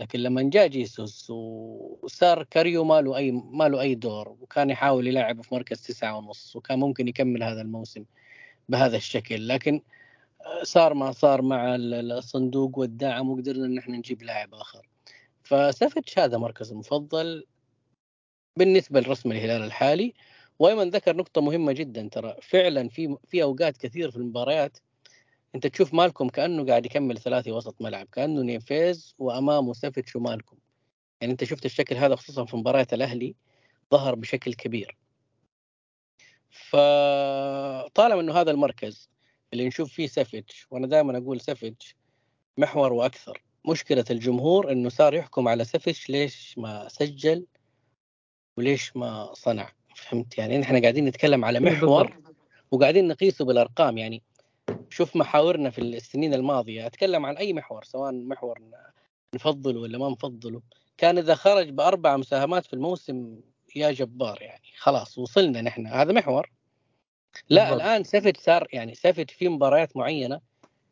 لكن 0.00 0.18
لما 0.18 0.42
جاء 0.42 0.66
جيسوس 0.66 1.30
وصار 1.30 2.42
كاريو 2.44 2.84
ما 2.84 3.00
له 3.00 3.16
أي 3.16 3.32
ما 3.32 3.68
له 3.68 3.80
أي 3.80 3.94
دور 3.94 4.28
وكان 4.28 4.70
يحاول 4.70 5.06
يلعب 5.06 5.42
في 5.42 5.54
مركز 5.54 5.82
تسعة 5.82 6.16
ونص 6.18 6.56
وكان 6.56 6.78
ممكن 6.78 7.08
يكمل 7.08 7.42
هذا 7.42 7.60
الموسم 7.62 8.04
بهذا 8.68 8.96
الشكل. 8.96 9.48
لكن 9.48 9.80
صار 10.62 10.94
ما 10.94 11.12
صار 11.12 11.42
مع 11.42 11.76
الصندوق 11.78 12.78
والدعم 12.78 13.30
وقدرنا 13.30 13.66
إن 13.66 13.78
إحنا 13.78 13.96
نجيب 13.96 14.22
لاعب 14.22 14.54
آخر. 14.54 14.88
فسافيتش 15.42 16.18
هذا 16.18 16.38
مركز 16.38 16.72
مفضل 16.72 17.46
بالنسبة 18.58 19.00
لرسم 19.00 19.32
الهلال 19.32 19.62
الحالي 19.62 20.14
وأيمن 20.58 20.90
ذكر 20.90 21.16
نقطة 21.16 21.40
مهمة 21.40 21.72
جدا 21.72 22.08
ترى. 22.12 22.36
فعلا 22.42 22.88
في 22.88 23.16
في 23.28 23.42
أوقات 23.42 23.76
كثير 23.76 24.10
في 24.10 24.16
المباريات 24.16 24.78
أنت 25.54 25.66
تشوف 25.66 25.94
مالكم 25.94 26.28
كأنه 26.28 26.66
قاعد 26.66 26.86
يكمل 26.86 27.18
ثلاثي 27.18 27.52
وسط 27.52 27.82
ملعب 27.82 28.06
كأنه 28.12 28.42
نيفيز 28.42 29.14
وأمامه 29.18 29.72
سافيتش 29.72 30.16
ومالكم. 30.16 30.56
يعني 31.20 31.32
أنت 31.32 31.44
شفت 31.44 31.64
الشكل 31.64 31.96
هذا 31.96 32.16
خصوصا 32.16 32.44
في 32.44 32.56
مباريات 32.56 32.94
الأهلي 32.94 33.34
ظهر 33.92 34.14
بشكل 34.14 34.54
كبير. 34.54 34.96
فطالما 36.50 38.20
إنه 38.20 38.32
هذا 38.40 38.50
المركز 38.50 39.10
اللي 39.54 39.66
نشوف 39.66 39.92
فيه 39.92 40.06
سافيتش 40.06 40.66
وأنا 40.70 40.86
دائما 40.86 41.18
أقول 41.18 41.40
سافيتش 41.40 41.96
محور 42.58 42.92
وأكثر. 42.92 43.42
مشكلة 43.68 44.04
الجمهور 44.10 44.72
إنه 44.72 44.88
صار 44.88 45.14
يحكم 45.14 45.48
على 45.48 45.64
سافيتش 45.64 46.10
ليش 46.10 46.58
ما 46.58 46.88
سجل 46.88 47.46
وليش 48.56 48.96
ما 48.96 49.34
صنع 49.34 49.72
فهمت؟ 49.94 50.38
يعني 50.38 50.62
إحنا 50.62 50.80
قاعدين 50.80 51.04
نتكلم 51.04 51.44
على 51.44 51.60
محور 51.60 52.20
وقاعدين 52.70 53.08
نقيسه 53.08 53.44
بالأرقام. 53.44 53.98
يعني 53.98 54.22
شوف 54.90 55.16
محاورنا 55.16 55.70
في 55.70 55.80
السنين 55.80 56.34
الماضية 56.34 56.86
أتكلم 56.86 57.26
عن 57.26 57.36
أي 57.36 57.52
محور 57.52 57.84
سواء 57.84 58.12
محور 58.12 58.60
نفضله 59.34 59.80
ولا 59.80 59.98
ما 59.98 60.10
نفضله. 60.10 60.62
كان 60.98 61.18
إذا 61.18 61.34
خرج 61.34 61.70
بأربع 61.70 62.16
مساهمات 62.16 62.66
في 62.66 62.72
الموسم 62.72 63.40
يا 63.76 63.92
جبار 63.92 64.42
يعني 64.42 64.66
خلاص 64.78 65.18
وصلنا 65.18 65.62
نحن. 65.62 65.86
هذا 65.86 66.12
محور. 66.12 66.50
لا 67.48 67.70
بالضبط. 67.70 67.82
الآن 67.82 68.04
سافيتش 68.04 68.36
صار 68.36 68.66
يعني 68.72 68.94
سافيتش 68.94 69.30
في 69.30 69.48
مباريات 69.48 69.96
معينة 69.96 70.40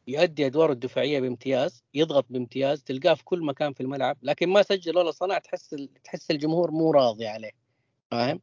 يؤدي 0.09 0.47
ادواره 0.47 0.73
الدفاعية 0.73 1.21
بامتياز 1.21 1.85
يضغط 1.95 2.27
بامتياز 2.31 2.83
تلقاه 2.83 3.15
في 3.15 3.25
كل 3.25 3.45
مكان 3.45 3.73
في 3.73 3.81
الملعب 3.81 4.17
لكن 4.23 4.49
ما 4.49 4.63
سجل 4.63 4.99
ولا 4.99 5.11
صنع 5.11 5.39
تحس 5.39 5.77
تحس 6.05 6.31
الجمهور 6.31 6.71
مو 6.71 6.91
راضي 6.91 7.27
عليه. 7.27 7.51
فاهم؟ 8.11 8.41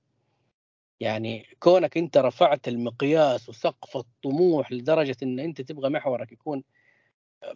يعني 1.00 1.45
كونك 1.60 1.97
أنت 1.97 2.18
رفعت 2.18 2.68
المقياس 2.68 3.50
وسقف 3.50 3.97
الطموح 3.97 4.72
لدرجة 4.72 5.16
إن 5.24 5.39
أنت 5.39 5.62
تبغى 5.62 5.89
محورك 5.89 6.32
يكون 6.32 6.64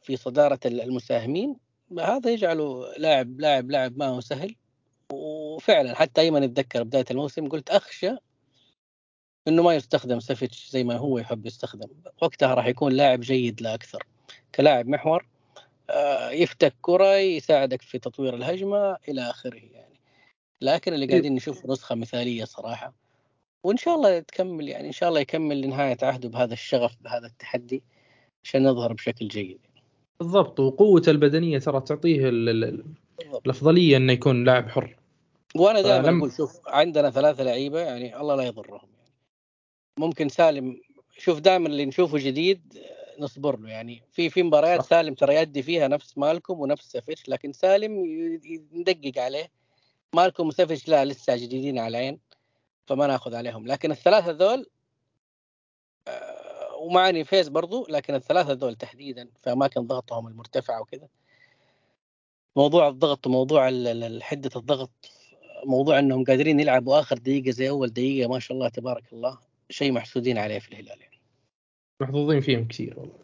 في 0.02 0.18
صدارة 0.18 0.60
المساهمين 0.66 1.56
هذا 2.00 2.32
يجعله 2.32 2.94
لاعب 2.98 3.40
لاعب 3.40 3.72
لاعب 3.72 3.98
ما 3.98 4.08
هو 4.08 4.22
سهل. 4.22 4.56
وفعلا 5.14 5.96
حتى 5.96 6.22
أيمن 6.22 6.44
اتذكر 6.44 6.84
بداية 6.84 7.06
الموسم 7.12 7.50
قلت 7.50 7.70
أخشى 7.70 8.16
إنه 9.48 9.64
ما 9.64 9.76
يستخدم 9.76 10.20
سافيتش 10.20 10.70
زي 10.70 10.84
ما 10.84 10.98
هو 10.98 11.18
يحب 11.18 11.46
يستخدم. 11.46 11.88
وقتها 12.22 12.54
راح 12.54 12.66
يكون 12.66 12.92
لاعب 12.92 13.20
جيد 13.20 13.62
لا 13.62 13.74
أكثر. 13.74 14.04
كلاعب 14.56 14.88
محور 14.88 15.26
آه، 15.90 16.30
يفتك 16.30 16.74
كرة 16.82 17.16
يساعدك 17.16 17.82
في 17.82 18.00
تطوير 18.00 18.36
الهجمة 18.36 18.98
إلى 19.08 19.22
آخره 19.22 19.56
يعني. 19.72 20.00
لكن 20.62 20.94
اللي 20.94 21.06
قاعدين 21.06 21.36
نشوف 21.36 21.66
نسخة 21.66 21.96
مثالية 21.96 22.46
صراحة. 22.46 22.94
وإن 23.64 23.78
شاء 23.78 23.96
الله 23.96 24.20
تكمل 24.20 24.70
يعني 24.70 24.88
إن 24.88 24.92
شاء 24.92 25.10
الله 25.10 25.20
يكمل 25.20 25.62
لنهاية 25.62 25.98
عهده 26.02 26.30
بهذا 26.30 26.54
الشغف 26.54 26.96
بهذا 27.02 27.28
التحدي 27.28 27.84
عشان 28.44 28.66
يظهر 28.66 28.94
بشكل 28.94 29.28
جيد. 29.28 29.60
بالضبط. 30.20 30.60
وقوته 30.60 31.10
البدنية 31.10 31.60
ترى 31.60 31.82
تعطيه 31.82 32.30
الأفضلية 33.46 33.98
إنه 33.98 34.14
يكون 34.14 34.44
لاعب 34.44 34.70
حر. 34.70 34.98
وأنا 35.56 35.82
دائما 35.82 36.18
أقول 36.18 36.32
شوف 36.32 36.60
عندنا 36.68 37.10
ثلاثة 37.10 37.44
لعيبة 37.44 37.80
يعني 37.80 38.20
الله 38.20 38.36
لا 38.36 38.44
يضرهم. 38.44 38.93
ممكن 40.00 40.30
سالم 40.30 40.82
شوف 41.18 41.40
دائما 41.40 41.68
اللي 41.68 41.86
نشوفه 41.86 42.18
جديد 42.18 42.78
آه، 42.78 43.22
نصبر 43.22 43.60
له. 43.60 43.70
يعني 43.70 44.04
في 44.12 44.30
في 44.30 44.44
مباريات 44.44 44.82
صح. 44.82 44.90
سالم 44.90 45.14
ترى 45.14 45.36
يأدي 45.36 45.64
فيها 45.64 45.88
نفس 45.88 46.18
مالكم 46.18 46.60
ونفس 46.60 46.92
سافيتش 46.92 47.30
لكن 47.30 47.54
سالم 47.54 47.92
ندقق 48.74 49.12
عليه. 49.18 49.52
مالكم 50.16 50.48
وسافيتش 50.48 50.88
لا 50.88 51.06
لسه 51.06 51.36
جديدين 51.36 51.80
على 51.80 51.88
العين 51.88 52.20
فما 52.88 53.08
ناخذ 53.08 53.36
عليهم. 53.36 53.68
لكن 53.68 53.92
الثلاثة 53.92 54.32
ذول 54.32 54.66
آه، 56.08 56.76
ومعاني 56.76 57.24
فيز 57.24 57.48
برضو 57.48 57.86
لكن 57.90 58.16
الثلاثة 58.16 58.54
ذول 58.54 58.76
تحديدا 58.76 59.30
في 59.44 59.52
اماكن 59.52 59.88
ضغطهم 59.88 60.28
المرتفعه 60.28 60.82
وكذا. 60.82 61.08
موضوع 62.56 62.88
الضغط 62.88 63.28
وموضوع 63.28 63.70
ال- 63.70 64.24
حدة 64.24 64.50
الضغط 64.56 64.92
موضوع 65.66 66.00
إنهم 66.00 66.24
قادرين 66.24 66.60
يلعبوا 66.60 67.00
آخر 67.00 67.18
دقيقة 67.18 67.52
زي 67.52 67.70
أول 67.70 67.88
دقيقة 67.90 68.30
ما 68.30 68.40
شاء 68.40 68.58
الله 68.58 68.70
تبارك 68.70 69.14
الله. 69.14 69.53
شيء 69.74 69.92
محسودين 69.92 70.38
عليه 70.38 70.60
في 70.60 70.72
الهلال 70.72 71.02
يعني. 71.02 71.20
محظوظين 72.02 72.42
فيهم 72.42 72.68
كثير 72.68 73.00
والله. 73.00 73.20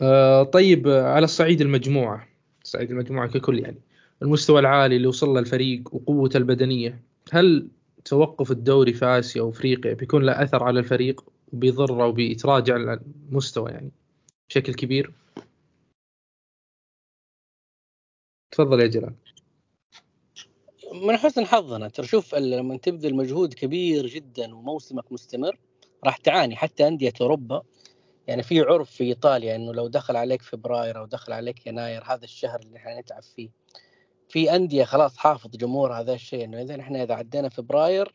آه 0.00 0.42
طيب 0.42 0.88
آه، 0.88 1.02
على 1.02 1.24
الصعيد 1.24 1.60
المجموعة. 1.60 2.28
صعيد 2.62 2.90
المجموعة 2.90 3.28
ككل 3.28 3.58
يعني. 3.58 3.80
المستوى 4.22 4.60
العالي 4.60 4.96
اللي 4.96 5.06
وصل 5.06 5.28
له 5.28 5.38
الفريق 5.38 5.94
وقوته 5.94 6.36
البدنية. 6.36 7.02
هل 7.32 7.68
توقف 8.04 8.50
الدوري 8.50 8.92
في 8.92 9.04
آسيا 9.04 9.42
وأفريقيا 9.42 9.94
بيكون 9.94 10.22
له 10.22 10.42
أثر 10.42 10.62
على 10.62 10.80
الفريق 10.80 11.24
وبيضره 11.52 12.06
وبيتراجع 12.06 12.76
المستوى 12.76 13.70
يعني 13.70 13.90
بشكل 14.48 14.74
كبير؟ 14.74 15.12
تفضل 18.50 18.80
يا 18.80 18.86
جلال. 18.86 19.14
من 21.06 21.16
حسن 21.16 21.46
حظنا. 21.46 21.88
ترى 21.88 22.06
شوف 22.06 22.34
لما 22.34 22.76
تبذل 22.76 23.14
مجهود 23.14 23.54
كبير 23.54 24.06
جدا 24.06 24.54
وموسمك 24.54 25.12
مستمر 25.12 25.58
راح 26.04 26.16
تعاني 26.16 26.56
حتى 26.56 26.88
أندية 26.88 27.12
أوروبا. 27.20 27.62
يعني 28.26 28.42
في 28.42 28.60
عرف 28.60 28.90
في 28.90 29.04
إيطاليا 29.04 29.56
إنه 29.56 29.72
لو 29.72 29.86
دخل 29.88 30.16
عليك 30.16 30.42
فبراير 30.42 30.98
أو 30.98 31.06
دخل 31.06 31.32
عليك 31.32 31.66
يناير 31.66 32.02
هذا 32.04 32.24
الشهر 32.24 32.60
اللي 32.60 32.76
إحنا 32.76 33.00
نتعب 33.00 33.22
فيه. 33.22 33.50
في 34.28 34.56
أندية 34.56 34.84
خلاص 34.84 35.16
حافظ 35.16 35.50
جمهور 35.56 35.92
هذا 35.92 36.12
الشيء 36.12 36.44
إنه 36.44 36.62
إذا 36.62 36.80
إحنا 36.80 37.02
إذا 37.02 37.14
عدينا 37.14 37.48
فبراير 37.48 38.14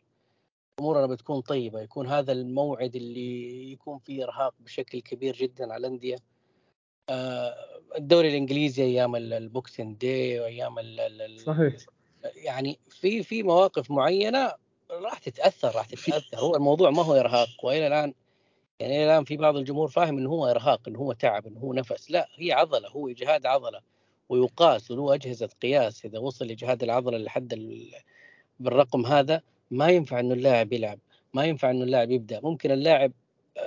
أمورنا 0.80 1.06
بتكون 1.06 1.40
طيبة. 1.40 1.80
يكون 1.80 2.06
هذا 2.06 2.32
الموعد 2.32 2.96
اللي 2.96 3.72
يكون 3.72 3.98
فيه 3.98 4.24
إرهاق 4.24 4.54
بشكل 4.60 5.00
كبير 5.00 5.36
جدا 5.36 5.72
على 5.72 5.86
الأندية. 5.86 6.16
آه، 7.08 7.54
الدوري 7.98 8.28
الإنجليزي 8.28 8.82
أيام 8.82 9.16
ال- 9.16 9.32
ال 9.32 9.41
Boxing 9.41 9.96
Day 9.96 10.40
وأيام 10.40 10.74
صحيح. 11.46 11.76
يعني 12.34 12.78
في 12.88 13.22
في 13.22 13.42
مواقف 13.42 13.90
معينة 13.90 14.52
راح 14.90 15.18
تتأثر 15.18 15.74
راح 15.76 15.86
تتأثر. 15.86 16.38
هو 16.38 16.56
الموضوع 16.56 16.90
ما 16.90 17.02
هو 17.02 17.14
إرهاق 17.14 17.48
وإلى 17.62 17.86
الآن 17.86 18.14
يعني 18.80 18.96
إلى 18.96 19.04
الآن 19.04 19.24
في 19.24 19.36
بعض 19.36 19.56
الجمهور 19.56 19.88
فاهم 19.88 20.18
إنه 20.18 20.30
هو 20.30 20.46
إرهاق 20.46 20.80
إنه 20.88 20.98
هو 20.98 21.12
تعب 21.12 21.46
إنه 21.46 21.60
هو 21.60 21.72
نفس. 21.72 22.10
لا 22.10 22.28
هي 22.36 22.52
عضلة 22.52 22.88
هو 22.88 23.08
إجهاد 23.08 23.46
عضلة 23.46 23.80
ويقاس 24.28 24.90
وله 24.90 25.14
أجهزة 25.14 25.48
قياس. 25.62 26.04
إذا 26.04 26.18
وصل 26.18 26.50
إجهاد 26.50 26.82
العضلة 26.82 27.18
لحد 27.18 27.52
ال- 27.52 27.94
بالرقم 28.60 29.06
هذا 29.06 29.42
ما 29.70 29.88
ينفع 29.88 30.20
إنه 30.20 30.34
اللاعب 30.34 30.72
يلعب 30.72 30.98
ما 31.34 31.44
ينفع 31.44 31.70
إنه 31.70 31.84
اللاعب 31.84 32.10
يبدأ. 32.10 32.40
ممكن 32.40 32.70
اللاعب 32.70 33.12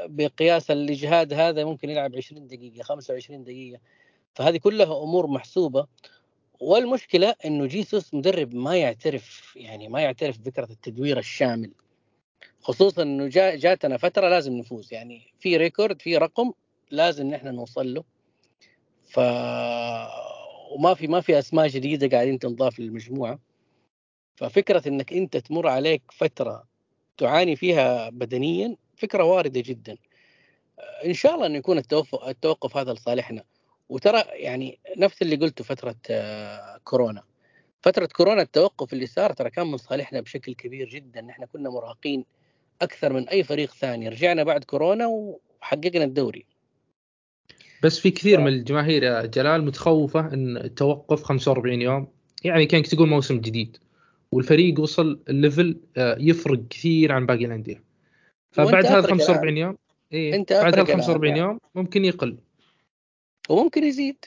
بقياس 0.05 0.71
الإجهاد 0.71 1.33
هذا 1.33 1.65
ممكن 1.65 1.89
يلعب 1.89 2.15
20 2.15 2.47
دقيقة 2.47 2.83
25 2.83 3.43
دقيقة. 3.43 3.79
فهذه 4.33 4.57
كلها 4.57 5.03
أمور 5.03 5.27
محسوبة 5.27 5.87
والمشكلة 6.59 7.35
إنه 7.45 7.65
جيسوس 7.65 8.13
مدرب 8.13 8.55
ما 8.55 8.77
يعترف 8.77 9.53
يعني 9.55 9.87
ما 9.87 10.01
يعترف 10.01 10.37
بفكرة 10.37 10.71
التدوير 10.71 11.17
الشامل. 11.17 11.71
خصوصا 12.61 13.01
إنه 13.01 13.27
جا 13.27 13.55
جاتنا 13.55 13.97
فترة 13.97 14.29
لازم 14.29 14.53
نفوز. 14.53 14.93
يعني 14.93 15.33
في 15.39 15.57
ريكورد 15.57 16.01
في 16.01 16.17
رقم 16.17 16.51
لازم 16.91 17.27
نحن 17.27 17.47
نوصل 17.55 17.93
له. 17.93 18.03
ف 19.09 19.19
وما 20.71 20.93
في 20.93 21.07
ما 21.07 21.21
في 21.21 21.39
أسماء 21.39 21.67
جديدة 21.67 22.07
قاعدين 22.07 22.39
تنضاف 22.39 22.79
للمجموعة. 22.79 23.39
ففكرة 24.35 24.87
إنك 24.87 25.13
أنت 25.13 25.37
تمر 25.37 25.67
عليك 25.67 26.01
فترة 26.11 26.63
تعاني 27.17 27.55
فيها 27.55 28.09
بدنيا 28.09 28.75
فكرة 28.97 29.23
واردة 29.23 29.61
جدا. 29.65 29.97
إن 31.05 31.13
شاء 31.13 31.35
الله 31.35 31.45
إنه 31.45 31.57
يكون 31.57 31.77
التوقف 31.77 32.27
التوقف 32.27 32.77
هذا 32.77 32.93
لصالحنا. 32.93 33.43
وترى 33.89 34.23
يعني 34.33 34.79
نفس 34.97 35.21
اللي 35.21 35.35
قلته 35.35 35.63
فترة 35.63 35.95
آه، 36.09 36.79
كورونا. 36.83 37.23
فترة 37.81 38.05
كورونا 38.05 38.41
التوقف 38.41 38.93
اللي 38.93 39.05
صار 39.05 39.33
ترى 39.33 39.49
كان 39.49 39.67
من 39.67 39.77
صالحنا 39.77 40.21
بشكل 40.21 40.53
كبير 40.53 40.89
جدا. 40.89 41.21
نحن 41.21 41.45
كنا 41.45 41.69
مرهقين 41.69 42.25
أكثر 42.81 43.13
من 43.13 43.29
أي 43.29 43.43
فريق 43.43 43.73
ثاني. 43.73 44.09
رجعنا 44.09 44.43
بعد 44.43 44.63
كورونا 44.63 45.07
وحققنا 45.07 46.03
الدوري. 46.03 46.45
بس 47.83 47.99
في 47.99 48.11
كثير 48.11 48.39
من 48.39 48.47
الجماهير 48.47 49.03
يا 49.03 49.25
جلال 49.25 49.65
متخوفة 49.65 50.33
إن 50.33 50.57
التوقف 50.57 51.23
45 51.23 51.81
يوم. 51.81 52.07
يعني 52.43 52.65
كانك 52.65 52.87
تقول 52.87 53.09
موسم 53.09 53.39
جديد. 53.39 53.77
والفريق 54.31 54.79
وصل 54.79 55.19
الليفل 55.29 55.77
آه، 55.97 56.17
يفرق 56.19 56.59
كثير 56.69 57.11
عن 57.11 57.25
باقي 57.25 57.45
الأندية. 57.45 57.83
فبعد 58.51 58.85
هذا 58.85 58.99
أفرق 58.99 59.09
45 59.09 59.57
يوم 59.57 59.77
إيه 60.13 60.35
أنت 60.35 60.53
بعد 60.53 60.79
هذا 60.79 60.93
45 60.93 61.33
الآن. 61.33 61.47
يوم 61.47 61.59
ممكن 61.75 62.05
يقل. 62.05 62.37
وممكن 63.49 63.83
يزيد. 63.83 64.25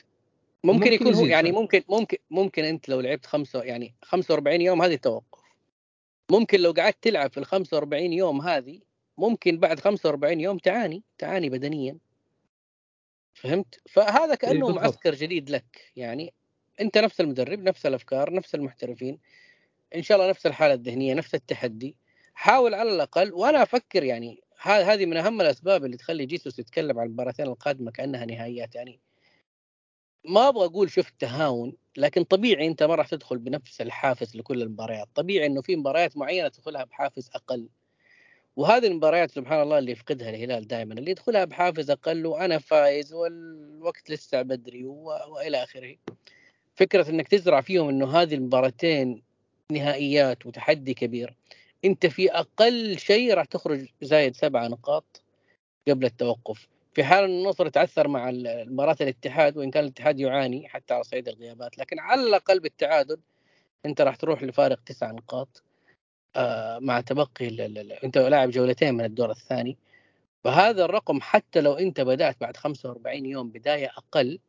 ممكن, 0.63 0.79
ممكن 0.79 0.93
يكون 0.93 1.07
هو 1.07 1.11
يزيد 1.13 1.27
يعني 1.27 1.49
فعلا. 1.49 1.61
ممكن 1.61 1.83
ممكن 1.89 2.17
ممكن 2.31 2.63
أنت 2.63 2.89
لو 2.89 2.99
لعبت 3.01 3.25
خمسة 3.25 3.63
يعني 3.63 3.95
45 4.01 4.61
يوم 4.61 4.81
هذه 4.81 4.95
توقف. 4.95 5.41
ممكن 6.31 6.59
لو 6.59 6.71
قعدت 6.71 6.97
تلعب 7.01 7.31
في 7.31 7.39
ال 7.39 7.45
45 7.45 8.13
يوم 8.13 8.41
هذه 8.41 8.79
ممكن 9.17 9.57
بعد 9.59 9.79
45 9.79 10.39
يوم 10.39 10.57
تعاني 10.57 11.03
تعاني 11.17 11.49
بدنيا. 11.49 11.97
فهمت؟ 13.33 13.81
فهذا 13.89 14.35
كأنه 14.35 14.65
بالضبط. 14.65 14.83
معسكر 14.83 15.15
جديد 15.15 15.49
لك. 15.49 15.91
يعني 15.95 16.33
أنت 16.81 16.97
نفس 16.97 17.21
المدرب 17.21 17.59
نفس 17.59 17.85
الأفكار 17.85 18.33
نفس 18.33 18.55
المحترفين. 18.55 19.19
إن 19.95 20.03
شاء 20.03 20.17
الله 20.17 20.29
نفس 20.29 20.45
الحالة 20.45 20.73
الذهنية 20.73 21.13
نفس 21.13 21.35
التحدي. 21.35 21.95
حاول 22.33 22.73
على 22.73 22.91
الأقل 22.91 23.33
وأنا 23.33 23.63
أفكر 23.63 24.03
يعني 24.03 24.41
هذه 24.61 25.05
من 25.05 25.17
أهم 25.17 25.41
الأسباب 25.41 25.85
اللي 25.85 25.97
تخلي 25.97 26.25
جيسوس 26.25 26.59
يتكلم 26.59 26.99
عن 26.99 27.05
المباراتين 27.05 27.45
القادمة 27.47 27.91
كأنها 27.91 28.25
نهائيات. 28.25 28.75
يعني 28.75 28.99
ما 30.25 30.47
أبغى 30.47 30.65
أقول 30.65 30.91
شفت 30.91 31.13
تهاون 31.19 31.73
لكن 31.97 32.23
طبيعي 32.23 32.67
أنت 32.67 32.83
ما 32.83 32.95
راح 32.95 33.07
تدخل 33.07 33.37
بنفس 33.37 33.81
الحافز 33.81 34.35
لكل 34.35 34.61
المباريات. 34.61 35.07
طبيعي 35.15 35.45
إنه 35.45 35.61
في 35.61 35.75
مباريات 35.75 36.17
معينة 36.17 36.47
تدخلها 36.47 36.83
بحافز 36.83 37.29
أقل. 37.35 37.67
وهذه 38.55 38.87
المباريات 38.87 39.31
سبحان 39.31 39.61
الله 39.61 39.77
اللي 39.77 39.91
يفقدها 39.91 40.29
الهلال 40.29 40.67
دائما 40.67 40.93
اللي 40.93 41.11
يدخلها 41.11 41.45
بحافز 41.45 41.91
أقل 41.91 42.25
وأنا 42.25 42.57
فايز 42.57 43.13
والوقت 43.13 44.09
لسه 44.09 44.41
بدري. 44.41 44.85
وإلى 44.85 45.63
آخره. 45.63 45.95
فكرة 46.75 47.09
إنك 47.09 47.27
تزرع 47.27 47.61
فيهم 47.61 47.89
إنه 47.89 48.21
هذه 48.21 48.35
المباراتين 48.35 49.23
نهائيات 49.71 50.45
وتحدي 50.45 50.93
كبير. 50.93 51.35
أنت 51.85 52.05
في 52.05 52.31
أقل 52.31 52.97
شيء 52.97 53.33
راح 53.33 53.45
تخرج 53.45 53.87
زايد 54.01 54.35
سبعة 54.35 54.67
نقاط 54.67 55.21
قبل 55.87 56.05
التوقف. 56.05 56.67
في 56.93 57.03
حال 57.03 57.23
ان 57.23 57.29
النصر 57.29 57.69
تعثر 57.69 58.07
مع 58.07 58.31
مباراة 58.45 58.97
الاتحاد 59.01 59.57
وإن 59.57 59.71
كان 59.71 59.83
الاتحاد 59.83 60.19
يعاني 60.19 60.69
حتى 60.69 60.93
على 60.93 61.03
صعيد 61.03 61.27
الغيابات 61.27 61.77
لكن 61.77 61.99
على 61.99 62.21
الأقل 62.21 62.59
بالتعادل 62.59 63.17
أنت 63.85 64.01
راح 64.01 64.15
تروح 64.15 64.43
لفارق 64.43 64.79
تسع 64.85 65.11
نقاط 65.11 65.63
آه، 66.35 66.79
مع 66.79 67.01
تبقي 67.01 67.47
أنت 68.03 68.17
لاعب 68.17 68.49
جولتين 68.49 68.93
من 68.93 69.05
الدور 69.05 69.31
الثاني. 69.31 69.77
فهذا 70.43 70.85
الرقم 70.85 71.21
حتى 71.21 71.61
لو 71.61 71.73
أنت 71.73 72.01
بدأت 72.01 72.41
بعد 72.41 72.57
45 72.57 73.25
يوم 73.25 73.49
بداية 73.49 73.87
أقل 73.97 74.39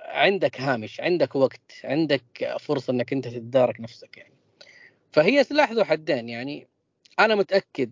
عندك 0.00 0.60
هامش 0.60 1.00
عندك 1.00 1.36
وقت 1.36 1.72
عندك 1.84 2.56
فرصة 2.60 2.90
إنك 2.90 3.12
أنت 3.12 3.28
تتدارك 3.28 3.80
نفسك 3.80 4.16
يعني. 4.18 4.34
فهي 5.12 5.44
سلاح 5.44 5.72
ذو 5.72 5.84
حدين 5.84 6.28
يعني. 6.28 6.68
أنا 7.18 7.34
متأكد 7.34 7.90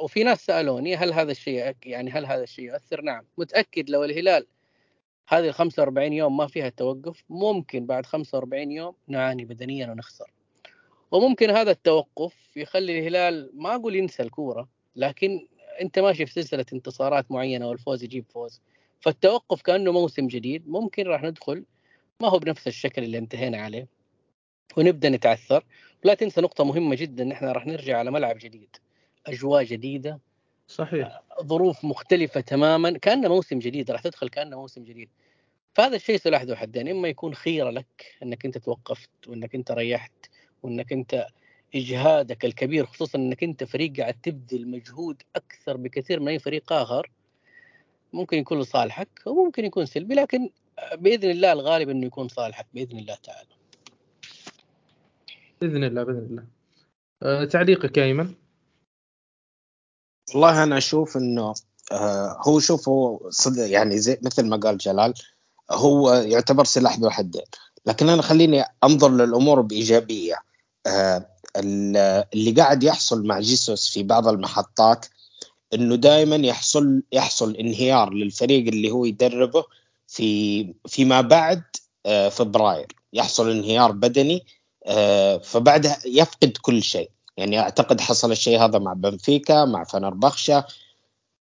وفي 0.00 0.24
ناس 0.24 0.46
سألوني 0.46 0.96
هل 0.96 1.12
هذا 1.12 1.30
الشيء 1.32 1.74
يعني 1.84 2.10
هل 2.10 2.26
هذا 2.26 2.42
الشيء 2.42 2.64
يؤثر؟ 2.64 3.00
نعم 3.00 3.24
متأكد 3.38 3.90
لو 3.90 4.04
الهلال 4.04 4.46
هذه 5.28 5.48
ال 5.48 5.54
45 5.54 6.12
يوم 6.12 6.36
ما 6.36 6.46
فيها 6.46 6.68
توقف 6.68 7.24
ممكن 7.28 7.86
بعد 7.86 8.06
45 8.06 8.72
يوم 8.72 8.94
نعاني 9.08 9.44
بدنيا 9.44 9.90
ونخسر. 9.90 10.32
وممكن 11.10 11.50
هذا 11.50 11.70
التوقف 11.70 12.56
يخلي 12.56 12.98
الهلال 12.98 13.50
ما 13.54 13.74
أقول 13.74 13.96
ينسى 13.96 14.22
الكورة 14.22 14.68
لكن 14.96 15.46
أنت 15.80 15.98
ماشي 15.98 16.26
في 16.26 16.32
سلسلة 16.32 16.64
انتصارات 16.72 17.30
معينة 17.30 17.68
والفوز 17.68 18.02
يجيب 18.04 18.24
فوز. 18.28 18.60
فالتوقف 19.00 19.62
كأنه 19.62 19.92
موسم 19.92 20.26
جديد 20.26 20.68
ممكن 20.68 21.06
راح 21.06 21.22
ندخل 21.22 21.64
ما 22.20 22.28
هو 22.28 22.38
بنفس 22.38 22.68
الشكل 22.68 23.04
اللي 23.04 23.18
انتهينا 23.18 23.58
عليه. 23.58 23.88
ونبدأ 24.76 25.08
نتعثر. 25.08 25.64
ولا 26.04 26.14
تنسى 26.14 26.40
نقطة 26.40 26.64
مهمة 26.64 26.94
جدا 26.94 27.22
ان 27.22 27.32
إحنا 27.32 27.52
راح 27.52 27.66
نرجع 27.66 27.98
على 27.98 28.10
ملعب 28.10 28.38
جديد. 28.38 28.76
أجواء 29.26 29.64
جديدة 29.64 30.20
صحيح 30.68 31.22
ظروف 31.42 31.84
مختلفة 31.84 32.40
تماما 32.40 32.98
كأنه 32.98 33.28
موسم 33.28 33.58
جديد 33.58 33.90
راح 33.90 34.00
تدخل 34.00 34.28
كأنه 34.28 34.60
موسم 34.60 34.84
جديد 34.84 35.08
فهذا 35.74 35.96
الشيء 35.96 36.16
سلاح 36.16 36.42
ذو 36.42 36.54
حدين 36.54 36.88
إما 36.88 37.08
يكون 37.08 37.34
خيرة 37.34 37.70
لك 37.70 38.16
إنك 38.22 38.44
أنت 38.44 38.58
توقفت 38.58 39.10
وإنك 39.28 39.54
أنت 39.54 39.70
ريحت 39.70 40.12
وإنك 40.62 40.92
أنت 40.92 41.26
إجهادك 41.74 42.44
الكبير 42.44 42.86
خصوصا 42.86 43.18
إنك 43.18 43.44
أنت 43.44 43.64
فريق 43.64 43.96
قاعد 44.00 44.14
تبذل 44.22 44.68
مجهود 44.68 45.22
أكثر 45.36 45.76
بكثير 45.76 46.20
من 46.20 46.28
أي 46.28 46.38
فريق 46.38 46.72
آخر 46.72 47.10
ممكن 48.12 48.38
يكون 48.38 48.60
لصالحك 48.60 49.08
وممكن 49.26 49.64
يكون 49.64 49.86
سلبي 49.86 50.14
لكن 50.14 50.50
بإذن 50.94 51.30
الله 51.30 51.52
الغالب 51.52 51.88
إنه 51.88 52.06
يكون 52.06 52.28
صالحك 52.28 52.66
بإذن 52.74 52.98
الله 52.98 53.14
تعالى. 53.14 53.48
بإذن 55.60 55.84
الله 55.84 56.02
بإذن 56.02 56.18
الله. 56.18 56.44
أه 57.22 57.44
تعليقك 57.44 57.96
يا 57.96 58.04
إيمن؟ 58.04 58.34
والله 60.32 60.62
أنا 60.62 60.78
أشوف 60.78 61.16
إنه 61.16 61.54
آه 61.92 62.38
هو 62.46 62.60
شوف 62.60 62.88
هو 62.88 63.30
صدق 63.30 63.70
يعني 63.70 63.98
زي 63.98 64.18
مثل 64.22 64.46
ما 64.46 64.56
قال 64.56 64.78
جلال 64.78 65.14
هو 65.70 66.12
يعتبر 66.12 66.64
سلاح 66.64 66.98
ذو 66.98 67.10
حدين. 67.10 67.42
لكن 67.86 68.08
أنا 68.08 68.22
خليني 68.22 68.64
أنظر 68.84 69.10
للأمور 69.10 69.60
بإيجابية. 69.60 70.36
آه 70.86 71.26
اللي 71.56 72.50
قاعد 72.56 72.82
يحصل 72.82 73.26
مع 73.26 73.40
جيسوس 73.40 73.90
في 73.90 74.02
بعض 74.02 74.28
المحطات 74.28 75.06
إنه 75.74 75.94
دائما 75.96 76.36
يحصل 76.36 77.02
يحصل 77.12 77.56
انهيار 77.56 78.12
للفريق 78.14 78.68
اللي 78.68 78.90
هو 78.90 79.04
يدربه 79.04 79.64
في 80.08 80.74
فيما 80.86 81.20
بعد 81.20 81.62
آه، 82.06 82.28
فبراير. 82.28 82.86
يحصل 83.12 83.50
انهيار 83.50 83.92
بدني 83.92 84.46
فبعدها 85.42 85.98
يفقد 86.06 86.56
كل 86.62 86.82
شيء. 86.82 87.10
يعني 87.36 87.60
أعتقد 87.60 88.00
حصل 88.00 88.32
الشيء 88.32 88.64
هذا 88.64 88.78
مع 88.78 88.92
بنفيكا 88.92 89.64
مع 89.64 89.84
فنربخشة. 89.84 90.64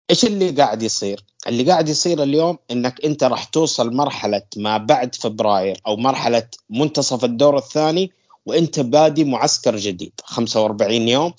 إيش 0.09 0.25
اللي 0.25 0.49
قاعد 0.49 0.83
يصير؟ 0.83 1.23
اللي 1.47 1.63
قاعد 1.71 1.89
يصير 1.89 2.23
اليوم 2.23 2.57
إنك 2.71 3.05
أنت 3.05 3.23
راح 3.23 3.43
توصل 3.43 3.95
مرحلة 3.95 4.41
ما 4.57 4.77
بعد 4.77 5.15
فبراير 5.15 5.81
أو 5.87 5.97
مرحلة 5.97 6.47
منتصف 6.69 7.23
الدور 7.25 7.57
الثاني 7.57 8.11
وأنت 8.45 8.79
بادي 8.79 9.23
معسكر 9.23 9.75
جديد. 9.75 10.13
45 10.23 11.07
يوم 11.07 11.33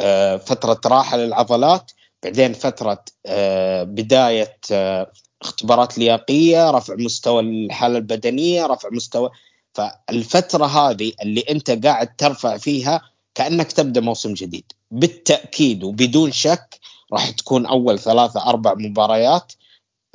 آه، 0.00 0.36
فترة 0.36 0.80
راحة 0.86 1.16
للعضلات 1.16 1.92
بعدين 2.22 2.52
فترة 2.52 3.04
آه، 3.26 3.82
بداية 3.82 4.58
آه، 4.72 5.12
اختبارات 5.42 5.98
لياقية 5.98 6.70
رفع 6.70 6.94
مستوى 6.94 7.42
الحالة 7.42 7.98
البدنية 7.98 8.66
رفع 8.66 8.88
مستوى. 8.92 9.30
فالفترة 9.74 10.66
هذه 10.66 11.12
اللي 11.22 11.40
أنت 11.40 11.86
قاعد 11.86 12.16
ترفع 12.16 12.56
فيها 12.56 13.15
كأنك 13.36 13.72
تبدأ 13.72 14.00
موسم 14.00 14.34
جديد. 14.34 14.72
بالتأكيد 14.90 15.84
وبدون 15.84 16.32
شك 16.32 16.80
راح 17.12 17.30
تكون 17.30 17.66
أول 17.66 17.98
ثلاثة 17.98 18.46
أربع 18.46 18.74
مباريات 18.74 19.52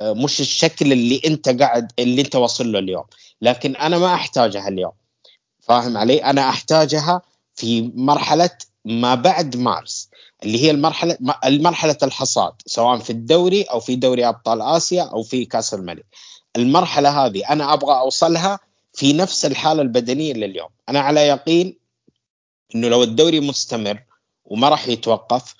آه، 0.00 0.12
مش 0.12 0.40
الشكل 0.40 0.92
اللي 0.92 1.20
أنت 1.26 1.48
قاعد 1.48 1.92
اللي 1.98 2.22
أنت 2.22 2.36
واصل 2.36 2.72
له 2.72 2.78
اليوم. 2.78 3.04
لكن 3.42 3.76
أنا 3.76 3.98
ما 3.98 4.14
أحتاجها 4.14 4.68
اليوم. 4.68 4.92
فاهم 5.60 5.96
علي؟ 5.96 6.24
أنا 6.24 6.48
أحتاجها 6.48 7.22
في 7.54 7.90
مرحلة 7.94 8.50
ما 8.84 9.14
بعد 9.14 9.56
مارس 9.56 10.08
اللي 10.44 10.62
هي 10.62 10.70
المرحلة 10.70 11.16
المرحلة 11.44 11.96
الحصاد 12.02 12.52
سواء 12.66 12.98
في 12.98 13.10
الدوري 13.10 13.62
أو 13.62 13.80
في 13.80 13.96
دوري 13.96 14.28
أبطال 14.28 14.62
آسيا 14.62 15.02
أو 15.02 15.22
في 15.22 15.44
كأس 15.44 15.74
الملك. 15.74 16.06
المرحلة 16.56 17.26
هذه 17.26 17.52
أنا 17.52 17.72
أبغى 17.72 17.98
أوصلها 17.98 18.58
في 18.94 19.12
نفس 19.12 19.44
الحالة 19.44 19.82
البدنية 19.82 20.32
لليوم. 20.32 20.68
أنا 20.88 21.00
على 21.00 21.20
يقين 21.20 21.81
إنه 22.74 22.88
لو 22.88 23.02
الدوري 23.02 23.40
مستمر 23.40 24.02
وما 24.44 24.68
راح 24.68 24.88
يتوقف 24.88 25.54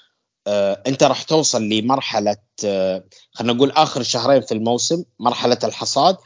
آه 0.46 0.82
أنت 0.86 1.02
راح 1.02 1.22
توصل 1.22 1.62
لمرحلة 1.62 2.36
آه 2.64 3.04
خلينا 3.32 3.52
نقول 3.52 3.70
آخر 3.70 4.02
شهرين 4.02 4.40
في 4.40 4.54
الموسم 4.54 5.04
مرحلة 5.20 5.58
الحصاد 5.64 6.16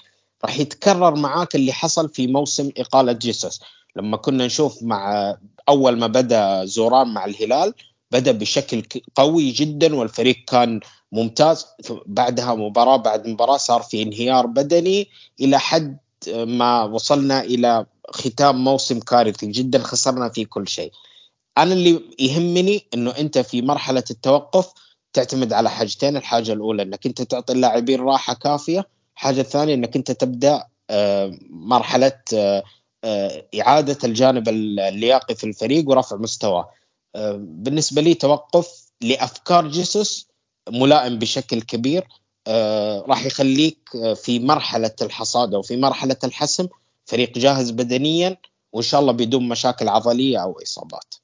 راح 0.45 0.59
يتكرر 0.59 1.15
معاك 1.15 1.55
اللي 1.55 1.73
حصل 1.73 2.09
في 2.09 2.27
موسم 2.27 2.71
إقالة 2.79 3.13
جيسوس. 3.13 3.61
لما 3.97 4.17
كنا 4.17 4.47
نشوف 4.47 4.83
مع 4.83 5.35
أول 5.69 5.99
ما 5.99 6.07
بدأ 6.07 6.65
زوران 6.65 7.09
مع 7.15 7.25
الهلال 7.25 7.75
بدأ 8.11 8.33
بشكل 8.33 8.83
قوي 9.15 9.51
جدا 9.51 9.95
والفريق 9.97 10.37
كان 10.47 10.81
ممتاز. 11.13 11.67
بعدها 12.07 12.55
مباراة 12.55 12.97
بعد 12.97 13.29
مباراة 13.29 13.57
صار 13.57 13.83
في 13.83 14.03
انهيار 14.03 14.47
بدني 14.47 15.09
إلى 15.41 15.59
حد 15.59 15.99
ما 16.35 16.85
وصلنا 16.85 17.41
إلى 17.41 17.87
ختام 18.11 18.65
موسم 18.65 19.01
كارثي 19.01 19.47
جدا 19.47 19.79
خسرنا 19.79 20.29
فيه 20.29 20.47
كل 20.47 20.69
شيء. 20.69 20.93
أنا 21.59 21.73
اللي 21.73 22.01
يهمني 22.19 22.87
إنه 22.95 23.11
أنت 23.11 23.39
في 23.39 23.63
مرحلة 23.63 24.05
التوقف 24.11 24.73
تعتمد 25.13 25.53
على 25.53 25.71
حاجتين 25.71 26.17
الحاجة 26.17 26.53
الأولى 26.53 26.83
إنك 26.83 27.07
أنت 27.07 27.23
تعطي 27.23 27.53
اللاعبين 27.53 28.01
راحة 28.01 28.35
كافية 28.35 28.89
الحاجة 29.17 29.41
الثانية 29.41 29.75
إنك 29.75 29.97
أنت 29.97 30.11
تبدأ 30.11 30.65
آه، 30.91 31.39
مرحلة 31.51 32.21
آه، 32.35 32.63
آه، 33.05 33.47
إعادة 33.61 33.99
الجانب 34.05 34.49
اللياقي 34.49 35.35
في 35.35 35.45
الفريق 35.45 35.89
ورفع 35.89 36.17
مستواه. 36.17 36.71
بالنسبة 37.37 38.03
لي 38.03 38.15
توقف 38.15 38.69
لأفكار 39.01 39.69
جيسوس 39.69 40.29
ملائم 40.69 41.19
بشكل 41.19 41.63
كبير. 41.63 42.09
راح 43.09 43.27
يخليك 43.27 43.79
في 44.15 44.39
مرحلة 44.39 44.95
الحصاد 45.03 45.55
أو 45.55 45.63
في 45.63 45.77
مرحلة 45.77 46.17
الحسم 46.25 46.69
فريق 47.07 47.39
جاهز 47.39 47.71
بدنيا 47.71 48.37
وإن 48.73 48.83
شاء 48.83 49.01
الله 49.01 49.13
بدون 49.13 49.49
مشاكل 49.49 49.89
عضلية 49.89 50.43
أو 50.43 50.59
إصابات. 50.63 51.15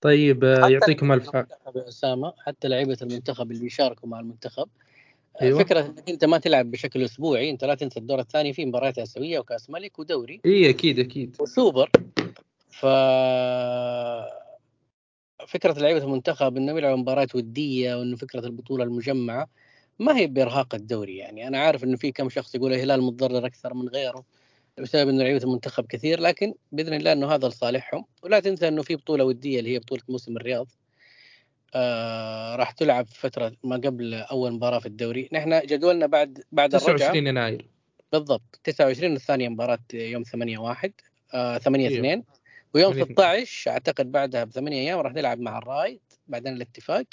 طيب 0.00 0.44
يعطيكم 0.44 1.12
الف 1.12 1.36
أسامة 1.76 2.34
حتى 2.38 2.68
لعيبة 2.68 2.98
المنتخب 3.02 3.50
اللي 3.50 3.62
بيشاركوا 3.62 4.08
مع 4.08 4.20
المنتخب. 4.20 4.68
أيوة. 5.42 5.58
فكرة 5.58 5.80
إنك 5.80 6.10
أنت 6.10 6.24
ما 6.24 6.38
تلعب 6.38 6.70
بشكل 6.70 7.04
أسبوعي 7.04 7.50
أنت 7.50 7.64
لا 7.64 7.74
تنسى 7.74 8.00
الدور 8.00 8.20
الثاني 8.20 8.52
في 8.52 8.66
مباريات 8.66 8.98
آسيوية 8.98 9.38
وكأس 9.38 9.70
ملك 9.70 9.98
ودوري. 9.98 10.40
إي 10.46 10.70
أكيد 10.70 10.98
أكيد. 10.98 11.36
وسوبر. 11.40 11.90
ف 12.70 12.86
فكرة 15.48 15.72
لعيبة 15.72 16.04
المنتخب 16.04 16.56
إنهم 16.56 16.78
يلعبوا 16.78 16.96
مباريات 16.96 17.34
ودية 17.34 17.94
وانه 17.94 18.16
فكرة 18.16 18.46
البطولة 18.46 18.84
المجمعة. 18.84 19.48
ما 19.98 20.16
هي 20.16 20.26
بإرهاق 20.26 20.74
الدوري 20.74 21.16
يعني. 21.16 21.48
أنا 21.48 21.58
عارف 21.58 21.84
إنه 21.84 21.96
في 21.96 22.12
كم 22.12 22.28
شخص 22.28 22.54
يقول 22.54 22.72
الهلال 22.72 23.02
متضرر 23.02 23.46
أكثر 23.46 23.74
من 23.74 23.88
غيره 23.88 24.24
بسبب 24.78 25.08
إنه 25.08 25.22
لعيبة 25.22 25.44
المنتخب 25.44 25.86
كثير 25.86 26.20
لكن 26.20 26.54
بإذن 26.72 26.94
الله 26.94 27.12
إنه 27.12 27.34
هذا 27.34 27.48
لصالحهم. 27.48 28.04
ولا 28.22 28.40
تنسى 28.40 28.68
إنه 28.68 28.82
في 28.82 28.96
بطولة 28.96 29.24
ودية 29.24 29.58
اللي 29.58 29.74
هي 29.74 29.78
بطولة 29.78 30.02
موسم 30.08 30.36
الرياض. 30.36 30.66
آه 31.74 32.56
راح 32.56 32.70
تلعب 32.70 33.06
فترة 33.06 33.52
ما 33.64 33.76
قبل 33.76 34.14
أول 34.14 34.52
مباراة 34.52 34.78
في 34.78 34.86
الدوري. 34.86 35.28
نحن 35.32 35.60
جدولنا 35.66 36.06
بعد 36.06 36.42
بعد 36.52 36.70
29 36.70 37.26
يناير. 37.26 37.66
بالضبط. 38.12 38.60
29 38.64 39.12
الثانية 39.12 39.48
مباراة 39.48 39.78
يوم 39.94 40.22
8 40.22 40.58
1 40.58 40.92
آه 41.34 41.58
8 41.58 41.88
2 41.88 42.24
ويوم 42.74 43.04
16 43.04 43.70
أعتقد 43.70 44.12
بعدها 44.12 44.44
بثمانية 44.44 44.80
أيام 44.80 44.98
راح 44.98 45.12
نلعب 45.12 45.40
مع 45.40 45.58
الرايد 45.58 46.00
بعدين 46.28 46.52
الاتفاق 46.52 47.04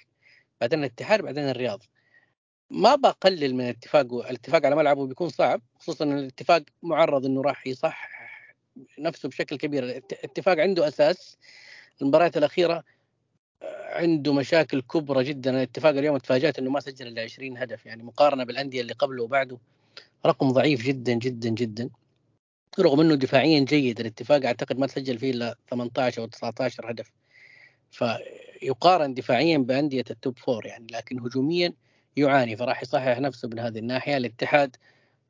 بعدين 0.61 0.79
الاتحاد 0.79 1.21
بعدين 1.21 1.49
الرياض. 1.49 1.83
ما 2.71 2.95
بقلل 2.95 3.55
من 3.55 3.61
الاتفاق 3.61 4.13
الاتفاق 4.13 4.65
على 4.65 4.75
ملعبه 4.75 5.07
بيكون 5.07 5.29
صعب 5.29 5.61
خصوصا 5.79 6.05
إن 6.05 6.17
الاتفاق 6.17 6.63
معرض 6.83 7.25
إنه 7.25 7.41
راح 7.41 7.67
يصح 7.67 8.09
نفسه 8.99 9.29
بشكل 9.29 9.55
كبير. 9.57 9.83
الاتفاق 9.83 10.59
عنده 10.59 10.87
أساس 10.87 11.37
المباريات 12.01 12.37
الأخيرة 12.37 12.83
عنده 13.89 14.33
مشاكل 14.33 14.81
كبرى 14.81 15.23
جدا. 15.23 15.51
الاتفاق 15.51 15.91
اليوم 15.91 16.17
تفاجأت 16.17 16.59
إنه 16.59 16.69
ما 16.71 16.79
سجل 16.79 17.07
إلا 17.07 17.21
20 17.21 17.57
هدف 17.57 17.85
يعني 17.85 18.03
مقارنة 18.03 18.43
بالأندية 18.43 18.81
اللي 18.81 18.93
قبله 18.93 19.23
وبعده 19.23 19.57
رقم 20.25 20.51
ضعيف 20.51 20.81
جدا 20.81 21.13
جدا 21.13 21.49
جدا. 21.49 21.89
رغم 22.79 23.01
إنه 23.01 23.15
دفاعيا 23.15 23.59
جيد 23.59 23.99
الاتفاق 23.99 24.45
أعتقد 24.45 24.79
ما 24.79 24.87
سجل 24.87 25.17
فيه 25.19 25.31
إلا 25.31 25.55
18 25.69 26.21
أو 26.21 26.27
19 26.27 26.91
هدف. 26.91 27.11
فيقارن 27.91 29.13
دفاعيا 29.13 29.57
بأندية 29.57 30.03
ال 30.11 30.18
top 30.18 30.39
four 30.39 30.65
يعني 30.65 30.87
لكن 30.91 31.19
هجوميا 31.19 31.73
يعاني 32.17 32.57
فراح 32.57 32.81
يصحح 32.81 33.19
نفسه 33.19 33.47
من 33.47 33.59
هذه 33.59 33.79
الناحية. 33.79 34.17
الاتحاد 34.17 34.75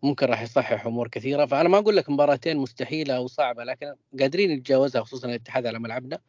ممكن 0.04 0.26
راح 0.26 0.42
يصحح 0.42 0.86
أمور 0.86 1.08
كثيرة. 1.08 1.46
فأنا 1.46 1.70
ما 1.70 1.78
أقول 1.78 1.98
لك 1.98 2.10
مباراتين 2.10 2.58
مستحيلة 2.58 3.16
أو 3.16 3.28
صعبة 3.28 3.64
لكن 3.64 3.96
قادرين 4.20 4.52
نتجاوزها 4.52 5.04
خصوصا 5.04 5.28
الاتحاد 5.28 5.66
على 5.66 5.80
ملعبنا. 5.80 6.20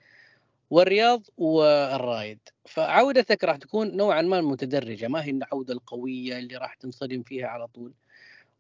والرياض 0.70 1.22
والرايد 1.36 2.38
فعودتك 2.66 3.44
راح 3.44 3.57
تكون 3.57 3.96
نوعا 3.96 4.22
ما 4.22 4.40
متدرجة 4.40 5.09
ما 5.09 5.24
هي 5.24 5.30
العودة 5.30 5.74
القوية 5.74 6.38
اللي 6.38 6.57
راح 6.57 6.74
تنصدم 6.74 7.22
فيها 7.22 7.46
على 7.46 7.66
طول. 7.66 7.92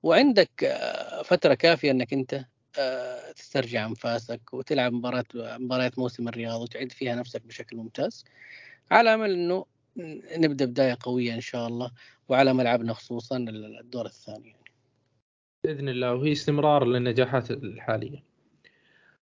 وعندك 0.02 0.64
آه، 0.64 1.22
فترة 1.22 1.54
كافية 1.54 1.90
إنك 1.90 2.12
أنت 2.12 2.44
آه، 2.78 3.32
تسترجع 3.32 3.86
أنفاسك 3.86 4.40
وتلعب 4.54 4.92
مباراة 4.92 5.24
مباريات 5.34 5.98
موسم 5.98 6.28
الرياض 6.28 6.60
وتعد 6.60 6.92
فيها 6.92 7.14
نفسك 7.14 7.42
بشكل 7.46 7.76
ممتاز. 7.76 8.24
على 8.90 9.14
أمل 9.14 9.32
إنه 9.32 9.66
نبدأ 10.36 10.64
بداية 10.64 10.96
قوية 11.02 11.34
إن 11.34 11.40
شاء 11.40 11.68
الله 11.68 11.90
وعلى 12.28 12.54
ملعبنا 12.54 12.92
خصوصا 12.92 13.36
الدور 13.80 14.06
الثاني 14.06 14.48
يعني. 14.48 14.72
بإذن 15.64 15.88
الله 15.88 16.14
وهي 16.14 16.32
استمرار 16.32 16.84
للنجاحات 16.84 17.50
الحالية. 17.50 18.22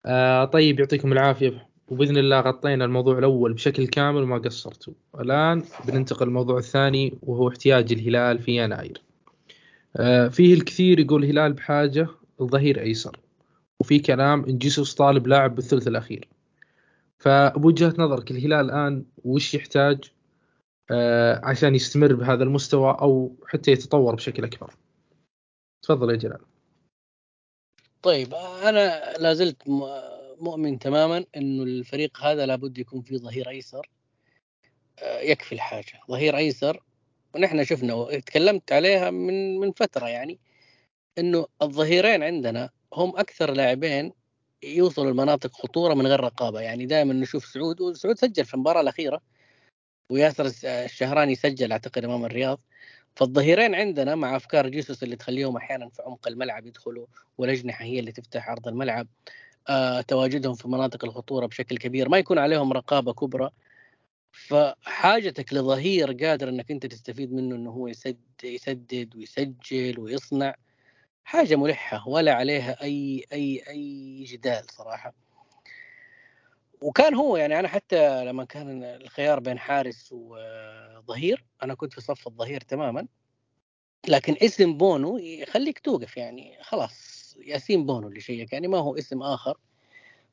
آه 0.06 0.46
طيب 0.46 0.80
يعطيكم 0.80 1.12
العافية 1.12 1.70
وبإذن 1.88 2.18
الله 2.18 2.40
غطينا 2.40 2.86
الموضوع 2.86 3.18
الأول 3.20 3.54
بشكل 3.54 3.88
كامل 3.88 4.22
وما 4.22 4.38
قصرتوا. 4.38 4.94
الآن 5.20 5.64
بننتقل 5.88 6.26
للموضوع 6.26 6.58
الثاني 6.58 7.14
وهو 7.22 7.50
احتياج 7.50 7.92
الهلال 7.94 8.40
في 8.40 8.64
يناير. 8.64 9.02
آه، 9.98 10.28
فيه 10.28 10.54
الكثير 10.54 11.00
يقول 11.00 11.24
الهلال 11.24 11.54
بحاجة 11.54 12.08
ظهير 12.42 12.82
أيسر 12.82 13.20
وفي 13.80 14.00
كلام 14.00 14.46
إن 14.46 14.58
جيسوس 14.58 14.94
طالب 14.94 15.28
لاعب 15.28 15.56
بالثلث 15.56 15.88
الأخير 15.88 16.28
فبوجهه 17.18 17.94
نظرك 17.98 18.32
الهلال 18.32 18.66
الآن 18.66 19.06
وش 19.24 19.54
يحتاج 19.54 20.04
عشان 21.44 21.76
يستمر 21.76 22.14
بهذا 22.14 22.44
المستوى 22.44 22.98
أو 23.02 23.36
حتى 23.48 23.72
يتطور 23.72 24.16
بشكل 24.16 24.44
أكبر. 24.44 24.74
تفضل 25.82 26.10
يا 26.10 26.16
جلال. 26.16 26.40
طيب 28.02 28.34
أنا 28.64 29.14
لازلت 29.18 29.64
مؤمن 30.40 30.80
تماما 30.80 31.26
إنه 31.38 31.64
الفريق 31.64 32.20
هذا 32.22 32.46
لابد 32.46 32.78
يكون 32.78 33.02
فيه 33.02 33.18
ظهير 33.18 33.50
أيسر 33.50 33.90
آه، 35.00 35.20
يكفي 35.20 35.56
الحاجة. 35.56 36.02
ظهير 36.10 36.38
أيسر 36.38 36.84
ونحن 37.36 37.64
شفنا 37.64 38.20
تكلمت 38.20 38.72
عليها 38.72 39.12
من 39.12 39.60
من 39.60 39.72
فترة 39.72 40.08
يعني 40.08 40.40
إنه 41.18 41.46
الظهيرين 41.62 42.24
عندنا 42.24 42.70
هم 42.94 43.10
أكثر 43.18 43.52
لاعبين 43.52 44.14
يوصلوا 44.64 45.12
لمناطق 45.12 45.54
خطورة 45.54 45.94
من 45.94 46.08
غير 46.08 46.20
رقابة. 46.20 46.62
يعني 46.62 46.86
دائما 46.86 47.14
نشوف 47.14 47.46
سعود 47.46 47.82
وسعود 47.82 48.18
سجل 48.18 48.46
في 48.46 48.54
المباراة 48.54 48.82
الأخيرة 48.82 49.22
وياسر 50.10 50.52
الشهراني 50.66 51.36
سجل 51.36 51.72
أعتقد 51.72 52.06
إمام 52.06 52.26
الرياض. 52.26 52.60
فالظهيرين 53.16 53.76
عندنا 53.76 54.16
مع 54.16 54.36
أفكار 54.36 54.70
جيسوس 54.70 55.04
اللي 55.04 55.16
تخليهم 55.16 55.58
أحيانا 55.58 55.90
في 55.90 56.02
عمق 56.02 56.28
الملعب 56.28 56.68
يدخلوا 56.68 57.08
والاجنحه 57.38 57.86
هي 57.86 58.00
اللي 58.00 58.12
تفتح 58.12 58.50
عرض 58.50 58.68
الملعب. 58.68 59.08
آه، 59.70 60.02
تواجدهم 60.02 60.56
في 60.56 60.68
مناطق 60.68 61.06
الخطورة 61.06 61.46
بشكل 61.46 61.78
كبير. 61.78 62.10
ما 62.10 62.18
يكون 62.18 62.40
عليهم 62.40 62.74
رقابة 62.74 63.14
كبرى. 63.14 63.50
فحاجتك 64.32 65.54
لظهير 65.54 66.14
قادر 66.14 66.50
إنك 66.50 66.72
أنت 66.72 66.86
تستفيد 66.86 67.34
منه 67.34 67.56
إنه 67.56 67.72
هو 67.72 67.88
يسدد 67.88 68.18
يسدد 68.44 69.16
ويسجل 69.16 70.00
ويصنع 70.00 70.56
حاجة 71.24 71.56
ملحة 71.56 72.08
ولا 72.10 72.34
عليها 72.34 72.84
اي 72.84 73.26
اي 73.34 73.64
أي 73.70 74.24
جدال 74.24 74.66
صراحة. 74.72 75.14
وكان 76.82 77.16
هو 77.16 77.38
يعني 77.38 77.60
أنا 77.60 77.68
حتى 77.68 78.26
لما 78.26 78.46
كان 78.46 78.84
الخيار 78.84 79.40
بين 79.40 79.60
حارس 79.60 80.10
وظهير 80.12 81.46
أنا 81.64 81.74
كنت 81.74 81.94
في 81.94 82.02
صف 82.02 82.28
الظهير 82.28 82.62
تماما 82.62 83.08
لكن 84.08 84.36
اسم 84.42 84.78
بونو 84.78 85.18
يخليك 85.18 85.80
توقف 85.80 86.18
يعني 86.18 86.58
خلاص 86.62 87.20
ياسين 87.46 87.86
بونو 87.86 88.08
اللي 88.08 88.20
شيك 88.20 88.54
يعني 88.54 88.68
ما 88.68 88.78
هو 88.78 88.98
اسم 88.98 89.24
آخر 89.24 89.58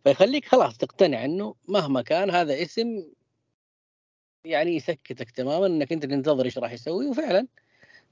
فيخليك 0.04 0.44
خلاص 0.44 0.76
تقتنع 0.76 1.24
إنه 1.24 1.54
مهما 1.68 2.02
كان 2.02 2.30
هذا 2.30 2.62
اسم 2.62 3.04
يعني 4.44 4.76
يسكتك 4.76 5.30
تماما 5.30 5.66
إنك 5.66 5.92
أنت 5.92 6.06
تنتظر 6.06 6.44
إيش 6.44 6.58
راح 6.58 6.72
يسوي 6.72 7.06
وفعلا 7.06 7.46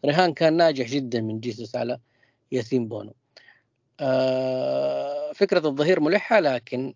رهان 0.04 0.34
كان 0.34 0.56
ناجح 0.56 0.86
جدا 0.86 1.20
من 1.20 1.40
جيسوس 1.40 1.76
على 1.76 2.00
ياسين 2.52 2.88
بونو. 2.88 3.14
آه 4.00 5.32
فكرة 5.32 5.68
الظهير 5.68 6.00
ملحة 6.00 6.40
لكن 6.40 6.94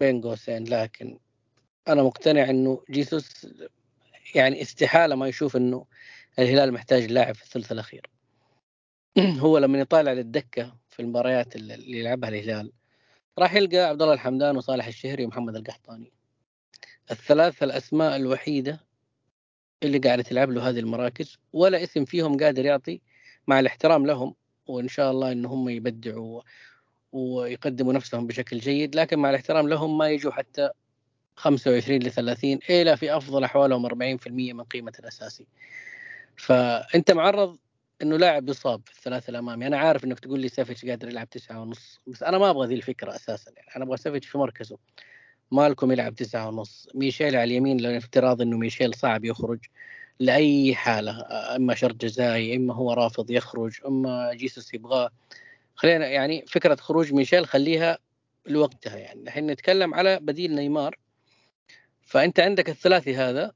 بين 0.00 0.20
قوسين 0.20 0.64
لكن 0.64 1.18
أنا 1.88 2.02
مقتنع 2.02 2.50
إنه 2.50 2.84
جيسوس 2.90 3.46
يعني 4.34 4.62
استحالة 4.62 5.14
ما 5.14 5.28
يشوف 5.28 5.56
إنه 5.56 5.86
الهلال 6.38 6.72
محتاج 6.72 7.12
لاعب 7.12 7.34
في 7.34 7.42
الثلث 7.42 7.72
الأخير. 7.72 8.10
هو 9.44 9.58
لما 9.58 9.78
يطالع 9.78 10.12
للدكة 10.12 10.76
في 10.88 11.00
المباريات 11.00 11.56
اللي 11.56 11.98
يلعبها 11.98 12.28
الهلال 12.28 12.72
راح 13.38 13.54
يلقى 13.54 13.78
عبد 13.78 14.02
الله 14.02 14.14
الحمدان 14.14 14.56
وصالح 14.56 14.86
الشهري 14.86 15.24
ومحمد 15.24 15.56
القحطاني. 15.56 16.12
الثلاث 17.10 17.62
الأسماء 17.62 18.16
الوحيدة 18.16 18.80
اللي 19.82 19.98
قاعدة 19.98 20.22
تلعب 20.22 20.50
له 20.50 20.68
هذه 20.68 20.78
المراكز 20.78 21.38
ولا 21.52 21.82
اسم 21.82 22.04
فيهم 22.04 22.36
قادر 22.36 22.64
يعطي 22.64 23.00
مع 23.46 23.60
الاحترام 23.60 24.06
لهم 24.06 24.34
وإن 24.66 24.88
شاء 24.88 25.10
الله 25.10 25.32
ان 25.32 25.44
هم 25.44 25.68
يبدعوا 25.68 26.42
ويقدموا 27.12 27.92
نفسهم 27.92 28.26
بشكل 28.26 28.58
جيد 28.58 28.94
لكن 28.96 29.18
مع 29.18 29.30
الاحترام 29.30 29.68
لهم 29.68 29.98
ما 29.98 30.08
يجوا 30.08 30.32
حتى 30.32 30.70
25 31.36 32.00
ل 32.02 32.10
30 32.10 32.58
إلى 32.70 32.96
في 32.96 33.16
أفضل 33.16 33.44
أحوالهم 33.44 33.86
40% 33.86 34.52
من 34.52 34.64
قيمة 34.64 34.92
الاساسي 34.98 35.46
فأنت 36.36 37.10
معرض 37.10 37.58
إنه 38.02 38.16
لاعب 38.16 38.48
يصاب 38.48 38.80
في 38.84 38.98
الثلث 38.98 39.30
الأمامي. 39.30 39.66
أنا 39.66 39.78
عارف 39.78 40.04
إنك 40.04 40.20
تقول 40.20 40.40
لي 40.40 40.48
سافيتش 40.48 40.84
قادر 40.84 41.08
يلعب 41.08 41.30
تسعة 41.30 41.60
ونص 41.60 42.00
بس 42.06 42.22
أنا 42.22 42.38
ما 42.38 42.50
أبغى 42.50 42.66
ذي 42.66 42.74
الفكرة 42.74 43.14
أساسا. 43.14 43.50
يعني 43.56 43.68
أنا 43.76 43.84
أبغى 43.84 43.96
سافيتش 43.96 44.26
في 44.26 44.38
مركزه. 44.38 44.78
مالكوم 45.50 45.92
يلعب 45.92 46.14
تسعة 46.14 46.48
ونص. 46.48 46.88
ميشايل 46.94 47.36
على 47.36 47.44
اليمين 47.44 47.80
لو 47.80 47.90
افتراض 47.90 48.42
إنه 48.42 48.56
ميشايل 48.56 48.94
صعب 48.94 49.24
يخرج 49.24 49.58
لأي 50.20 50.74
حالة 50.74 51.26
إما 51.56 51.74
شرط 51.74 51.94
جزائي 51.94 52.56
إما 52.56 52.74
هو 52.74 52.92
رافض 52.92 53.30
يخرج 53.30 53.72
إما 53.86 54.34
جيسوس 54.34 54.74
يبغاه. 54.74 55.10
خلينا 55.80 56.06
يعني 56.06 56.44
فكرة 56.46 56.74
خروج 56.74 57.12
ميشايل 57.12 57.46
خليها 57.46 57.98
لوقتها 58.46 58.96
يعني. 58.96 59.22
الحين 59.22 59.46
نتكلم 59.46 59.94
على 59.94 60.18
بديل 60.20 60.54
نيمار. 60.54 60.98
فأنت 62.02 62.40
عندك 62.40 62.68
الثلاثي 62.68 63.16
هذا 63.16 63.52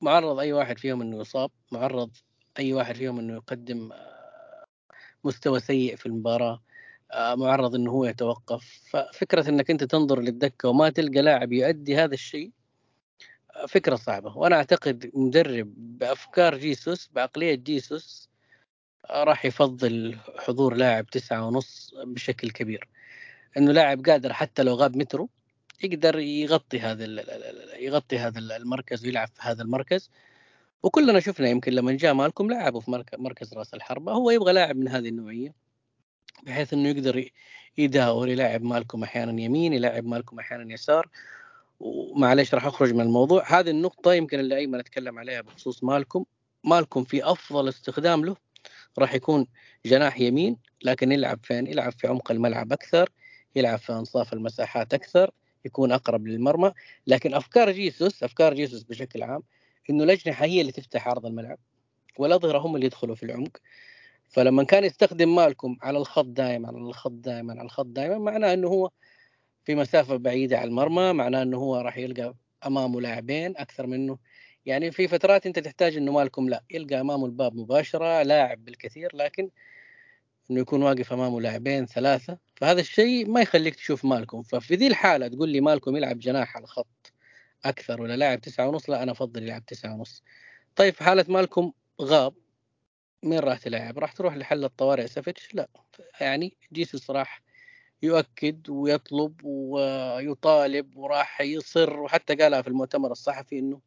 معرض 0.00 0.38
أي 0.38 0.52
واحد 0.52 0.78
فيهم 0.78 1.02
إنه 1.02 1.20
يصاب 1.20 1.50
معرض 1.72 2.10
أي 2.58 2.72
واحد 2.72 2.94
فيهم 2.94 3.18
إنه 3.18 3.34
يقدم 3.34 3.92
آه، 3.92 4.64
مستوى 5.24 5.60
سيء 5.60 5.96
في 5.96 6.06
المباراة 6.06 6.62
آه، 7.12 7.34
معرض 7.34 7.74
إنه 7.74 7.90
هو 7.90 8.04
يتوقف. 8.04 8.80
ففكرة 8.90 9.48
إنك 9.48 9.70
أنت 9.70 9.84
تنظر 9.84 10.20
للدكة 10.20 10.68
وما 10.68 10.90
تلقى 10.90 11.22
لاعب 11.22 11.52
يؤدي 11.52 11.96
هذا 11.96 12.14
الشيء 12.14 12.50
آه، 13.56 13.66
فكرة 13.66 13.96
صعبة. 13.96 14.38
وأنا 14.38 14.56
أعتقد 14.56 15.10
مدرب 15.14 15.74
بأفكار 15.76 16.58
جيسوس 16.58 17.10
بعقلية 17.12 17.54
جيسوس 17.54 18.29
راح 19.12 19.44
يفضل 19.44 20.18
حضور 20.38 20.74
لاعب 20.74 21.06
تسعة 21.06 21.46
ونص 21.46 21.94
بشكل 22.04 22.50
كبير. 22.50 22.88
إنه 23.56 23.72
لاعب 23.72 24.06
قادر 24.06 24.32
حتى 24.32 24.62
لو 24.62 24.74
غاب 24.74 24.96
مترو 24.96 25.28
يقدر 25.82 26.18
يغطي 26.18 26.80
هذا 26.80 27.04
يغطي 27.78 28.18
هذا 28.18 28.38
المركز 28.38 29.04
ويلعب 29.04 29.28
في 29.28 29.40
هذا 29.42 29.62
المركز. 29.62 30.10
وكلنا 30.82 31.20
شفنا 31.20 31.48
يمكن 31.48 31.72
لما 31.72 31.92
جاء 31.92 32.14
مالكم 32.14 32.50
لعبه 32.50 32.80
في 32.80 33.04
مركز 33.18 33.54
رأس 33.54 33.74
الحربة. 33.74 34.12
هو 34.12 34.30
يبغى 34.30 34.52
لاعب 34.52 34.76
من 34.76 34.88
هذه 34.88 35.08
النوعية 35.08 35.54
بحيث 36.42 36.72
إنه 36.72 36.88
يقدر 36.88 37.30
يداور 37.78 38.28
يلعب 38.28 38.62
مالكم 38.62 39.02
أحيانا 39.02 39.42
يمين 39.42 39.72
يلعب 39.72 40.04
مالكم 40.04 40.38
أحيانا 40.38 40.74
يسار. 40.74 41.08
ومعليش 41.80 42.54
راح 42.54 42.66
أخرج 42.66 42.94
من 42.94 43.00
الموضوع. 43.00 43.60
هذه 43.60 43.70
النقطة 43.70 44.14
يمكن 44.14 44.40
اللي 44.40 44.56
ايمن 44.56 44.78
اتكلم 44.78 45.18
عليها 45.18 45.40
بخصوص 45.40 45.84
مالكم. 45.84 46.24
مالكم 46.64 47.04
في 47.04 47.24
أفضل 47.24 47.68
استخدام 47.68 48.24
له 48.24 48.36
راح 48.98 49.14
يكون 49.14 49.46
جناح 49.86 50.20
يمين 50.20 50.56
لكن 50.82 51.12
يلعب 51.12 51.40
فين؟ 51.42 51.66
يلعب 51.66 51.92
في 51.92 52.06
عمق 52.06 52.30
الملعب 52.30 52.72
أكثر 52.72 53.08
يلعب 53.56 53.78
في 53.78 53.92
أنصاف 53.92 54.32
المساحات 54.32 54.94
أكثر 54.94 55.30
يكون 55.64 55.92
أقرب 55.92 56.26
للمرمى 56.26 56.72
لكن 57.06 57.34
أفكار 57.34 57.70
جيسوس 57.70 58.22
أفكار 58.22 58.54
جيسوس 58.54 58.82
بشكل 58.82 59.22
عام 59.22 59.42
إنه 59.90 60.04
الاجنحه 60.04 60.44
هي 60.44 60.60
اللي 60.60 60.72
تفتح 60.72 61.08
عرض 61.08 61.26
الملعب 61.26 61.58
والأظهرة 62.18 62.58
هم 62.58 62.74
اللي 62.74 62.86
يدخلوا 62.86 63.14
في 63.14 63.22
العمق 63.22 63.56
فلما 64.28 64.64
كان 64.64 64.84
يستخدم 64.84 65.34
مالكم 65.34 65.76
على 65.82 65.98
الخط 65.98 66.24
دائما 66.24 66.68
على 66.68 66.76
الخط 66.76 67.12
دائما 67.12 67.52
على 67.52 67.62
الخط 67.62 67.86
دائما 67.86 68.18
معناه 68.18 68.54
إنه 68.54 68.68
هو 68.68 68.90
في 69.64 69.74
مسافة 69.74 70.16
بعيدة 70.16 70.58
عن 70.58 70.68
المرمى 70.68 71.12
معناه 71.12 71.42
إنه 71.42 71.56
هو 71.56 71.76
راح 71.76 71.98
يلقى 71.98 72.34
أمامه 72.66 73.00
لاعبين 73.00 73.56
أكثر 73.56 73.86
منه 73.86 74.18
يعني 74.66 74.90
في 74.90 75.08
فترات 75.08 75.46
أنت 75.46 75.58
تحتاج 75.58 75.96
إنه 75.96 76.12
مالكم 76.12 76.48
لا 76.48 76.64
يلقى 76.70 77.00
أمامه 77.00 77.26
الباب 77.26 77.56
مباشرة 77.56 78.22
لاعب 78.22 78.64
بالكثير 78.64 79.16
لكن 79.16 79.50
إنه 80.50 80.60
يكون 80.60 80.82
واقف 80.82 81.12
أمامه 81.12 81.40
لاعبين 81.40 81.86
ثلاثة. 81.86 82.38
فهذا 82.56 82.80
الشيء 82.80 83.28
ما 83.30 83.40
يخليك 83.40 83.74
تشوف 83.74 84.04
مالكم. 84.04 84.42
ففي 84.42 84.74
ذي 84.74 84.86
الحالة 84.86 85.28
تقول 85.28 85.48
لي 85.48 85.60
مالكم 85.60 85.96
يلعب 85.96 86.18
جناح 86.18 86.56
على 86.56 86.64
الخط 86.64 87.12
أكثر 87.64 88.02
ولا 88.02 88.16
لاعب 88.16 88.40
تسعة 88.40 88.68
ونص؟ 88.68 88.90
لا 88.90 89.02
أنا 89.02 89.12
أفضل 89.12 89.42
يلعب 89.42 89.66
تسعة 89.66 89.94
ونص. 89.94 90.22
طيب 90.76 90.94
في 90.94 91.04
حالة 91.04 91.24
مالكم 91.28 91.72
غاب. 92.02 92.34
مين 93.22 93.38
راح 93.38 93.58
تلعب؟ 93.58 93.98
راح 93.98 94.12
تروح 94.12 94.36
لحل 94.36 94.64
الطوارئ 94.64 95.06
سافيتش 95.06 95.54
لا. 95.54 95.68
يعني 96.20 96.56
جيسوس 96.72 97.10
راح 97.10 97.42
يؤكد 98.02 98.70
ويطلب 98.70 99.40
ويطالب 99.44 100.96
وراح 100.96 101.40
يصر 101.40 102.00
وحتى 102.00 102.34
قالها 102.34 102.62
في 102.62 102.68
المؤتمر 102.68 103.12
الصحفي 103.12 103.58
إنه 103.58 103.80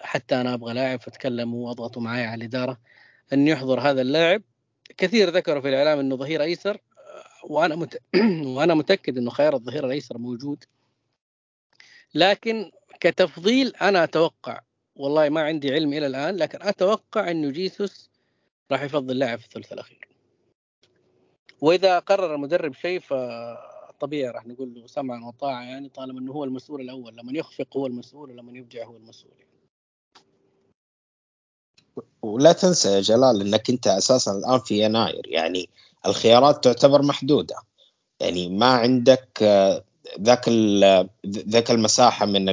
حتى 0.00 0.40
أنا 0.40 0.54
أبغى 0.54 0.74
لاعب 0.74 1.00
فتكلموا 1.00 1.68
واضغطوا 1.68 2.02
معي 2.02 2.24
على 2.24 2.38
الإدارة 2.38 2.78
أن 3.32 3.48
يحضر 3.48 3.80
هذا 3.80 4.02
اللاعب. 4.02 4.42
كثير 4.96 5.30
ذكروا 5.30 5.60
في 5.60 5.68
الإعلام 5.68 5.98
أنه 5.98 6.16
ظهير 6.16 6.42
أيسر 6.42 6.78
وأنا 7.44 7.76
مت... 7.76 8.02
وأنا 8.56 8.74
متأكد 8.74 9.18
أنه 9.18 9.30
خيار 9.30 9.54
الظهير 9.54 9.86
الأيسر 9.86 10.18
موجود. 10.18 10.64
لكن 12.14 12.70
كتفضيل 13.00 13.76
أنا 13.82 14.04
أتوقع 14.04 14.60
والله 14.96 15.28
ما 15.28 15.42
عندي 15.42 15.74
علم 15.74 15.92
إلى 15.92 16.06
الآن 16.06 16.36
لكن 16.36 16.58
أتوقع 16.62 17.30
انه 17.30 17.50
جيسوس 17.50 18.10
راح 18.72 18.82
يفضل 18.82 19.18
لاعب 19.18 19.38
في 19.38 19.46
الثلث 19.46 19.72
الأخير. 19.72 20.08
وإذا 21.60 21.98
قرر 21.98 22.34
المدرب 22.34 22.74
شيء 22.74 23.00
فطبيعي 23.00 24.30
راح 24.30 24.46
نقول 24.46 24.74
له 24.74 24.86
سمعا 24.86 25.24
وطاعه 25.24 25.62
يعني 25.62 25.88
طالما 25.88 26.20
أنه 26.20 26.32
هو 26.32 26.44
المسؤول 26.44 26.80
الأول 26.80 27.16
لما 27.16 27.32
يخفق 27.38 27.76
هو 27.76 27.86
المسؤول 27.86 28.30
ولما 28.30 28.58
يبدع 28.58 28.84
هو 28.84 28.96
المسؤول 28.96 29.34
ولا 32.22 32.52
تنسى 32.52 32.92
يا 32.92 33.00
جلال 33.00 33.40
إنك 33.40 33.70
أنت 33.70 33.86
أساسا 33.86 34.32
الآن 34.32 34.60
في 34.60 34.84
يناير. 34.84 35.22
يعني 35.28 35.68
الخيارات 36.06 36.64
تعتبر 36.64 37.02
محدودة. 37.02 37.56
يعني 38.20 38.48
ما 38.48 38.66
عندك 38.66 39.28
آه، 39.42 39.84
ذاك 40.20 40.48
ذاك 41.26 41.70
المساحة 41.70 42.26
من 42.26 42.44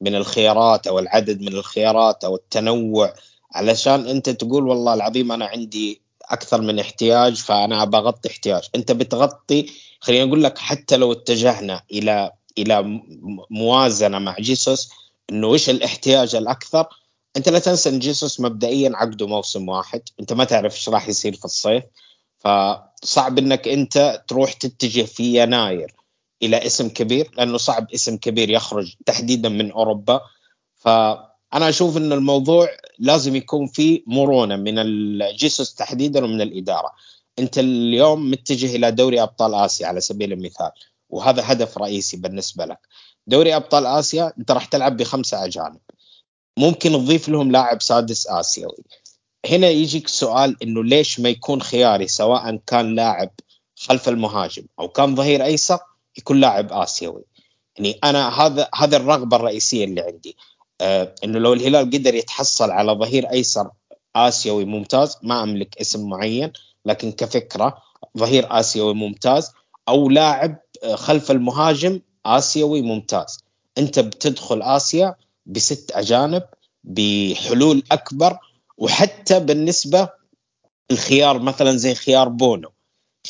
من 0.00 0.14
الخيارات 0.14 0.86
أو 0.86 0.98
العدد 0.98 1.40
من 1.40 1.48
الخيارات 1.48 2.24
أو 2.24 2.36
التنوع 2.36 3.14
علشان 3.54 4.06
أنت 4.06 4.30
تقول 4.30 4.68
والله 4.68 4.94
العظيم 4.94 5.32
أنا 5.32 5.46
عندي 5.46 6.00
أكثر 6.24 6.60
من 6.60 6.78
احتياج 6.78 7.36
فأنا 7.36 7.84
بغطي 7.84 8.28
احتياج. 8.28 8.68
أنت 8.74 8.92
بتغطي 8.92 9.66
خليني 10.00 10.28
أقول 10.28 10.42
لك 10.44 10.58
حتى 10.58 10.96
لو 10.96 11.12
اتجهنا 11.12 11.82
إلى 11.92 12.32
إلى 12.58 13.00
موازنة 13.50 14.18
مع 14.18 14.36
جيسوس 14.40 14.90
إنه 15.30 15.52
إيش 15.52 15.70
الاحتياج 15.70 16.34
الأكثر؟ 16.34 16.86
أنت 17.36 17.48
لا 17.48 17.58
تنسى 17.58 17.88
إن 17.88 17.98
جيسوس 17.98 18.40
مبدئيا 18.40 18.92
عقده 18.94 19.26
موسم 19.26 19.68
واحد. 19.68 20.02
أنت 20.20 20.32
ما 20.32 20.44
تعرف 20.44 20.74
إيش 20.74 20.88
راح 20.88 21.08
يصير 21.08 21.34
في 21.34 21.44
الصيف. 21.44 21.84
فصعب 22.38 23.38
إنك 23.38 23.68
أنت 23.68 24.24
تروح 24.28 24.52
تتجه 24.52 25.02
في 25.02 25.42
يناير 25.42 25.94
إلى 26.42 26.66
اسم 26.66 26.88
كبير 26.88 27.30
لأنه 27.36 27.56
صعب 27.58 27.92
اسم 27.92 28.16
كبير 28.16 28.50
يخرج 28.50 28.94
تحديدا 29.06 29.48
من 29.48 29.72
أوروبا. 29.72 30.20
فأنا 30.74 31.68
أشوف 31.68 31.96
إن 31.96 32.12
الموضوع 32.12 32.68
لازم 32.98 33.36
يكون 33.36 33.66
فيه 33.66 34.02
مرونة 34.06 34.56
من 34.56 34.78
الجيسوس 34.78 35.74
تحديدا 35.74 36.24
ومن 36.24 36.40
الإدارة. 36.40 36.90
أنت 37.38 37.58
اليوم 37.58 38.30
متجه 38.30 38.76
إلى 38.76 38.90
دوري 38.90 39.22
أبطال 39.22 39.54
آسيا 39.54 39.86
على 39.86 40.00
سبيل 40.00 40.32
المثال 40.32 40.70
وهذا 41.10 41.42
هدف 41.46 41.78
رئيسي 41.78 42.16
بالنسبة 42.16 42.64
لك. 42.64 42.78
دوري 43.26 43.56
أبطال 43.56 43.86
آسيا 43.86 44.32
أنت 44.38 44.50
راح 44.50 44.64
تلعب 44.64 44.96
بخمسة 44.96 45.44
أجانب. 45.44 45.80
ممكن 46.56 46.92
تضيف 46.92 47.28
لهم 47.28 47.52
لاعب 47.52 47.82
سادس 47.82 48.26
آسيوي. 48.26 48.84
هنا 49.50 49.68
يجيك 49.68 50.08
سؤال 50.08 50.62
إنه 50.62 50.84
ليش 50.84 51.20
ما 51.20 51.28
يكون 51.28 51.62
خياري 51.62 52.08
سواء 52.08 52.56
كان 52.66 52.94
لاعب 52.94 53.30
خلف 53.76 54.08
المهاجم 54.08 54.62
أو 54.80 54.88
كان 54.88 55.14
ظهير 55.14 55.44
أيسر 55.44 55.78
يكون 56.18 56.40
لاعب 56.40 56.72
آسيوي. 56.72 57.24
يعني 57.76 57.98
أنا 58.04 58.28
هذا 58.40 58.68
هذا 58.74 58.96
الرغبة 58.96 59.36
الرئيسية 59.36 59.84
اللي 59.84 60.00
عندي. 60.00 60.36
آه 60.80 61.14
إنه 61.24 61.38
لو 61.38 61.52
الهلال 61.52 61.90
قدر 61.90 62.14
يتحصل 62.14 62.70
على 62.70 62.92
ظهير 62.92 63.30
أيسر 63.30 63.70
آسيوي 64.16 64.64
ممتاز 64.64 65.16
ما 65.22 65.42
أملك 65.42 65.78
اسم 65.80 66.08
معين 66.08 66.52
لكن 66.84 67.12
كفكرة 67.12 67.82
ظهير 68.18 68.60
آسيوي 68.60 68.94
ممتاز 68.94 69.50
أو 69.88 70.08
لاعب 70.08 70.58
خلف 70.94 71.30
المهاجم 71.30 72.00
آسيوي 72.26 72.82
ممتاز. 72.82 73.38
أنت 73.78 73.98
بتدخل 73.98 74.62
آسيا 74.62 75.14
بست 75.46 75.90
أجانب 75.94 76.42
بحلول 76.84 77.82
أكبر 77.92 78.38
وحتى 78.78 79.40
بالنسبة 79.40 80.08
الخيار 80.90 81.38
مثلا 81.38 81.76
زي 81.76 81.94
خيار 81.94 82.28
بونو. 82.28 82.70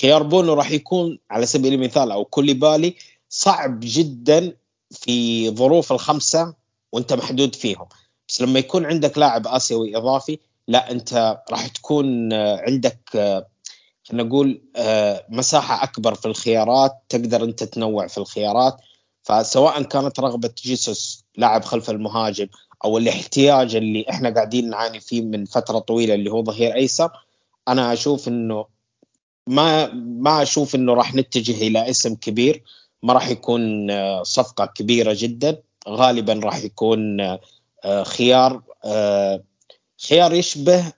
خيار 0.01 0.23
بونو 0.23 0.53
راح 0.55 0.71
يكون 0.71 1.19
على 1.31 1.47
سبيل 1.47 1.75
المثال 1.75 2.12
أو 2.12 2.25
كوليبالي 2.25 2.95
صعب 3.29 3.81
جدا 3.83 4.57
في 4.91 5.51
ظروف 5.51 5.93
الخمسة 5.93 6.55
وأنت 6.93 7.12
محدود 7.12 7.55
فيهم. 7.55 7.87
بس 8.29 8.41
لما 8.41 8.59
يكون 8.59 8.87
عندك 8.87 9.19
لاعب 9.19 9.47
آسيوي 9.47 9.97
إضافي 9.97 10.39
لا 10.69 10.91
أنت 10.91 11.43
راح 11.51 11.67
تكون 11.67 12.33
عندك 12.33 12.99
خلينا 14.05 14.23
نقول 14.25 14.62
مساحة 15.29 15.85
أكبر 15.85 16.15
في 16.15 16.27
الخيارات 16.27 16.93
تقدر 17.09 17.45
أنت 17.45 17.65
تنوع 17.65 18.07
في 18.07 18.19
الخيارات. 18.19 18.77
فسواء 19.23 19.83
كانت 19.83 20.21
رغبة 20.21 20.51
جيسوس 20.62 21.24
لاعب 21.37 21.64
خلف 21.64 21.91
المهاجم 21.91 22.47
أو 22.85 22.99
الاحتياج 22.99 23.76
اللي 23.76 24.07
إحنا 24.11 24.30
قاعدين 24.35 24.70
نعاني 24.70 25.01
فيه 25.01 25.22
من 25.22 25.45
فترة 25.45 25.78
طويلة 25.78 26.14
اللي 26.14 26.30
هو 26.30 26.45
ظهير 26.45 26.74
أيسر 26.74 27.11
أنا 27.68 27.93
أشوف 27.93 28.28
إنه 28.28 28.66
ما 29.47 29.93
ما 29.95 30.43
أشوف 30.43 30.74
إنه 30.74 30.95
راح 30.95 31.14
نتجه 31.14 31.66
إلى 31.66 31.91
اسم 31.91 32.14
كبير 32.14 32.62
ما 33.03 33.12
راح 33.12 33.28
يكون 33.28 33.91
آه، 33.91 34.22
صفقة 34.22 34.66
كبيرة 34.66 35.16
جدا 35.18 35.62
غالبا 35.89 36.41
راح 36.45 36.64
يكون 36.64 37.20
آه، 37.20 38.03
خيار 38.03 38.62
آه، 38.85 39.45
خيار 40.09 40.35
يشبه 40.35 40.93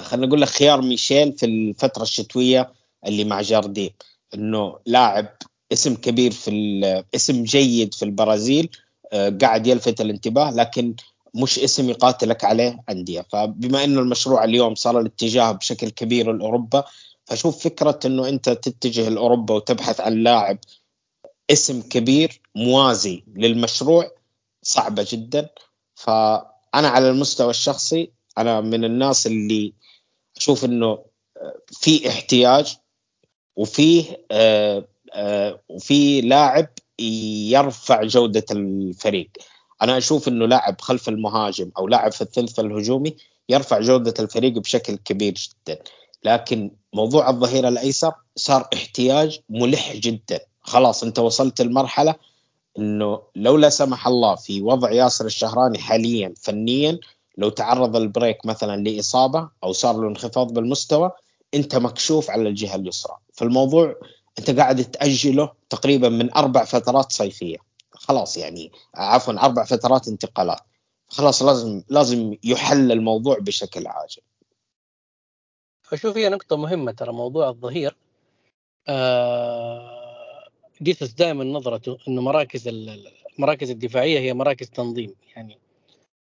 خلينا 0.00 0.26
نقول 0.26 0.40
لك 0.40 0.48
خيار 0.48 0.82
ميشيل 0.82 1.32
في 1.32 1.46
الفترة 1.46 2.02
الشتوية 2.02 2.72
اللي 3.06 3.24
مع 3.24 3.40
جاردين 3.40 3.90
إنه 4.34 4.78
لاعب 4.86 5.36
اسم 5.72 5.94
كبير 5.94 6.30
في 6.30 7.04
اسم 7.14 7.42
جيد 7.42 7.94
في 7.94 8.04
البرازيل 8.04 8.70
قاعد 9.12 9.66
يلفت 9.66 10.00
الانتباه 10.00 10.50
لكن 10.50 10.94
مش 11.34 11.58
اسم 11.58 11.90
يقاتلك 11.90 12.44
عليه 12.44 12.82
أندية. 12.90 13.20
فبما 13.32 13.84
إنه 13.84 14.00
المشروع 14.00 14.44
اليوم 14.44 14.74
صار 14.74 15.00
الاتجاه 15.00 15.52
بشكل 15.52 15.88
كبير 15.88 16.32
لأوروبا 16.32 16.84
فشوف 17.26 17.64
فكرة 17.64 17.98
إنه 18.06 18.28
أنت 18.28 18.48
تتجه 18.50 19.08
لأوروبا 19.08 19.54
وتبحث 19.54 20.00
عن 20.00 20.14
لاعب 20.14 20.58
اسم 21.50 21.82
كبير 21.82 22.40
موازي 22.54 23.24
للمشروع 23.36 24.10
صعبة 24.62 25.06
جدا. 25.10 25.48
فأنا 25.94 26.88
على 26.88 27.10
المستوى 27.10 27.50
الشخصي 27.50 28.10
أنا 28.38 28.60
من 28.60 28.84
الناس 28.84 29.26
اللي 29.26 29.72
أشوف 30.36 30.64
إنه 30.64 30.98
في 31.72 32.08
احتياج 32.08 32.76
وفيه 33.56 34.26
آه، 34.30 34.88
آه، 35.12 35.60
وفي 35.68 36.20
لاعب 36.20 36.66
يرفع 37.00 38.04
جودة 38.04 38.44
الفريق. 38.50 39.30
أنا 39.82 39.98
أشوف 39.98 40.28
إنه 40.28 40.46
لاعب 40.46 40.80
خلف 40.80 41.08
المهاجم 41.08 41.70
أو 41.78 41.88
لاعب 41.88 42.12
في 42.12 42.20
الثلث 42.20 42.60
الهجومي 42.60 43.16
يرفع 43.48 43.80
جودة 43.80 44.14
الفريق 44.20 44.52
بشكل 44.52 44.96
كبير 44.96 45.34
جدا. 45.34 45.78
لكن 46.24 46.70
موضوع 46.92 47.30
الظهير 47.30 47.68
الأيسر 47.68 48.12
صار 48.36 48.68
احتياج 48.74 49.40
ملح 49.48 49.96
جدا. 49.96 50.40
خلاص 50.62 51.04
أنت 51.04 51.18
وصلت 51.18 51.60
المرحلة 51.60 52.14
إنه 52.78 53.22
لو 53.36 53.56
لا 53.56 53.68
سمح 53.68 54.06
الله 54.06 54.34
في 54.34 54.62
وضع 54.62 54.92
ياسر 54.92 55.26
الشهراني 55.26 55.78
حاليا 55.78 56.34
فنيا 56.42 56.98
لو 57.38 57.48
تعرض 57.48 57.96
البريك 57.96 58.46
مثلا 58.46 58.82
لإصابة 58.82 59.48
أو 59.64 59.72
صار 59.72 59.96
له 59.96 60.08
انخفاض 60.08 60.52
بالمستوى 60.52 61.10
أنت 61.54 61.76
مكشوف 61.76 62.30
على 62.30 62.48
الجهة 62.48 62.74
اليسرى. 62.74 63.16
فالموضوع 63.32 63.94
أنت 64.38 64.50
قاعد 64.50 64.84
تأجله 64.84 65.52
تقريبا 65.70 66.08
من 66.08 66.34
أربع 66.34 66.64
فترات 66.64 67.12
صيفية. 67.12 67.56
خلاص 67.90 68.36
يعني 68.36 68.72
عفوا 68.94 69.32
أربع 69.32 69.64
فترات 69.64 70.08
انتقالات. 70.08 70.60
خلاص 71.08 71.42
لازم 71.42 71.82
لازم 71.88 72.36
يحل 72.44 72.92
الموضوع 72.92 73.38
بشكل 73.38 73.86
عاجل. 73.86 74.22
أشوف 75.92 76.16
هي 76.16 76.28
نقطة 76.28 76.56
مهمة 76.56 76.92
ترى 76.92 77.12
موضوع 77.12 77.48
الظهير. 77.48 77.96
آه 78.88 80.48
جيسوس 80.82 81.12
دائما 81.12 81.44
نظرته 81.44 81.98
إنه 82.08 82.22
مراكز 82.22 82.68
المراكز 82.68 83.70
الدفاعية 83.70 84.18
هي 84.18 84.34
مراكز 84.34 84.70
تنظيم. 84.70 85.14
يعني 85.36 85.58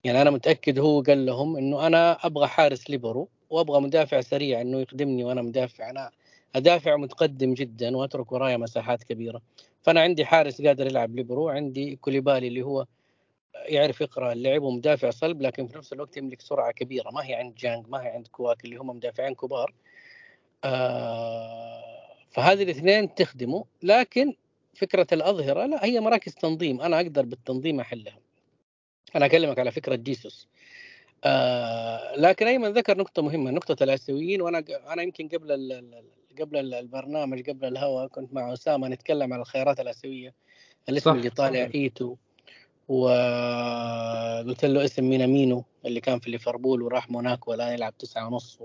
يعني 0.05 0.23
أنا 0.23 0.31
متأكد 0.31 0.79
هو 0.79 1.03
قال 1.03 1.27
لهم 1.27 1.57
إنه 1.57 1.87
أنا 1.87 2.27
أبغى 2.27 2.47
حارس 2.47 2.91
ليبرو 2.91 3.29
وأبغى 3.51 3.81
مدافع 3.81 4.21
سريع 4.21 4.61
إنه 4.61 4.81
يخدمني 4.81 5.25
وأنا 5.25 5.43
مدافع. 5.43 5.91
أنا 5.91 6.11
أدافع 6.57 6.97
متقدم 6.97 7.55
جدا 7.55 7.97
وأترك 7.97 8.33
ورايا 8.33 8.57
مساحات 8.57 9.05
كبيرة. 9.05 9.43
فأنا 9.83 10.01
عندي 10.01 10.25
حارس 10.25 10.63
قادر 10.63 10.87
يلعب 10.87 11.17
ليبرو 11.17 11.49
عندي 11.49 11.97
كوليبالي 11.97 12.49
اللي 12.49 12.63
هو 12.63 12.87
يعرف 13.55 14.01
يقرأ 14.01 14.33
اللعب 14.33 14.63
ومدافع 14.63 15.11
صلب 15.11 15.43
لكن 15.43 15.67
في 15.67 15.79
نفس 15.79 15.93
الوقت 15.93 16.17
يملك 16.17 16.41
سرعة 16.41 16.73
كبيرة. 16.73 17.11
ما 17.11 17.27
هي 17.27 17.35
عند 17.35 17.55
جانج 17.55 17.89
ما 17.89 18.03
هي 18.03 18.09
عند 18.09 18.27
كواك 18.27 18.65
اللي 18.65 18.77
هم 18.77 18.87
مدافعين 18.87 19.35
كبار. 19.35 19.75
آه 20.65 21.83
فهذه 22.31 22.63
الاثنين 22.63 23.15
تخدمه. 23.15 23.65
لكن 23.83 24.35
فكرة 24.75 25.07
الأظهرة 25.13 25.67
لا 25.67 25.85
هي 25.85 26.01
مراكز 26.01 26.35
تنظيم. 26.35 26.81
أنا 26.81 26.97
أقدر 27.01 27.25
بالتنظيم 27.25 27.81
أحلها. 27.81 28.19
أنا 29.17 29.27
أكلمك 29.27 29.59
على 29.59 29.71
فكرة 29.71 29.95
جيسوس. 29.95 30.49
آه 31.25 32.17
لكن 32.17 32.47
أيمن 32.47 32.69
ذكر 32.69 32.99
نقطة 32.99 33.23
مهمة 33.23 33.51
نقطة 33.51 33.85
الآسيويين 33.85 34.43
وأنا 34.43 34.65
أنا 34.93 35.03
يمكن 35.03 35.29
قبل 35.29 35.53
قبل 36.41 36.75
البرنامج 36.75 37.51
قبل 37.51 37.69
الهواء 37.69 38.07
كنت 38.07 38.35
مع 38.35 38.53
أسامة 38.53 38.89
نتكلم 38.89 39.33
عن 39.33 39.41
الخيارات 39.41 39.81
الأسيوية. 39.81 40.35
الاسم 40.89 41.11
صح. 41.11 41.17
اللي 41.17 41.31
طالع 41.31 41.71
إيتو 41.75 42.17
وقلت 42.89 44.65
له 44.65 44.85
اسم 44.85 45.05
مينامينو 45.05 45.65
اللي 45.87 46.01
كان 46.01 46.19
في 46.19 46.31
ليفربول 46.31 46.83
وراح 46.83 47.11
موناكو 47.11 47.51
والان 47.51 47.75
يلعب 47.75 47.99
تسعة 47.99 48.27
ونص 48.27 48.59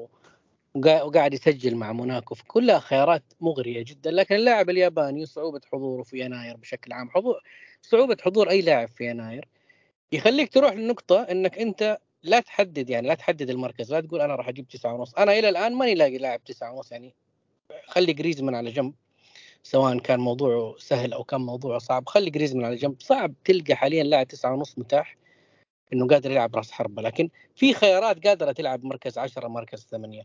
وقاعد 0.76 1.34
يسجل 1.34 1.76
مع 1.76 1.92
موناكو. 1.92 2.36
كلها 2.48 2.80
خيارات 2.80 3.24
مغرية 3.42 3.84
جدا 3.88 4.12
لكن 4.12 4.36
اللاعب 4.36 4.70
الياباني 4.70 5.26
صعوبة 5.26 5.62
حضوره 5.72 6.04
في 6.04 6.20
يناير 6.20 6.58
بشكل 6.58 6.94
عام. 6.94 7.10
حضور 7.10 7.44
صعوبة 7.82 8.18
حضور 8.22 8.50
أي 8.50 8.62
لاعب 8.62 8.88
في 8.88 9.10
يناير. 9.10 9.48
يخليك 10.12 10.54
تروح 10.54 10.74
لنقطة 10.74 11.22
إنك 11.22 11.60
أنت 11.60 11.98
لا 12.24 12.40
تحدد 12.40 12.90
يعني 12.90 13.08
لا 13.08 13.14
تحدد 13.14 13.50
المركز 13.50 13.94
لا 13.94 14.02
تقول 14.02 14.22
أنا 14.22 14.36
راح 14.36 14.48
أجيب 14.48 14.68
تسعة 14.68 14.94
ونص. 14.94 15.14
أنا 15.14 15.40
إلى 15.40 15.50
الآن 15.50 15.74
ماني 15.74 15.96
لاقي 15.96 16.18
لاعب 16.18 16.44
تسعة 16.44 16.74
ونص 16.74 16.92
يعني 16.92 17.14
خلي 17.88 18.14
جريزمان 18.14 18.56
على 18.56 18.72
جنب 18.72 18.94
سواء 19.64 19.98
كان 19.98 20.20
موضوعه 20.20 20.76
سهل 20.78 21.14
أو 21.14 21.24
كان 21.24 21.42
موضوعه 21.42 21.80
صعب 21.80 22.10
خلي 22.10 22.30
جريزمان 22.30 22.66
على 22.66 22.76
جنب. 22.76 22.96
صعب 23.00 23.34
تلقى 23.46 23.76
حاليا 23.76 24.04
لاعب 24.04 24.28
تسعة 24.28 24.54
ونص 24.54 24.80
متاح 24.80 25.18
إنه 25.94 26.08
قادر 26.08 26.32
يلعب 26.32 26.56
راس 26.56 26.72
حربة 26.72 27.02
لكن 27.02 27.30
في 27.56 27.74
خيارات 27.74 28.28
قادرة 28.28 28.52
تلعب 28.52 28.84
مركز 28.84 29.18
10 29.18 29.48
مركز 29.48 29.88
8 29.92 30.24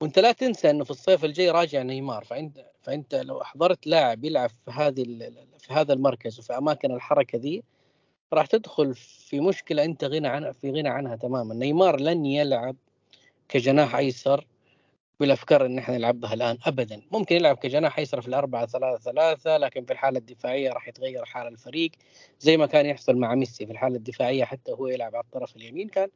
وأنت 0.00 0.18
لا 0.18 0.32
تنسى 0.32 0.70
إنه 0.70 0.84
في 0.84 0.90
الصيف 0.90 1.24
الجاي 1.24 1.50
راجع 1.50 1.82
نيمار 1.82 2.24
فانت 2.24 2.66
فإنت 2.82 3.14
لو 3.14 3.42
احضرت 3.42 3.86
لاعب 3.86 4.24
يلعب 4.24 4.50
في 4.50 4.70
هذه 4.70 5.04
في 5.58 5.72
هذا 5.72 5.92
المركز 5.92 6.38
وفي 6.38 6.58
أماكن 6.58 6.92
الحركة 6.92 7.38
ذي 7.38 7.62
راح 8.32 8.46
تدخل 8.46 8.94
في 8.94 9.40
مشكلة 9.40 9.84
أنت 9.84 10.04
غنى 10.04 10.28
عن 10.28 10.52
في 10.52 10.70
غنى 10.70 10.88
عنها 10.88 11.16
تماما. 11.16 11.54
نيمار 11.54 12.00
لن 12.00 12.26
يلعب 12.26 12.76
كجناح 13.48 13.96
أيسر 13.96 14.46
بالافكار 15.20 15.66
ان 15.66 15.78
إحنا 15.78 15.96
نلعبها 15.96 16.34
الآن 16.34 16.58
ابدا. 16.66 17.02
ممكن 17.12 17.36
يلعب 17.36 17.56
كجناح 17.56 17.98
ايسر 17.98 18.20
في 18.20 18.28
الأربعة 18.28 18.66
ثلاثة 18.66 18.98
ثلاثة 19.12 19.56
لكن 19.58 19.84
في 19.84 19.92
الحالة 19.92 20.18
الدفاعية 20.18 20.70
راح 20.72 20.88
يتغير 20.88 21.24
حال 21.24 21.46
الفريق 21.46 21.90
زي 22.40 22.56
ما 22.56 22.66
كان 22.66 22.86
يحصل 22.86 23.16
مع 23.16 23.34
ميسي 23.34 23.66
في 23.66 23.72
الحالة 23.72 23.96
الدفاعية 23.96 24.44
حتى 24.44 24.72
هو 24.72 24.86
يلعب 24.86 25.16
على 25.16 25.24
الطرف 25.24 25.56
اليمين 25.56 25.88
كان 25.88 26.08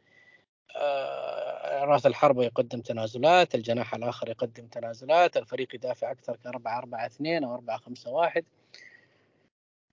آه 0.76 1.84
راس 1.84 2.06
الحربة 2.06 2.44
يقدم 2.44 2.80
تنازلات 2.80 3.54
الجناح 3.54 3.94
الآخر 3.94 4.28
يقدم 4.28 4.66
تنازلات 4.66 5.36
الفريق 5.36 5.74
يدافع 5.74 6.10
أكثر 6.10 6.36
كأربعة 6.36 6.78
أربعة 6.78 7.06
اثنين 7.06 7.44
أو 7.44 7.54
أربعة 7.54 7.78
خمسة 7.78 8.10
واحد. 8.10 8.44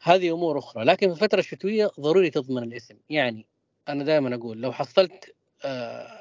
هذه 0.03 0.33
أمور 0.33 0.59
أخرى. 0.59 0.83
لكن 0.83 1.07
في 1.07 1.13
الفترة 1.13 1.39
الشتوية 1.39 1.91
ضروري 1.99 2.29
تضمن 2.29 2.63
الاسم. 2.63 2.97
يعني 3.09 3.45
أنا 3.89 4.03
دائما 4.03 4.35
أقول 4.35 4.61
لو 4.61 4.71
حصلت 4.71 5.35
آه 5.65 6.20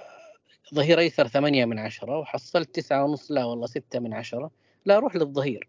ظهير 0.75 0.99
أيسر 0.99 1.29
ثمانية 1.29 1.64
من 1.64 1.79
عشرة 1.79 2.18
وحصلت 2.18 2.75
تسعة 2.75 3.05
ونص 3.05 3.31
لا 3.31 3.45
والله 3.45 3.66
ستة 3.66 3.99
من 3.99 4.14
عشرة. 4.14 4.51
لا 4.85 4.97
أروح 4.97 5.16
للظهير. 5.16 5.68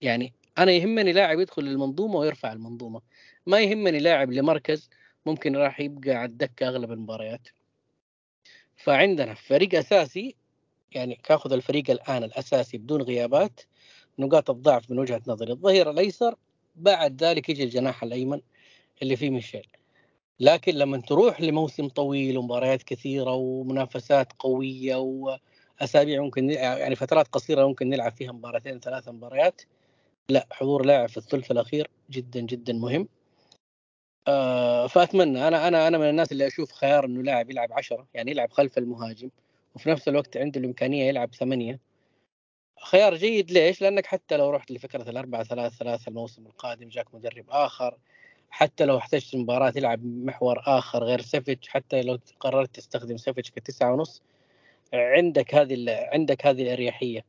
يعني 0.00 0.32
أنا 0.58 0.72
يهمني 0.72 1.12
لاعب 1.12 1.40
يدخل 1.40 1.62
المنظومه 1.62 2.16
ويرفع 2.16 2.52
المنظومة. 2.52 3.00
ما 3.46 3.60
يهمني 3.60 3.98
لاعب 3.98 4.32
لمركز 4.32 4.90
ممكن 5.26 5.56
راح 5.56 5.80
يبقى 5.80 6.10
على 6.10 6.30
الدكة 6.30 6.68
أغلب 6.68 6.92
المباريات. 6.92 7.48
فعندنا 8.76 9.34
فريق 9.34 9.74
أساسي 9.78 10.34
يعني 10.92 11.20
كأخذ 11.24 11.52
الفريق 11.52 11.90
الآن 11.90 12.24
الأساسي 12.24 12.78
بدون 12.78 13.02
غيابات 13.02 13.60
نقاط 14.18 14.50
الضعف 14.50 14.90
من 14.90 14.98
وجهة 14.98 15.22
نظري. 15.26 15.52
الظهير 15.52 15.90
الأيسر 15.90 16.34
بعد 16.76 17.24
ذلك 17.24 17.48
يجي 17.48 17.64
الجناح 17.64 18.02
الأيمن 18.02 18.40
اللي 19.02 19.16
فيه 19.16 19.30
ميشيل. 19.30 19.66
لكن 20.40 20.74
لما 20.74 21.00
تروح 21.00 21.40
لموسم 21.40 21.88
طويل 21.88 22.38
ومباريات 22.38 22.82
كثيرة 22.82 23.34
ومنافسات 23.34 24.32
قوية 24.38 24.96
وأسابيع 24.96 26.22
ممكن 26.22 26.50
يعني 26.50 26.96
فترات 26.96 27.28
قصيرة 27.28 27.66
ممكن 27.66 27.88
نلعب 27.88 28.12
فيها 28.12 28.32
مباراتين 28.32 28.80
ثلاث 28.80 29.08
مباريات 29.08 29.62
لا 30.30 30.46
حضور 30.52 30.86
لاعب 30.86 31.08
في 31.08 31.16
الثلث 31.16 31.50
الأخير 31.50 31.90
جدا 32.10 32.40
جدا 32.40 32.72
مهم. 32.72 33.08
آه 34.28 34.86
فأتمنى 34.86 35.48
أنا 35.48 35.68
أنا 35.68 35.88
أنا 35.88 35.98
من 35.98 36.08
الناس 36.08 36.32
اللي 36.32 36.46
أشوف 36.46 36.72
خيار 36.72 37.04
إنه 37.04 37.22
لاعب 37.22 37.50
يلعب 37.50 37.72
عشرة 37.72 38.06
يعني 38.14 38.30
يلعب 38.30 38.50
خلف 38.52 38.78
المهاجم 38.78 39.30
وفي 39.74 39.90
نفس 39.90 40.08
الوقت 40.08 40.36
عنده 40.36 40.60
الإمكانية 40.60 41.04
يلعب 41.08 41.34
ثمانية. 41.34 41.80
خيار 42.82 43.14
جيد 43.14 43.50
ليش؟ 43.50 43.82
لأنك 43.82 44.06
حتى 44.06 44.36
لو 44.36 44.50
رحت 44.50 44.70
لفكرة 44.70 45.10
الأربعة 45.10 45.44
ثلاث 45.44 45.72
ثلاثة 45.72 46.08
الموسم 46.08 46.46
القادم 46.46 46.88
جاك 46.88 47.14
مدرب 47.14 47.44
آخر. 47.50 47.98
حتى 48.50 48.84
لو 48.84 48.98
احتجت 48.98 49.36
مباراة 49.36 49.70
تلعب 49.70 50.04
محور 50.04 50.62
آخر 50.66 51.04
غير 51.04 51.20
سافيتش 51.20 51.68
حتى 51.68 52.02
لو 52.02 52.18
قررت 52.40 52.74
تستخدم 52.74 53.16
سافيتش 53.16 53.50
كتسعة 53.50 53.92
ونص 53.92 54.22
عندك 54.94 55.54
هذه 55.54 55.86
عندك 56.12 56.46
هذه 56.46 56.62
الأريحية. 56.62 57.24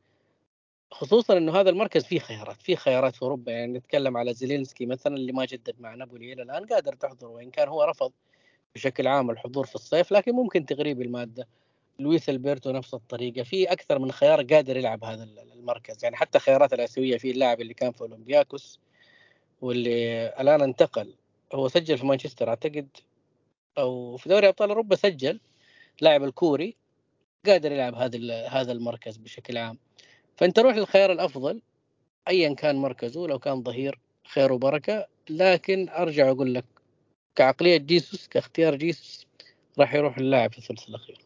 خصوصا 0.90 1.36
إنه 1.36 1.60
هذا 1.60 1.70
المركز 1.70 2.04
فيه 2.04 2.18
خيارات 2.18 2.62
فيه 2.62 2.76
خيارات 2.76 3.16
في 3.16 3.22
أوروبا. 3.22 3.52
يعني 3.52 3.72
نتكلم 3.78 4.16
على 4.16 4.34
زيلينسكي 4.34 4.86
مثلا 4.86 5.16
اللي 5.16 5.32
ما 5.32 5.44
جدد 5.44 5.74
مع 5.80 5.94
نابولي 5.94 6.32
إلى 6.32 6.42
الآن 6.42 6.66
قادر 6.66 6.94
تحضر 6.94 7.26
وإن 7.26 7.50
كان 7.50 7.68
هو 7.68 7.84
رفض 7.84 8.12
بشكل 8.74 9.06
عام 9.06 9.30
الحضور 9.30 9.66
في 9.66 9.74
الصيف 9.74 10.12
لكن 10.12 10.32
ممكن 10.32 10.66
تغريب 10.66 11.02
المادة. 11.02 11.48
لويس 11.98 12.28
ألبرتو 12.28 12.70
نفس 12.70 12.94
الطريقة. 12.94 13.42
في 13.42 13.72
أكثر 13.72 13.98
من 13.98 14.12
خيار 14.12 14.42
قادر 14.42 14.76
يلعب 14.76 15.04
هذا 15.04 15.28
المركز. 15.54 16.04
يعني 16.04 16.16
حتى 16.16 16.38
خيارات 16.38 16.72
الآسيوية 16.72 17.18
في 17.18 17.30
اللاعب 17.30 17.60
اللي 17.60 17.74
كان 17.74 17.92
في 17.92 18.00
أولمبياكوس 18.00 18.80
واللي 19.62 20.26
الآن 20.40 20.62
انتقل 20.62 21.14
هو 21.54 21.68
سجل 21.68 21.98
في 21.98 22.06
مانشستر 22.06 22.48
أعتقد 22.48 22.88
أو 23.78 24.16
في 24.16 24.28
دوري 24.28 24.48
أبطال 24.48 24.68
أوروبا 24.70 24.96
سجل 24.96 25.40
لاعب 26.00 26.24
الكوري 26.24 26.76
قادر 27.46 27.72
يلعب 27.72 27.94
هذا 27.94 28.48
هذا 28.48 28.72
المركز 28.72 29.16
بشكل 29.16 29.58
عام. 29.58 29.78
فأنت 30.36 30.58
روح 30.58 30.76
للخيار 30.76 31.12
الأفضل 31.12 31.62
ايا 32.28 32.54
كان 32.54 32.76
مركزه 32.76 33.26
لو 33.26 33.38
كان 33.38 33.62
ظهير 33.62 33.98
خير 34.28 34.52
وبركة. 34.52 35.06
لكن 35.30 35.88
أرجع 35.88 36.30
أقول 36.30 36.54
لك 36.54 36.64
كعقلية 37.36 37.76
جيسوس 37.76 38.28
كاختيار 38.28 38.76
جيسوس 38.76 39.26
راح 39.78 39.94
يروح 39.94 40.18
اللاعب 40.18 40.52
في 40.52 40.58
الثلث 40.58 40.88
الأخير. 40.88 41.18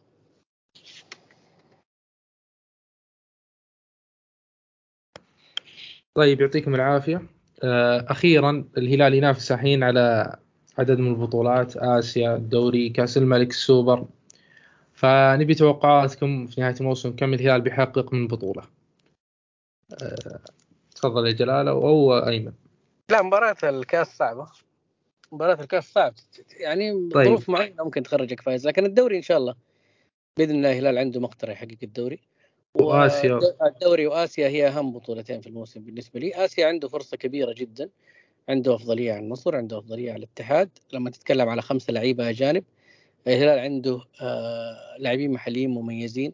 طيب 6.15 6.41
يعطيكم 6.41 6.75
العافية. 6.75 7.36
أخيرا 7.63 8.65
الهلال 8.77 9.13
ينافس 9.13 9.51
الحين 9.51 9.83
على 9.83 10.37
عدد 10.77 10.99
من 10.99 11.11
البطولات 11.11 11.77
آسيا 11.77 12.35
الدوري 12.35 12.89
كأس 12.89 13.17
الملك 13.17 13.49
السوبر 13.49 14.05
فنبي 14.93 15.55
توقعاتكم 15.55 16.47
في 16.47 16.61
نهاية 16.61 16.75
الموسم 16.81 17.15
كم 17.15 17.33
الهلال 17.33 17.61
بيحقق 17.61 18.13
من 18.13 18.27
بطولة؟ 18.27 18.63
آه، 20.01 20.39
تفضل 20.95 21.27
يا 21.27 21.31
جلال 21.31 21.67
أو 21.67 22.17
أيمن. 22.17 22.53
لا 23.09 23.21
مباراة 23.21 23.55
الكاس 23.63 24.17
صعبة. 24.17 24.47
مباراة 25.31 25.61
الكاس 25.61 25.93
صعب 25.93 26.13
يعني 26.59 27.09
طيب. 27.09 27.27
ظروف 27.27 27.49
معينة 27.49 27.83
ممكن 27.83 28.03
تخرجك 28.03 28.41
فايز 28.41 28.67
لكن 28.67 28.85
الدوري 28.85 29.17
إن 29.17 29.21
شاء 29.21 29.37
الله 29.37 29.55
بإذن 30.37 30.55
الله 30.55 30.71
الهلال 30.71 30.97
عنده 30.97 31.19
مقدرة 31.19 31.51
يحقق 31.51 31.77
الدوري. 31.83 32.19
وآسيا. 32.73 33.39
الدوري 33.65 34.07
وآسيا 34.07 34.47
هي 34.47 34.67
أهم 34.67 34.93
بطولتين 34.93 35.41
في 35.41 35.47
الموسم 35.47 35.81
بالنسبة 35.81 36.19
لي. 36.19 36.45
آسيا 36.45 36.67
عنده 36.67 36.87
فرصة 36.87 37.17
كبيرة 37.17 37.53
جدا 37.53 37.89
عنده 38.49 38.75
أفضلية 38.75 39.13
على 39.13 39.21
النصر 39.21 39.55
عنده 39.55 39.77
أفضلية 39.77 40.11
على 40.11 40.17
الاتحاد. 40.17 40.69
لما 40.93 41.09
تتكلم 41.09 41.49
على 41.49 41.61
خمسة 41.61 41.93
لعيبة 41.93 42.29
أجانب 42.29 42.63
الهلال 43.27 43.59
عنده 43.59 44.01
آه 44.21 44.97
لاعبين 44.99 45.31
محليين 45.31 45.69
مميزين 45.69 46.33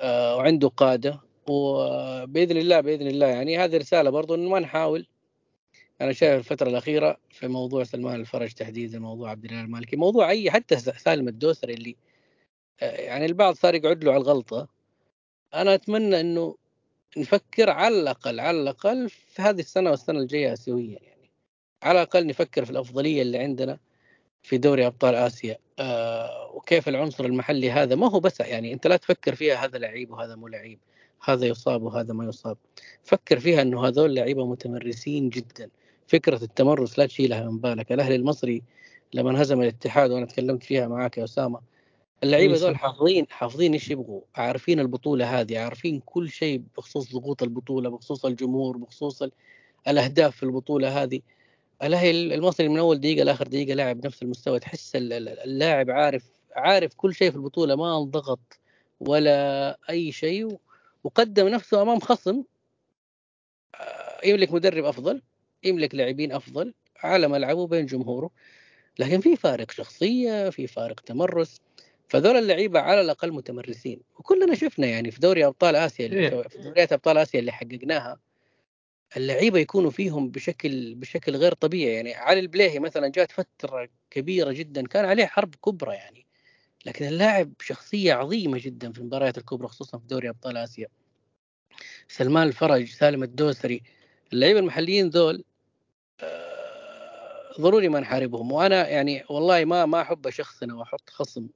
آه 0.00 0.36
وعنده 0.36 0.68
قادة. 0.68 1.20
وبإذن 1.48 2.56
الله 2.56 2.80
بإذن 2.80 3.06
الله 3.06 3.26
يعني 3.26 3.58
هذه 3.58 3.76
رسالة 3.76 4.10
برضو 4.10 4.34
إنه 4.34 4.50
ما 4.50 4.60
نحاول. 4.60 5.06
أنا 6.00 6.12
شايف 6.12 6.38
الفترة 6.38 6.68
الأخيرة 6.68 7.16
في 7.30 7.48
موضوع 7.48 7.84
سلمان 7.84 8.20
الفرج 8.20 8.52
تحديدا 8.52 8.98
موضوع 8.98 9.30
عبد 9.30 9.44
الله 9.44 9.60
المالكي 9.60 9.96
موضوع 9.96 10.30
أي 10.30 10.50
حتى 10.50 10.76
سالم 10.76 11.28
الدوسري 11.28 11.74
اللي 11.74 11.96
آه 12.82 12.96
يعني 12.96 13.26
البعض 13.26 13.54
صار 13.54 13.74
يقعد 13.74 14.04
له 14.04 14.12
على 14.12 14.20
الغلطة. 14.20 14.73
أنا 15.54 15.74
أتمنى 15.74 16.20
إنه 16.20 16.56
نفكر 17.16 17.70
على 17.70 18.00
الأقل 18.00 18.40
على 18.40 18.60
الأقل 18.60 19.08
في 19.08 19.42
هذه 19.42 19.60
السنة 19.60 19.90
والسنة 19.90 20.18
الجاية 20.20 20.52
اسيويا 20.52 20.98
يعني. 21.02 21.30
على 21.82 22.02
الأقل 22.02 22.26
نفكر 22.26 22.64
في 22.64 22.70
الأفضلية 22.70 23.22
اللي 23.22 23.38
عندنا 23.38 23.78
في 24.42 24.58
دوري 24.58 24.86
أبطال 24.86 25.14
آسيا 25.14 25.58
آه 25.78 26.50
وكيف 26.54 26.88
العنصر 26.88 27.24
المحلي 27.24 27.70
هذا. 27.70 27.94
ما 27.94 28.10
هو 28.10 28.20
بس 28.20 28.40
يعني 28.40 28.72
أنت 28.72 28.86
لا 28.86 28.96
تفكر 28.96 29.34
فيها 29.34 29.64
هذا 29.64 29.78
لعيب 29.78 30.10
وهذا 30.10 30.36
مو 30.36 30.48
لعيب 30.48 30.78
هذا 31.24 31.46
يصاب 31.46 31.82
وهذا 31.82 32.14
ما 32.14 32.24
يصاب. 32.24 32.56
فكر 33.04 33.40
فيها 33.40 33.62
إنه 33.62 33.86
هذول 33.86 34.14
لعيبة 34.14 34.46
متمرسين 34.46 35.28
جدا. 35.28 35.70
فكرة 36.06 36.44
التمرس 36.44 36.98
لا 36.98 37.06
تشيلها 37.06 37.44
من 37.44 37.58
بالك. 37.58 37.92
الأهلي 37.92 38.16
المصري 38.16 38.62
لما 39.14 39.30
انهزم 39.30 39.62
الاتحاد 39.62 40.10
وأنا 40.10 40.26
تكلمت 40.26 40.62
فيها 40.62 40.88
معاك 40.88 41.18
يا 41.18 41.24
أسامة 41.24 41.60
اللعيبة 42.24 42.58
دول 42.58 42.76
حافظين 42.76 43.26
حافظين 43.30 43.72
إيش 43.72 43.90
يبغوا 43.90 44.20
عارفين 44.34 44.80
البطولة 44.80 45.40
هذه 45.40 45.58
عارفين 45.58 46.00
كل 46.00 46.30
شيء 46.30 46.62
بخصوص 46.76 47.12
ضغوط 47.12 47.42
البطولة 47.42 47.90
بخصوص 47.90 48.24
الجمهور 48.24 48.76
بخصوص 48.76 49.22
الأهداف 49.88 50.36
في 50.36 50.42
البطولة 50.42 51.02
هذه. 51.02 51.20
الاهلي 51.82 52.34
المصري 52.34 52.68
من 52.68 52.78
أول 52.78 53.00
دقيقة 53.00 53.24
لآخر 53.24 53.48
دقيقة 53.48 53.74
لاعب 53.74 54.06
نفس 54.06 54.22
المستوى 54.22 54.58
تحس 54.58 54.92
اللاعب 54.96 55.90
عارف 55.90 56.22
عارف 56.56 56.94
كل 56.94 57.14
شيء 57.14 57.30
في 57.30 57.36
البطولة 57.36 57.76
ما 57.76 57.98
انضغط 57.98 58.60
ولا 59.00 59.78
أي 59.90 60.12
شيء 60.12 60.58
وقدم 61.04 61.48
نفسه 61.48 61.82
أمام 61.82 62.00
خصم. 62.00 62.42
آه، 63.74 64.26
يملك 64.26 64.52
مدرب 64.52 64.84
أفضل 64.84 65.22
يملك 65.64 65.94
لاعبين 65.94 66.32
أفضل 66.32 66.74
على 67.02 67.28
ملعبه 67.28 67.66
بين 67.66 67.86
جمهوره. 67.86 68.30
لكن 68.98 69.20
في 69.20 69.36
فارق 69.36 69.70
شخصية 69.70 70.50
في 70.50 70.66
فارق 70.66 71.00
تمرس. 71.00 71.60
فذول 72.08 72.36
اللعيبة 72.36 72.80
على 72.80 73.00
الأقل 73.00 73.32
متمرسين. 73.32 74.00
وكلنا 74.18 74.54
شفنا 74.54 74.86
يعني 74.86 75.10
في 75.10 75.20
دوري 75.20 75.46
أبطال 75.46 75.76
آسيا 75.76 76.06
اللي 76.06 76.18
إيه. 76.18 76.42
في 76.42 76.58
دوريات 76.58 76.92
أبطال 76.92 77.18
آسيا 77.18 77.40
اللي 77.40 77.52
حققناها 77.52 78.20
اللعيبة 79.16 79.58
يكونوا 79.58 79.90
فيهم 79.90 80.30
بشكل 80.30 80.94
بشكل 80.94 81.36
غير 81.36 81.54
طبيعي. 81.54 81.94
يعني 81.94 82.14
علي 82.14 82.40
البليهي 82.40 82.78
مثلا 82.78 83.08
جات 83.08 83.32
فترة 83.32 83.88
كبيرة 84.10 84.52
جدا 84.52 84.86
كان 84.86 85.04
عليه 85.04 85.26
حرب 85.26 85.54
كبرى 85.54 85.94
يعني. 85.94 86.26
لكن 86.86 87.04
اللاعب 87.06 87.52
شخصية 87.60 88.14
عظيمة 88.14 88.58
جدا 88.62 88.92
في 88.92 88.98
المباريات 88.98 89.38
الكبرى 89.38 89.68
خصوصا 89.68 89.98
في 89.98 90.06
دوري 90.06 90.28
أبطال 90.28 90.56
آسيا. 90.56 90.88
سلمان 92.08 92.46
الفرج 92.46 92.84
سالم 92.84 93.22
الدوسري 93.22 93.82
اللعيبة 94.32 94.60
المحليين 94.60 95.08
ذول 95.08 95.44
آه، 96.20 97.52
ضروري 97.60 97.88
ما 97.88 98.00
نحاربهم. 98.00 98.52
وأنا 98.52 98.88
يعني 98.88 99.24
والله 99.30 99.64
ما 99.64 99.86
ما 99.86 100.00
أحب 100.00 100.26
اشخصن 100.26 100.70
واحط 100.70 101.10
خصم 101.10 101.46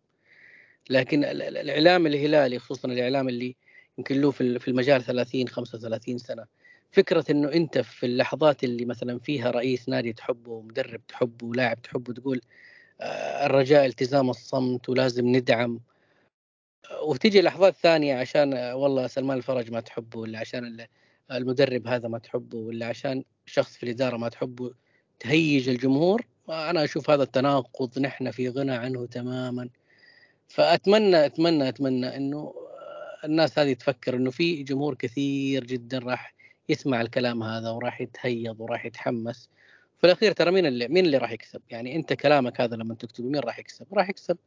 لكن 0.90 1.24
الإعلام 1.24 2.06
الهلالي 2.06 2.58
خصوصا 2.58 2.88
الإعلام 2.88 3.28
اللي 3.28 3.56
يمكن 3.98 4.20
له 4.20 4.30
في 4.30 4.68
المجال 4.68 5.02
30 5.02 5.48
35 5.48 6.18
سنة 6.18 6.44
فكرة 6.92 7.24
إنه 7.30 7.52
أنت 7.52 7.78
في 7.78 8.06
اللحظات 8.06 8.64
اللي 8.64 8.84
مثلا 8.84 9.18
فيها 9.18 9.50
رئيس 9.50 9.88
نادي 9.88 10.12
تحبه 10.12 10.52
ومدرب 10.52 11.06
تحبه 11.06 11.46
ولاعب 11.46 11.82
تحبه 11.82 12.12
تقول 12.12 12.40
آه، 13.00 13.46
الرجاء 13.46 13.86
التزام 13.86 14.30
الصمت 14.30 14.88
ولازم 14.88 15.26
ندعم. 15.36 15.80
وتجي 17.02 17.42
لحظات 17.42 17.76
ثانية 17.76 18.16
عشان 18.16 18.54
آه، 18.54 18.76
والله 18.76 19.06
سلمان 19.06 19.38
الفرج 19.38 19.70
ما 19.70 19.80
تحبه 19.80 20.18
ولا 20.18 20.38
عشان 20.38 20.86
المدرب 21.32 21.86
هذا 21.86 22.08
ما 22.08 22.18
تحبه 22.18 22.58
ولا 22.58 22.86
عشان 22.86 23.24
شخص 23.46 23.76
في 23.76 23.82
الإدارة 23.82 24.16
ما 24.16 24.28
تحبه 24.28 24.74
تهيج 25.20 25.68
الجمهور. 25.68 26.26
أنا 26.48 26.84
أشوف 26.84 27.10
هذا 27.10 27.22
التناقض 27.22 27.98
نحن 27.98 28.30
في 28.30 28.48
غنى 28.48 28.72
عنه 28.72 29.06
تماما. 29.06 29.68
فأتمنى 30.48 31.26
أتمنى 31.26 31.68
أتمنى 31.68 32.16
إنه 32.16 32.54
الناس 33.24 33.58
هذه 33.58 33.72
تفكر 33.72 34.16
إنه 34.16 34.30
في 34.30 34.62
جمهور 34.62 34.94
كثير 34.94 35.64
جدا 35.64 35.98
راح 35.98 36.34
يسمع 36.68 37.00
الكلام 37.00 37.42
هذا 37.42 37.70
وراح 37.70 38.00
يتهيض 38.00 38.60
وراح 38.60 38.84
يتحمس 38.86 39.48
في 39.98 40.06
الأخير 40.06 40.32
ترى 40.32 40.50
مين 40.50 40.66
اللي 40.66 40.88
مين 40.88 41.06
اللي 41.06 41.18
راح 41.18 41.30
يكسب؟ 41.32 41.62
يعني 41.70 41.96
أنت 41.96 42.12
كلامك 42.12 42.60
هذا 42.60 42.76
لما 42.76 42.94
تكتبه 42.94 43.28
مين 43.28 43.40
راح 43.40 43.58
يكسب؟ 43.58 43.86
راح 43.92 44.08
يكسب 44.08 44.38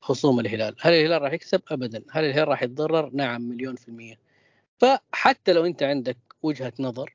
خصوم 0.00 0.40
الهلال، 0.40 0.76
هل 0.80 0.92
الهلال 0.92 1.22
راح 1.22 1.32
يكسب؟ 1.32 1.62
ابدا، 1.70 2.02
هل 2.10 2.24
الهلال 2.24 2.48
راح 2.48 2.62
يتضرر؟ 2.62 3.10
نعم 3.14 3.42
مليون 3.42 3.76
في 3.76 3.88
المية. 3.88 4.18
فحتى 4.78 5.52
لو 5.52 5.66
أنت 5.66 5.82
عندك 5.82 6.16
وجهة 6.42 6.72
نظر 6.80 7.14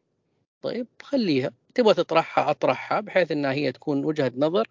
طيب 0.61 0.87
خليها 1.01 1.51
تبغى 1.75 1.93
تطرحها 1.93 2.49
أطرحها 2.51 2.99
بحيث 2.99 3.31
إنها 3.31 3.51
هي 3.51 3.71
تكون 3.71 4.05
وجهة 4.05 4.31
نظر 4.37 4.67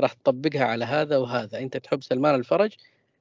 راح 0.00 0.12
تطبقها 0.12 0.64
على 0.64 0.84
هذا 0.84 1.16
وهذا، 1.16 1.58
أنت 1.58 1.76
تحب 1.76 2.02
سلمان 2.02 2.34
الفرج 2.34 2.76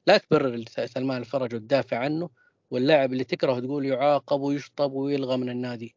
لا 0.07 0.17
تبرر 0.17 0.63
سلمان 0.85 1.21
الفرج 1.21 1.55
وتدافع 1.55 1.97
عنه 1.97 2.29
واللاعب 2.71 3.13
اللي 3.13 3.23
تكره 3.23 3.59
تقول 3.59 3.85
يعاقب 3.85 4.41
ويشطب 4.41 4.93
ويلغى 4.93 5.37
من 5.37 5.49
النادي. 5.49 5.95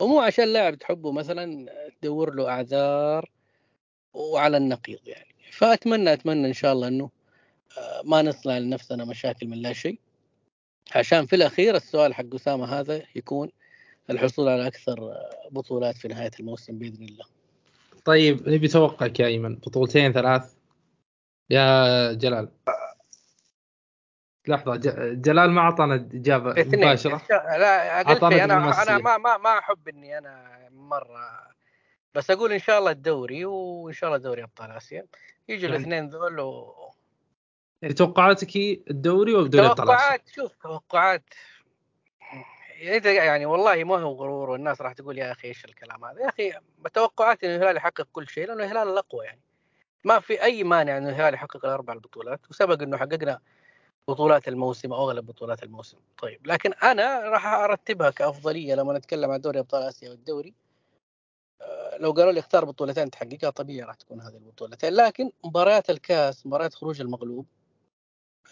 ومو 0.00 0.20
عشان 0.20 0.52
لاعب 0.52 0.74
تحبه 0.74 1.12
مثلا 1.12 1.70
تدور 2.00 2.34
له 2.34 2.48
أعذار 2.48 3.30
وعلى 4.14 4.56
النقيض 4.56 4.98
يعني. 5.06 5.34
فأتمنى 5.52 6.12
أتمنى 6.12 6.48
إن 6.48 6.52
شاء 6.52 6.72
الله 6.72 6.88
إنه 6.88 7.10
آه، 7.78 8.02
ما 8.04 8.22
نصنع 8.22 8.58
لنفسنا 8.58 9.04
مشاكل 9.04 9.46
من 9.46 9.58
لا 9.58 9.72
شيء. 9.72 9.98
عشان 10.94 11.26
في 11.26 11.36
الأخير 11.36 11.76
السؤال 11.76 12.14
حق 12.14 12.34
أسامة 12.34 12.80
هذا 12.80 13.02
يكون 13.14 13.50
الحصول 14.10 14.48
على 14.48 14.66
أكثر 14.66 15.14
بطولات 15.50 15.96
في 15.96 16.08
نهاية 16.08 16.30
الموسم 16.40 16.78
بإذن 16.78 17.04
الله. 17.04 17.24
طيب 18.04 18.48
نبي 18.48 18.68
توقعك 18.68 19.20
يا 19.20 19.26
إيمن. 19.26 19.56
بطولتين 19.56 20.12
ثلاث. 20.12 20.54
يا 21.50 22.12
جلال. 22.12 22.48
لحظة 24.48 24.76
جلال 25.12 25.50
ما 25.50 25.60
أعطانا 25.60 25.94
إجابة 25.94 26.64
مباشرة. 26.66 27.22
لا 27.30 28.02
قلت 28.02 28.22
أنا 28.22 28.82
أنا 28.82 28.98
ما 28.98 29.16
ما 29.16 29.36
ما 29.36 29.58
أحب 29.58 29.88
إني 29.88 30.18
أنا 30.18 30.58
مرة 30.70 31.46
بس 32.14 32.30
أقول 32.30 32.52
إن 32.52 32.58
شاء 32.58 32.78
الله 32.78 32.90
الدوري 32.90 33.44
وإن 33.44 33.92
شاء 33.92 34.08
الله 34.08 34.18
دوري 34.18 34.42
أبطال 34.42 34.70
آسيا. 34.70 35.06
يجوا 35.48 35.62
يعني 35.62 35.76
الاثنين 35.76 36.08
ذول 36.08 36.40
و... 36.40 36.74
يعني 37.82 37.94
توقعاتك 37.94 38.56
الدوري 38.90 39.34
ودوري 39.34 39.66
أبطال 39.66 39.90
آسيا؟ 39.90 39.96
توقعات 39.96 40.28
شوف 40.28 40.52
توقعات. 40.62 41.24
يعني 43.04 43.46
والله 43.46 43.84
ما 43.84 43.96
هو 43.96 44.12
غرور 44.12 44.50
والناس 44.50 44.80
راح 44.80 44.92
تقول 44.92 45.18
يا 45.18 45.32
أخي 45.32 45.48
إيش 45.48 45.64
الكلام 45.64 46.04
هذا؟ 46.04 46.20
يا 46.20 46.28
أخي 46.28 46.52
توقعاتي 46.94 47.46
إن 47.46 47.50
الهلال 47.50 47.76
يحقق 47.76 48.08
كل 48.12 48.28
شيء 48.28 48.46
لأنه 48.46 48.64
الهلال 48.64 48.88
الأقوى 48.88 49.24
يعني. 49.24 49.40
ما 50.04 50.20
في 50.20 50.42
أي 50.42 50.64
مانع 50.64 50.96
إن 50.96 51.08
الهلال 51.08 51.34
يحقق 51.34 51.64
الأربع 51.64 51.92
البطولات 51.92 52.40
وسبق 52.50 52.82
إنه 52.82 52.96
حققنا 52.96 53.40
بطولات 54.08 54.48
الموسم 54.48 54.92
أو 54.92 55.10
أغلب 55.10 55.26
بطولات 55.26 55.62
الموسم. 55.62 55.96
طيب 56.22 56.46
لكن 56.46 56.72
أنا 56.72 57.18
راح 57.18 57.46
أرتبها 57.46 58.10
كأفضلية 58.10 58.74
لما 58.74 58.98
نتكلم 58.98 59.30
عن 59.30 59.40
دوري 59.40 59.58
أبطال 59.58 59.82
آسيا 59.82 60.10
والدوري. 60.10 60.54
آه، 61.62 61.96
لو 61.98 62.12
قالوا 62.12 62.32
لي 62.32 62.40
اختار 62.40 62.64
بطولتين 62.64 63.10
تحققها 63.10 63.50
طبيعي 63.50 63.82
راح 63.86 63.94
تكون 63.94 64.20
هذه 64.20 64.36
البطولتين. 64.36 64.92
لكن 64.92 65.30
مباريات 65.44 65.90
الكاس 65.90 66.46
مباريات 66.46 66.74
خروج 66.74 67.00
المغلوب 67.00 67.46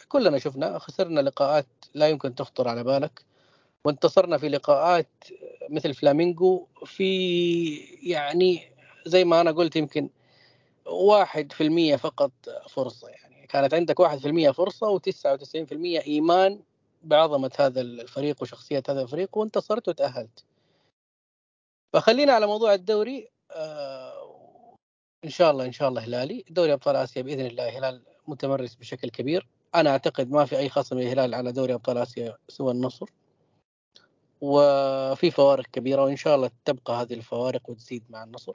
كلنا 0.09 0.39
شفنا 0.39 0.79
خسرنا 0.79 1.21
لقاءات 1.21 1.67
لا 1.95 2.09
يمكن 2.09 2.35
تخطر 2.35 2.69
على 2.69 2.85
بالك 2.85 3.25
وانتصرنا 3.85 4.39
في 4.39 4.49
لقاءات 4.49 5.25
مثل 5.71 5.95
فلامينغو 5.95 6.69
في 6.87 7.75
يعني 8.03 8.73
زي 9.07 9.25
ما 9.25 9.41
أنا 9.41 9.51
قلت 9.53 9.77
يمكن 9.77 10.11
واحد 10.87 11.53
في 11.53 11.63
المية 11.63 11.97
فقط 11.97 12.33
فرصة 12.71 13.09
يعني. 13.09 13.34
كانت 13.49 13.74
عندك 13.74 14.01
واحد 14.01 14.18
في 14.18 14.28
المية 14.28 14.51
فرصة 14.51 14.88
وتسعة 14.88 15.32
وتسعين 15.32 15.66
في 15.66 15.72
المية 15.72 16.01
إيمان 16.01 16.61
بعظمة 17.03 17.51
هذا 17.59 17.80
الفريق 17.80 18.42
وشخصية 18.42 18.82
هذا 18.88 19.03
الفريق 19.03 19.38
وانتصرت 19.38 19.88
وتأهلت. 19.88 20.45
فخلينا 21.92 22.32
على 22.32 22.47
موضوع 22.47 22.74
الدوري 22.74 23.28
آه 23.51 24.74
إن 25.24 25.30
شاء 25.30 25.51
الله 25.51 25.64
إن 25.64 25.72
شاء 25.72 25.88
الله 25.88 26.05
هلالي. 26.05 26.45
دوري 26.51 26.72
أبطال 26.72 26.97
آسيا 26.97 27.22
بإذن 27.22 27.47
الله 27.47 27.78
هلال 27.78 28.03
متمرس 28.26 28.74
بشكل 28.74 29.11
كبير. 29.11 29.49
أنا 29.74 29.90
أعتقد 29.90 30.30
ما 30.30 30.45
في 30.45 30.59
أي 30.59 30.68
خصم 30.68 30.99
للهلال 30.99 31.34
على 31.34 31.53
دوري 31.53 31.74
أبطال 31.74 31.99
آسيا 31.99 32.38
سوى 32.49 32.72
النصر. 32.72 33.11
وفي 34.40 35.30
فوارق 35.30 35.66
كبيرة 35.66 36.05
وإن 36.05 36.16
شاء 36.16 36.36
الله 36.36 36.51
تبقى 36.64 36.92
هذه 36.95 37.14
الفوارق 37.14 37.70
وتزيد 37.70 38.05
مع 38.11 38.24
النصر. 38.24 38.53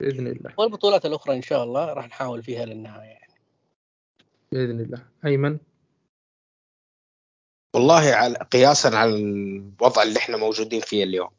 بإذن 0.00 0.26
الله. 0.26 0.54
والبطولات 0.58 1.06
الأخرى 1.06 1.36
إن 1.36 1.42
شاء 1.42 1.64
الله 1.64 1.92
راح 1.92 2.06
نحاول 2.06 2.42
فيها 2.42 2.64
للنهاية. 2.64 3.25
بإذن 4.52 4.80
الله. 4.80 5.06
أيمن؟ 5.24 5.58
والله 7.74 8.14
على 8.14 8.36
قياسا 8.52 8.88
على 8.88 9.14
الوضع 9.14 10.02
اللي 10.02 10.18
إحنا 10.18 10.36
موجودين 10.36 10.80
فيه 10.80 11.04
اليوم. 11.04 11.30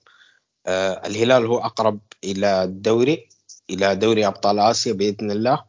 آه 0.66 1.08
الهلال 1.08 1.46
هو 1.46 1.58
أقرب 1.58 2.00
إلى 2.24 2.64
الدوري 2.64 3.30
إلى 3.70 3.96
دوري 3.96 4.28
أبطال 4.28 4.60
آسيا 4.60 4.94
بإذن 4.94 5.32
الله. 5.32 5.66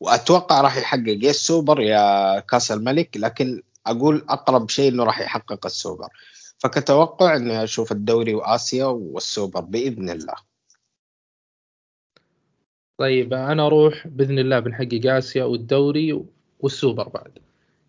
وأتوقع 0.00 0.60
راح 0.60 0.76
يحقق 0.76 1.18
يا 1.24 1.30
السوبر 1.30 1.80
يا 1.80 2.40
كأس 2.40 2.72
الملك 2.72 3.16
لكن 3.16 3.62
أقول 3.86 4.26
أقرب 4.28 4.68
شيء 4.68 4.92
إنه 4.92 5.04
راح 5.04 5.20
يحقق 5.20 5.66
السوبر. 5.66 6.08
فكتوقع 6.58 7.36
اني 7.36 7.64
أشوف 7.64 7.92
الدوري 7.92 8.34
وآسيا 8.34 8.84
والسوبر 8.84 9.60
بإذن 9.60 10.10
الله. 10.10 10.34
طيب 12.98 13.34
أنا 13.34 13.66
أروح 13.66 14.06
بإذن 14.06 14.38
الله 14.38 14.58
بنحقق 14.60 15.00
آسيا 15.06 15.44
والدوري. 15.44 16.24
والسوبر 16.62 17.08
بعد. 17.08 17.38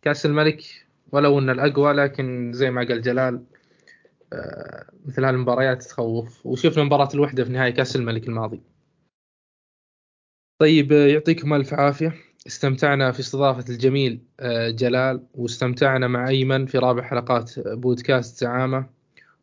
كأس 0.02 0.26
الملك 0.26 0.64
ولو 1.12 1.40
إن 1.40 1.50
الأقوى 1.50 1.94
لكن 1.94 2.52
زي 2.54 2.72
ما 2.72 2.84
قال 2.84 3.02
جلال 3.02 3.44
آه، 4.34 4.86
مثل 5.06 5.26
هالمباريات 5.26 5.84
تخوف. 5.84 6.46
وشفنا 6.46 6.84
مباراة 6.84 7.10
الوحدة 7.14 7.44
في 7.44 7.52
نهائي 7.52 7.72
كأس 7.72 7.96
الملك 7.96 8.28
الماضي. 8.28 8.62
طيب 10.60 10.92
يعطيكم 10.92 11.54
ألف 11.54 11.74
عافية. 11.74 12.16
استمتعنا 12.48 13.12
في 13.12 13.20
استضافة 13.20 13.74
الجميل 13.74 14.22
آه، 14.40 14.70
جلال 14.70 15.24
واستمتعنا 15.36 16.08
مع 16.08 16.28
أيمن 16.28 16.66
في 16.66 16.78
رابع 16.78 17.04
حلقات 17.04 17.60
بودكاست 17.60 18.40
زعامة. 18.40 18.86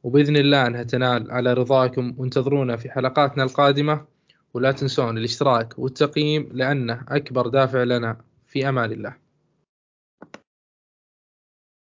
وبإذن 0.02 0.36
الله 0.36 0.66
أنها 0.66 0.82
تنال. 0.82 1.30
على 1.30 1.54
رضاكم 1.54 2.14
وانتظرونا 2.18 2.76
في 2.76 2.90
حلقاتنا 2.90 3.42
القادمة. 3.44 4.06
ولا 4.54 4.72
تنسون 4.72 5.18
الاشتراك 5.18 5.78
والتقييم 5.78 6.48
لأنه 6.52 7.04
أكبر 7.08 7.48
دافع 7.48 7.82
لنا. 7.82 8.16
في 8.46 8.68
أمان 8.68 8.92
الله. 8.92 9.27